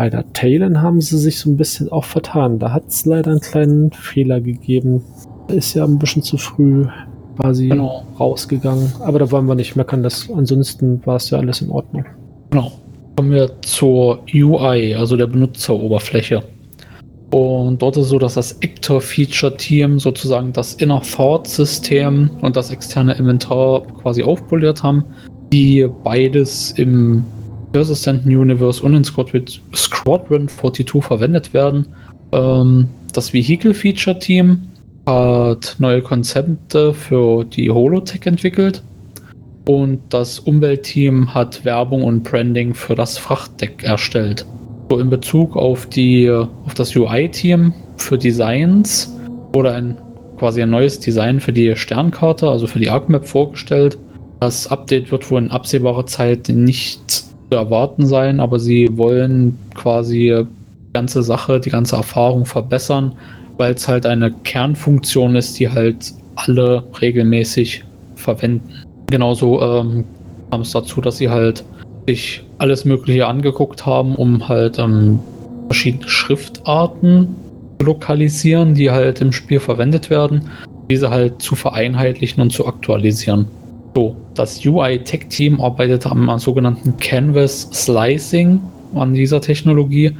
bei 0.00 0.08
der 0.08 0.32
Talon 0.32 0.80
haben 0.80 1.02
sie 1.02 1.18
sich 1.18 1.38
so 1.38 1.50
ein 1.50 1.58
bisschen 1.58 1.92
auch 1.92 2.04
vertan. 2.04 2.58
Da 2.58 2.72
hat 2.72 2.84
es 2.88 3.04
leider 3.04 3.32
einen 3.32 3.40
kleinen 3.40 3.92
Fehler 3.92 4.40
gegeben. 4.40 5.04
Ist 5.48 5.74
ja 5.74 5.84
ein 5.84 5.98
bisschen 5.98 6.22
zu 6.22 6.38
früh 6.38 6.86
quasi 7.36 7.68
genau. 7.68 8.04
rausgegangen. 8.18 8.94
Aber 9.00 9.18
da 9.18 9.30
wollen 9.30 9.44
wir 9.44 9.54
nicht 9.54 9.76
meckern. 9.76 10.02
Das, 10.02 10.30
ansonsten 10.34 11.02
war 11.04 11.16
es 11.16 11.28
ja 11.28 11.36
alles 11.36 11.60
in 11.60 11.68
Ordnung. 11.68 12.06
Genau. 12.48 12.72
Kommen 13.14 13.30
wir 13.30 13.60
zur 13.60 14.20
UI, 14.32 14.94
also 14.94 15.18
der 15.18 15.26
Benutzeroberfläche. 15.26 16.44
Und 17.30 17.82
dort 17.82 17.98
ist 17.98 18.08
so, 18.08 18.18
dass 18.18 18.32
das 18.32 18.56
Actor-Feature-Team 18.62 19.98
sozusagen 19.98 20.54
das 20.54 20.72
Inner 20.76 21.02
Thought-System 21.02 22.30
und 22.40 22.56
das 22.56 22.70
externe 22.70 23.12
Inventar 23.16 23.82
quasi 24.00 24.22
aufpoliert 24.22 24.82
haben, 24.82 25.04
die 25.52 25.86
beides 26.02 26.70
im 26.78 27.22
Persistenten 27.72 28.34
Universe 28.36 28.82
und 28.82 28.94
in 28.94 29.04
Squadron 29.04 30.48
42 30.48 31.02
verwendet 31.02 31.54
werden. 31.54 31.86
Ähm, 32.32 32.88
das 33.12 33.32
Vehicle-Feature-Team 33.32 34.60
hat 35.06 35.76
neue 35.78 36.02
Konzepte 36.02 36.94
für 36.94 37.44
die 37.44 37.70
Holotech 37.70 38.26
entwickelt 38.26 38.82
und 39.66 40.00
das 40.08 40.38
Umweltteam 40.38 41.34
hat 41.34 41.64
Werbung 41.64 42.04
und 42.04 42.22
Branding 42.22 42.74
für 42.74 42.94
das 42.94 43.18
Frachtdeck 43.18 43.84
erstellt. 43.84 44.46
So 44.88 44.98
in 44.98 45.10
Bezug 45.10 45.56
auf 45.56 45.86
die 45.86 46.28
auf 46.30 46.74
das 46.74 46.94
UI-Team 46.96 47.72
für 47.96 48.18
Designs 48.18 49.16
wurde 49.52 49.72
ein 49.72 49.96
quasi 50.38 50.62
ein 50.62 50.70
neues 50.70 50.98
Design 50.98 51.38
für 51.38 51.52
die 51.52 51.76
Sternkarte, 51.76 52.48
also 52.48 52.66
für 52.66 52.78
die 52.78 52.88
ArcMap 52.88 53.28
vorgestellt. 53.28 53.98
Das 54.40 54.66
Update 54.66 55.12
wird 55.12 55.30
wohl 55.30 55.42
in 55.42 55.50
absehbarer 55.50 56.06
Zeit 56.06 56.48
nicht 56.48 57.29
zu 57.50 57.56
erwarten 57.56 58.06
sein, 58.06 58.40
aber 58.40 58.58
sie 58.58 58.88
wollen 58.96 59.58
quasi 59.74 60.44
die 60.88 60.92
ganze 60.92 61.22
Sache, 61.22 61.60
die 61.60 61.70
ganze 61.70 61.96
Erfahrung 61.96 62.46
verbessern 62.46 63.14
weil 63.60 63.74
es 63.74 63.86
halt 63.86 64.06
eine 64.06 64.32
Kernfunktion 64.32 65.36
ist, 65.36 65.60
die 65.60 65.68
halt 65.68 66.14
alle 66.34 66.82
regelmäßig 66.98 67.84
verwenden. 68.14 68.70
Genauso 69.10 69.60
ähm, 69.60 70.04
kam 70.50 70.62
es 70.62 70.70
dazu, 70.70 71.02
dass 71.02 71.18
sie 71.18 71.28
halt 71.28 71.62
sich 72.08 72.42
alles 72.56 72.86
Mögliche 72.86 73.26
angeguckt 73.26 73.84
haben, 73.84 74.14
um 74.14 74.48
halt 74.48 74.78
ähm, 74.78 75.18
verschiedene 75.66 76.08
Schriftarten 76.08 77.36
zu 77.78 77.84
lokalisieren, 77.84 78.74
die 78.74 78.90
halt 78.90 79.20
im 79.20 79.30
Spiel 79.30 79.60
verwendet 79.60 80.08
werden, 80.08 80.48
diese 80.90 81.10
halt 81.10 81.42
zu 81.42 81.54
vereinheitlichen 81.54 82.42
und 82.42 82.54
zu 82.54 82.66
aktualisieren. 82.66 83.46
So, 83.94 84.16
das 84.34 84.64
UI-Tech-Team 84.64 85.60
arbeitet 85.60 86.06
am 86.06 86.38
sogenannten 86.38 86.96
Canvas 86.98 87.68
Slicing 87.72 88.60
an 88.94 89.14
dieser 89.14 89.40
Technologie, 89.40 90.12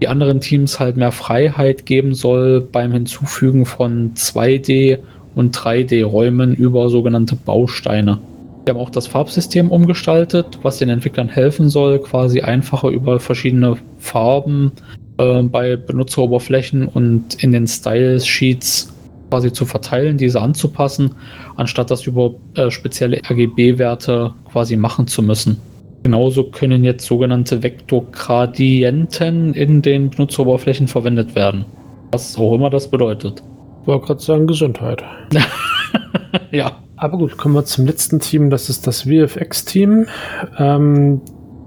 die 0.00 0.08
anderen 0.08 0.40
Teams 0.40 0.80
halt 0.80 0.96
mehr 0.96 1.12
Freiheit 1.12 1.86
geben 1.86 2.14
soll 2.14 2.60
beim 2.60 2.92
Hinzufügen 2.92 3.66
von 3.66 4.14
2D 4.14 4.98
und 5.34 5.56
3D-Räumen 5.56 6.54
über 6.54 6.88
sogenannte 6.88 7.36
Bausteine. 7.36 8.18
Wir 8.64 8.74
haben 8.74 8.80
auch 8.80 8.90
das 8.90 9.08
Farbsystem 9.08 9.70
umgestaltet, 9.70 10.58
was 10.62 10.78
den 10.78 10.88
Entwicklern 10.88 11.28
helfen 11.28 11.68
soll, 11.68 11.98
quasi 12.00 12.40
einfacher 12.40 12.88
über 12.88 13.18
verschiedene 13.18 13.76
Farben 13.98 14.72
äh, 15.18 15.42
bei 15.42 15.76
Benutzeroberflächen 15.76 16.86
und 16.86 17.42
in 17.42 17.52
den 17.52 17.66
Style-Sheets 17.66 18.91
quasi 19.32 19.50
zu 19.50 19.64
verteilen, 19.64 20.18
diese 20.18 20.42
anzupassen, 20.42 21.14
anstatt 21.56 21.90
das 21.90 22.06
über 22.06 22.34
äh, 22.54 22.70
spezielle 22.70 23.16
RGB-Werte 23.26 24.34
quasi 24.52 24.76
machen 24.76 25.06
zu 25.06 25.22
müssen. 25.22 25.58
Genauso 26.02 26.44
können 26.50 26.84
jetzt 26.84 27.06
sogenannte 27.06 27.62
Vektorgradienten 27.62 29.54
in 29.54 29.80
den 29.80 30.10
Benutzeroberflächen 30.10 30.86
verwendet 30.86 31.34
werden. 31.34 31.64
Was 32.10 32.36
auch 32.36 32.54
immer 32.54 32.68
das 32.68 32.90
bedeutet. 32.90 33.42
Ich 33.80 33.86
wollte 33.86 34.08
gerade 34.08 34.20
sagen 34.20 34.46
Gesundheit. 34.46 35.02
ja. 36.50 36.72
Aber 36.96 37.16
gut, 37.16 37.38
kommen 37.38 37.54
wir 37.54 37.64
zum 37.64 37.86
letzten 37.86 38.20
Team. 38.20 38.50
Das 38.50 38.68
ist 38.68 38.86
das 38.86 39.04
VFX-Team. 39.04 40.08
Ähm, 40.58 41.22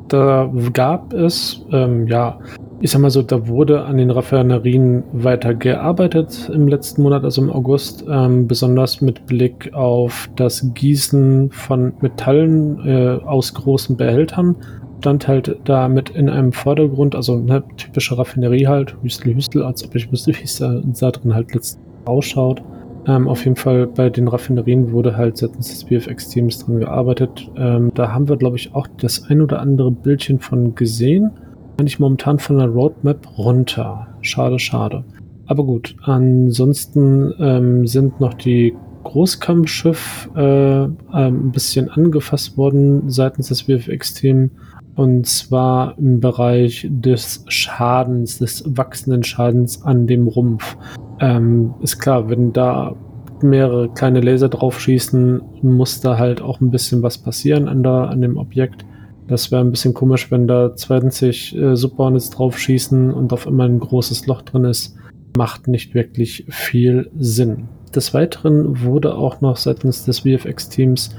da 0.08 0.52
gab 0.72 1.14
es, 1.14 1.66
ähm, 1.72 2.06
ja, 2.06 2.40
ich 2.86 2.92
sag 2.92 3.02
mal 3.02 3.10
so, 3.10 3.24
da 3.24 3.48
wurde 3.48 3.86
an 3.86 3.98
den 3.98 4.12
Raffinerien 4.12 5.06
weiter 5.12 5.56
gearbeitet 5.56 6.52
im 6.54 6.68
letzten 6.68 7.02
Monat, 7.02 7.24
also 7.24 7.42
im 7.42 7.50
August, 7.50 8.06
ähm, 8.08 8.48
besonders 8.48 9.02
mit 9.02 9.26
Blick 9.26 9.74
auf 9.74 10.30
das 10.36 10.72
Gießen 10.76 11.50
von 11.50 11.94
Metallen 12.02 12.78
äh, 12.86 13.26
aus 13.26 13.56
großen 13.56 13.98
Behältern. 13.98 14.56
Stand 15.00 15.28
halt 15.28 15.58
damit 15.64 16.12
in 16.12 16.30
einem 16.30 16.52
Vordergrund, 16.52 17.16
also 17.16 17.34
eine 17.34 17.64
typische 17.76 18.20
Raffinerie 18.20 18.68
halt, 18.68 18.96
Hüstel, 19.02 19.34
Hüstel, 19.34 19.64
als 19.64 19.84
ob 19.84 19.96
ich 19.96 20.12
wüsste, 20.12 20.34
wie 20.40 20.44
es 20.44 20.60
da, 20.60 20.80
da 20.84 21.10
drin 21.10 21.34
halt 21.34 21.56
letztens 21.56 21.84
ausschaut. 22.06 22.62
Ähm, 23.08 23.28
auf 23.28 23.46
jeden 23.46 23.56
Fall 23.56 23.88
bei 23.88 24.12
den 24.12 24.28
Raffinerien 24.28 24.92
wurde 24.92 25.18
halt 25.18 25.38
seitens 25.38 25.70
des 25.70 25.86
BFX-Teams 25.86 26.64
dran 26.64 26.82
gearbeitet. 26.82 27.50
Ähm, 27.58 27.90
da 27.96 28.12
haben 28.12 28.30
wir, 28.30 28.38
glaube 28.38 28.58
ich, 28.58 28.76
auch 28.76 28.88
das 29.00 29.28
ein 29.28 29.42
oder 29.42 29.60
andere 29.60 29.90
Bildchen 29.90 30.38
von 30.38 30.76
gesehen 30.76 31.32
bin 31.78 31.88
ich 31.88 32.00
momentan 32.00 32.40
von 32.40 32.58
der 32.58 32.68
Roadmap 32.68 33.38
runter. 33.38 34.08
Schade, 34.22 34.60
schade. 34.60 35.04
Aber 35.48 35.64
gut, 35.64 35.96
ansonsten 36.04 37.34
ähm, 37.40 37.88
sind 37.88 38.20
noch 38.20 38.34
die 38.34 38.76
Großkampfschiff 39.04 40.30
äh, 40.36 40.84
äh, 40.84 40.90
ein 41.12 41.52
bisschen 41.52 41.90
angefasst 41.90 42.58
worden 42.58 43.10
seitens 43.10 43.50
des 43.50 43.68
WFX-Teams. 43.68 44.52
Und 44.96 45.28
zwar 45.28 45.98
im 45.98 46.22
Bereich 46.22 46.88
des 46.90 47.44
Schadens, 47.50 48.40
des 48.40 48.64
wachsenden 48.66 49.24
Schadens 49.24 49.84
an 49.84 50.08
dem 50.08 50.28
Rumpf. 50.28 50.78
Ähm, 51.20 51.74
ist 51.82 52.00
klar, 52.00 52.30
wenn 52.30 52.54
da 52.54 52.96
mehrere 53.42 53.90
kleine 53.90 54.22
Laser 54.22 54.48
drauf 54.48 54.80
schießen, 54.80 55.42
muss 55.62 56.00
da 56.00 56.18
halt 56.18 56.42
auch 56.42 56.62
ein 56.62 56.72
bisschen 56.72 57.04
was 57.04 57.18
passieren 57.18 57.68
an, 57.68 57.84
der, 57.84 58.10
an 58.10 58.22
dem 58.22 58.38
Objekt. 58.38 58.86
Das 59.28 59.52
wäre 59.52 59.62
ein 59.62 59.72
bisschen 59.72 59.94
komisch, 59.94 60.30
wenn 60.32 60.48
da 60.48 60.76
20 60.76 61.56
äh, 61.56 61.76
Subhornets 61.76 62.30
drauf 62.30 62.60
schießen 62.60 63.12
und 63.12 63.34
auf 63.34 63.48
immer 63.48 63.64
ein 63.64 63.80
großes 63.80 64.28
Loch 64.28 64.44
drin 64.44 64.66
ist. 64.66 64.96
Macht 65.36 65.68
nicht 65.68 65.96
wirklich 65.96 66.46
viel 66.50 67.10
Sinn. 67.18 67.68
Des 67.94 68.14
Weiteren 68.14 68.84
wurde 68.84 69.16
auch 69.16 69.42
noch 69.42 69.58
seitens 69.58 70.06
des 70.06 70.20
VFX-Teams 70.20 71.16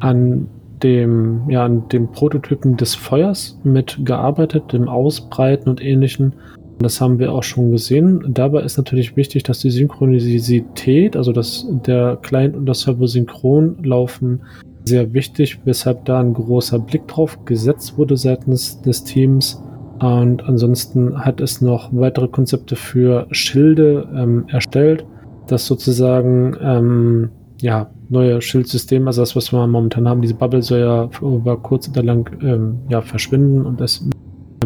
an 0.00 0.48
dem, 0.82 1.48
ja, 1.48 1.64
an 1.64 1.88
dem 1.88 2.12
Prototypen 2.12 2.76
des 2.76 2.94
Feuers 2.94 3.58
mitgearbeitet, 3.64 4.72
dem 4.72 4.88
Ausbreiten 4.88 5.70
und 5.70 5.82
ähnlichen. 5.82 6.34
Das 6.78 7.00
haben 7.00 7.18
wir 7.18 7.32
auch 7.32 7.42
schon 7.42 7.70
gesehen. 7.70 8.22
Dabei 8.28 8.60
ist 8.60 8.76
natürlich 8.76 9.16
wichtig, 9.16 9.44
dass 9.44 9.60
die 9.60 9.70
Synchronisität, 9.70 11.16
also 11.16 11.32
dass 11.32 11.66
der 11.86 12.18
Client 12.20 12.54
und 12.54 12.66
das 12.66 12.80
Server 12.80 13.08
synchron 13.08 13.82
laufen, 13.82 14.42
sehr 14.86 15.12
wichtig, 15.12 15.58
weshalb 15.64 16.04
da 16.04 16.20
ein 16.20 16.32
großer 16.32 16.78
Blick 16.78 17.06
drauf 17.08 17.44
gesetzt 17.44 17.98
wurde 17.98 18.16
seitens 18.16 18.80
des 18.82 19.04
Teams. 19.04 19.60
Und 19.98 20.44
ansonsten 20.44 21.18
hat 21.24 21.40
es 21.40 21.60
noch 21.60 21.88
weitere 21.92 22.28
Konzepte 22.28 22.76
für 22.76 23.26
Schilde 23.30 24.08
ähm, 24.14 24.44
erstellt. 24.48 25.04
das 25.46 25.66
sozusagen 25.66 26.56
ähm, 26.60 27.30
ja, 27.60 27.90
neue 28.08 28.42
Schildsystem, 28.42 29.06
also 29.06 29.22
das, 29.22 29.36
was 29.36 29.52
wir 29.52 29.66
momentan 29.66 30.08
haben, 30.08 30.20
diese 30.20 30.34
Bubble 30.34 30.62
soll 30.62 30.80
ja 30.80 31.08
über 31.20 31.56
kurz 31.56 31.88
oder 31.88 32.02
lang 32.02 32.30
ähm, 32.42 32.80
ja, 32.88 33.00
verschwinden 33.00 33.64
und 33.64 33.80
es 33.80 34.08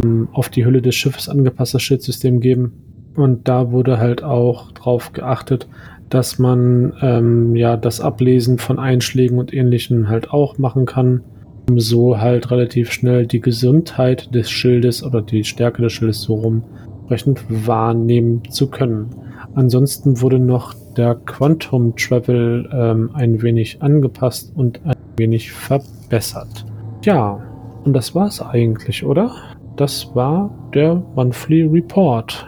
ähm, 0.02 0.28
auf 0.32 0.48
die 0.48 0.64
Hülle 0.64 0.82
des 0.82 0.94
Schiffes 0.94 1.28
angepasstes 1.28 1.82
Schildsystem 1.82 2.40
geben. 2.40 2.72
Und 3.14 3.48
da 3.48 3.70
wurde 3.72 3.98
halt 3.98 4.22
auch 4.22 4.72
drauf 4.72 5.12
geachtet, 5.12 5.68
dass 6.10 6.38
man 6.38 6.92
ähm, 7.00 7.56
ja 7.56 7.76
das 7.76 8.00
Ablesen 8.00 8.58
von 8.58 8.78
Einschlägen 8.78 9.38
und 9.38 9.54
ähnlichen 9.54 10.08
halt 10.08 10.30
auch 10.30 10.58
machen 10.58 10.84
kann, 10.84 11.22
um 11.68 11.80
so 11.80 12.18
halt 12.18 12.50
relativ 12.50 12.92
schnell 12.92 13.26
die 13.26 13.40
Gesundheit 13.40 14.34
des 14.34 14.50
Schildes 14.50 15.02
oder 15.02 15.22
die 15.22 15.44
Stärke 15.44 15.82
des 15.82 15.92
Schildes 15.92 16.22
so 16.22 16.34
rum 16.34 16.64
entsprechend 17.10 17.66
wahrnehmen 17.66 18.42
zu 18.50 18.68
können. 18.70 19.10
Ansonsten 19.54 20.20
wurde 20.20 20.38
noch 20.38 20.74
der 20.96 21.16
Quantum 21.16 21.96
Travel 21.96 22.68
ähm, 22.72 23.10
ein 23.14 23.42
wenig 23.42 23.82
angepasst 23.82 24.52
und 24.54 24.80
ein 24.84 24.94
wenig 25.16 25.50
verbessert. 25.50 26.64
Ja, 27.04 27.40
und 27.84 27.94
das 27.94 28.14
war's 28.14 28.40
eigentlich, 28.40 29.04
oder? 29.04 29.32
Das 29.76 30.14
war 30.14 30.50
der 30.72 31.02
Monthly 31.16 31.62
Report. 31.64 32.46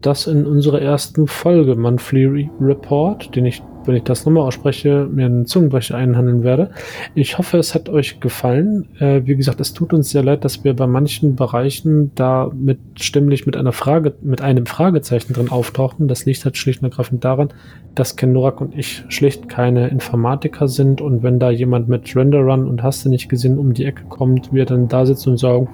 Das 0.00 0.26
in 0.26 0.46
unserer 0.46 0.80
ersten 0.80 1.26
Folge 1.26 1.74
Monthly 1.74 2.50
Report, 2.60 3.34
den 3.34 3.46
ich 3.46 3.62
wenn 3.86 3.96
ich 3.96 4.02
das 4.02 4.24
nochmal 4.24 4.44
ausspreche, 4.44 5.08
mir 5.10 5.26
einen 5.26 5.46
Zungenbrecher 5.46 5.96
einhandeln 5.96 6.42
werde. 6.42 6.70
Ich 7.14 7.38
hoffe, 7.38 7.58
es 7.58 7.74
hat 7.74 7.88
euch 7.88 8.20
gefallen. 8.20 8.88
Äh, 8.98 9.22
wie 9.24 9.36
gesagt, 9.36 9.60
es 9.60 9.72
tut 9.72 9.92
uns 9.92 10.10
sehr 10.10 10.22
leid, 10.22 10.44
dass 10.44 10.64
wir 10.64 10.74
bei 10.74 10.86
manchen 10.86 11.36
Bereichen 11.36 12.12
da 12.14 12.50
mit 12.54 12.78
stimmlich 12.96 13.46
mit 13.46 13.56
einer 13.56 13.72
Frage, 13.72 14.14
mit 14.22 14.40
einem 14.40 14.66
Fragezeichen 14.66 15.32
drin 15.32 15.50
auftauchen. 15.50 16.08
Das 16.08 16.26
liegt 16.26 16.44
halt 16.44 16.56
schlicht 16.56 16.82
und 16.82 16.90
ergreifend 16.90 17.24
daran, 17.24 17.48
dass 17.94 18.16
Ken 18.16 18.32
Norak 18.32 18.60
und 18.60 18.76
ich 18.76 19.04
schlicht 19.08 19.48
keine 19.48 19.88
Informatiker 19.88 20.68
sind 20.68 21.00
und 21.00 21.22
wenn 21.22 21.38
da 21.38 21.50
jemand 21.50 21.88
mit 21.88 22.14
Render 22.16 22.40
Run 22.40 22.66
und 22.66 22.82
hast 22.82 23.04
du 23.04 23.08
nicht 23.08 23.28
gesehen 23.28 23.58
um 23.58 23.72
die 23.72 23.84
Ecke 23.84 24.04
kommt, 24.08 24.52
wir 24.52 24.66
dann 24.66 24.88
da 24.88 25.06
sitzen 25.06 25.30
und 25.30 25.38
sagen, 25.38 25.68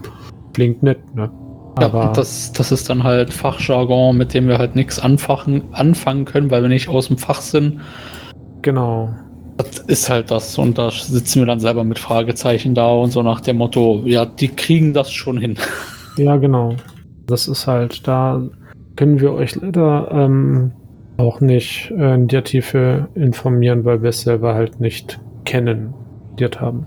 klingt 0.53 0.83
nett, 0.83 0.99
ne? 1.15 1.31
Aber 1.77 2.05
ja, 2.05 2.13
das, 2.13 2.53
das 2.53 2.71
ist 2.71 2.91
dann 2.91 3.03
halt 3.03 3.33
Fachjargon, 3.33 4.17
mit 4.17 4.35
dem 4.35 4.49
wir 4.49 4.59
halt 4.59 4.77
nichts 4.77 4.99
anfangen, 4.99 5.63
anfangen 5.73 6.25
können, 6.25 6.51
weil 6.51 6.63
wir 6.63 6.69
nicht 6.69 6.89
aus 6.89 7.09
dem 7.09 7.19
Fach 7.19 7.41
sind. 7.41 7.81
Genau. 8.61 9.11
Das 9.57 9.79
ist 9.79 10.11
halt 10.11 10.31
das. 10.31 10.59
Und 10.59 10.79
da 10.79 10.91
sitzen 10.91 11.41
wir 11.41 11.47
dann 11.47 11.61
selber 11.61 11.85
mit 11.85 11.99
Fragezeichen 11.99 12.75
da 12.75 12.91
und 12.91 13.11
so 13.11 13.23
nach 13.23 13.41
dem 13.41 13.57
Motto, 13.57 14.03
ja, 14.05 14.25
die 14.27 14.49
kriegen 14.49 14.93
das 14.93 15.13
schon 15.13 15.39
hin. 15.39 15.57
Ja, 16.19 16.37
genau. 16.37 16.75
Das 17.27 17.49
ist 17.49 17.67
halt, 17.67 18.07
da 18.07 18.43
können 18.97 19.19
wir 19.19 19.33
euch 19.33 19.55
leider 19.57 20.11
ähm, 20.13 20.73
auch 21.17 21.41
nicht 21.41 21.91
äh, 21.91 22.15
in 22.15 22.29
der 22.29 22.45
Tiefe 22.45 23.09
informieren, 23.15 23.87
weil 23.87 24.03
wir 24.03 24.11
es 24.11 24.21
selber 24.21 24.55
halt 24.55 24.79
nicht 24.79 25.19
kennen, 25.47 25.95
haben. 26.61 26.87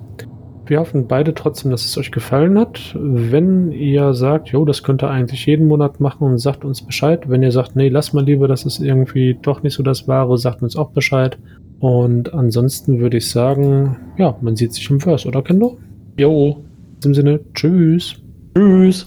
Wir 0.67 0.79
hoffen 0.79 1.07
beide 1.07 1.35
trotzdem, 1.35 1.69
dass 1.69 1.85
es 1.85 1.97
euch 1.97 2.11
gefallen 2.11 2.57
hat. 2.57 2.95
Wenn 2.99 3.71
ihr 3.71 4.13
sagt, 4.15 4.49
jo, 4.49 4.65
das 4.65 4.81
könnt 4.81 5.03
ihr 5.03 5.09
eigentlich 5.09 5.45
jeden 5.45 5.67
Monat 5.67 5.99
machen 5.99 6.23
und 6.23 6.39
sagt 6.39 6.65
uns 6.65 6.81
Bescheid. 6.81 7.29
Wenn 7.29 7.43
ihr 7.43 7.51
sagt, 7.51 7.75
nee, 7.75 7.89
lass 7.89 8.13
mal 8.13 8.23
lieber, 8.23 8.47
das 8.47 8.65
ist 8.65 8.79
irgendwie 8.79 9.37
doch 9.39 9.61
nicht 9.61 9.75
so 9.75 9.83
das 9.83 10.07
Wahre, 10.07 10.37
sagt 10.37 10.63
uns 10.63 10.75
auch 10.75 10.89
Bescheid. 10.89 11.37
Und 11.79 12.33
ansonsten 12.33 12.99
würde 12.99 13.17
ich 13.17 13.29
sagen, 13.29 13.97
ja, 14.17 14.35
man 14.41 14.55
sieht 14.55 14.73
sich 14.73 14.89
im 14.89 14.99
First, 14.99 15.27
oder 15.27 15.43
Kendo? 15.43 15.77
Jo. 16.17 16.63
In 16.95 16.99
diesem 17.01 17.13
Sinne, 17.13 17.39
tschüss. 17.53 18.15
Tschüss. 18.55 19.05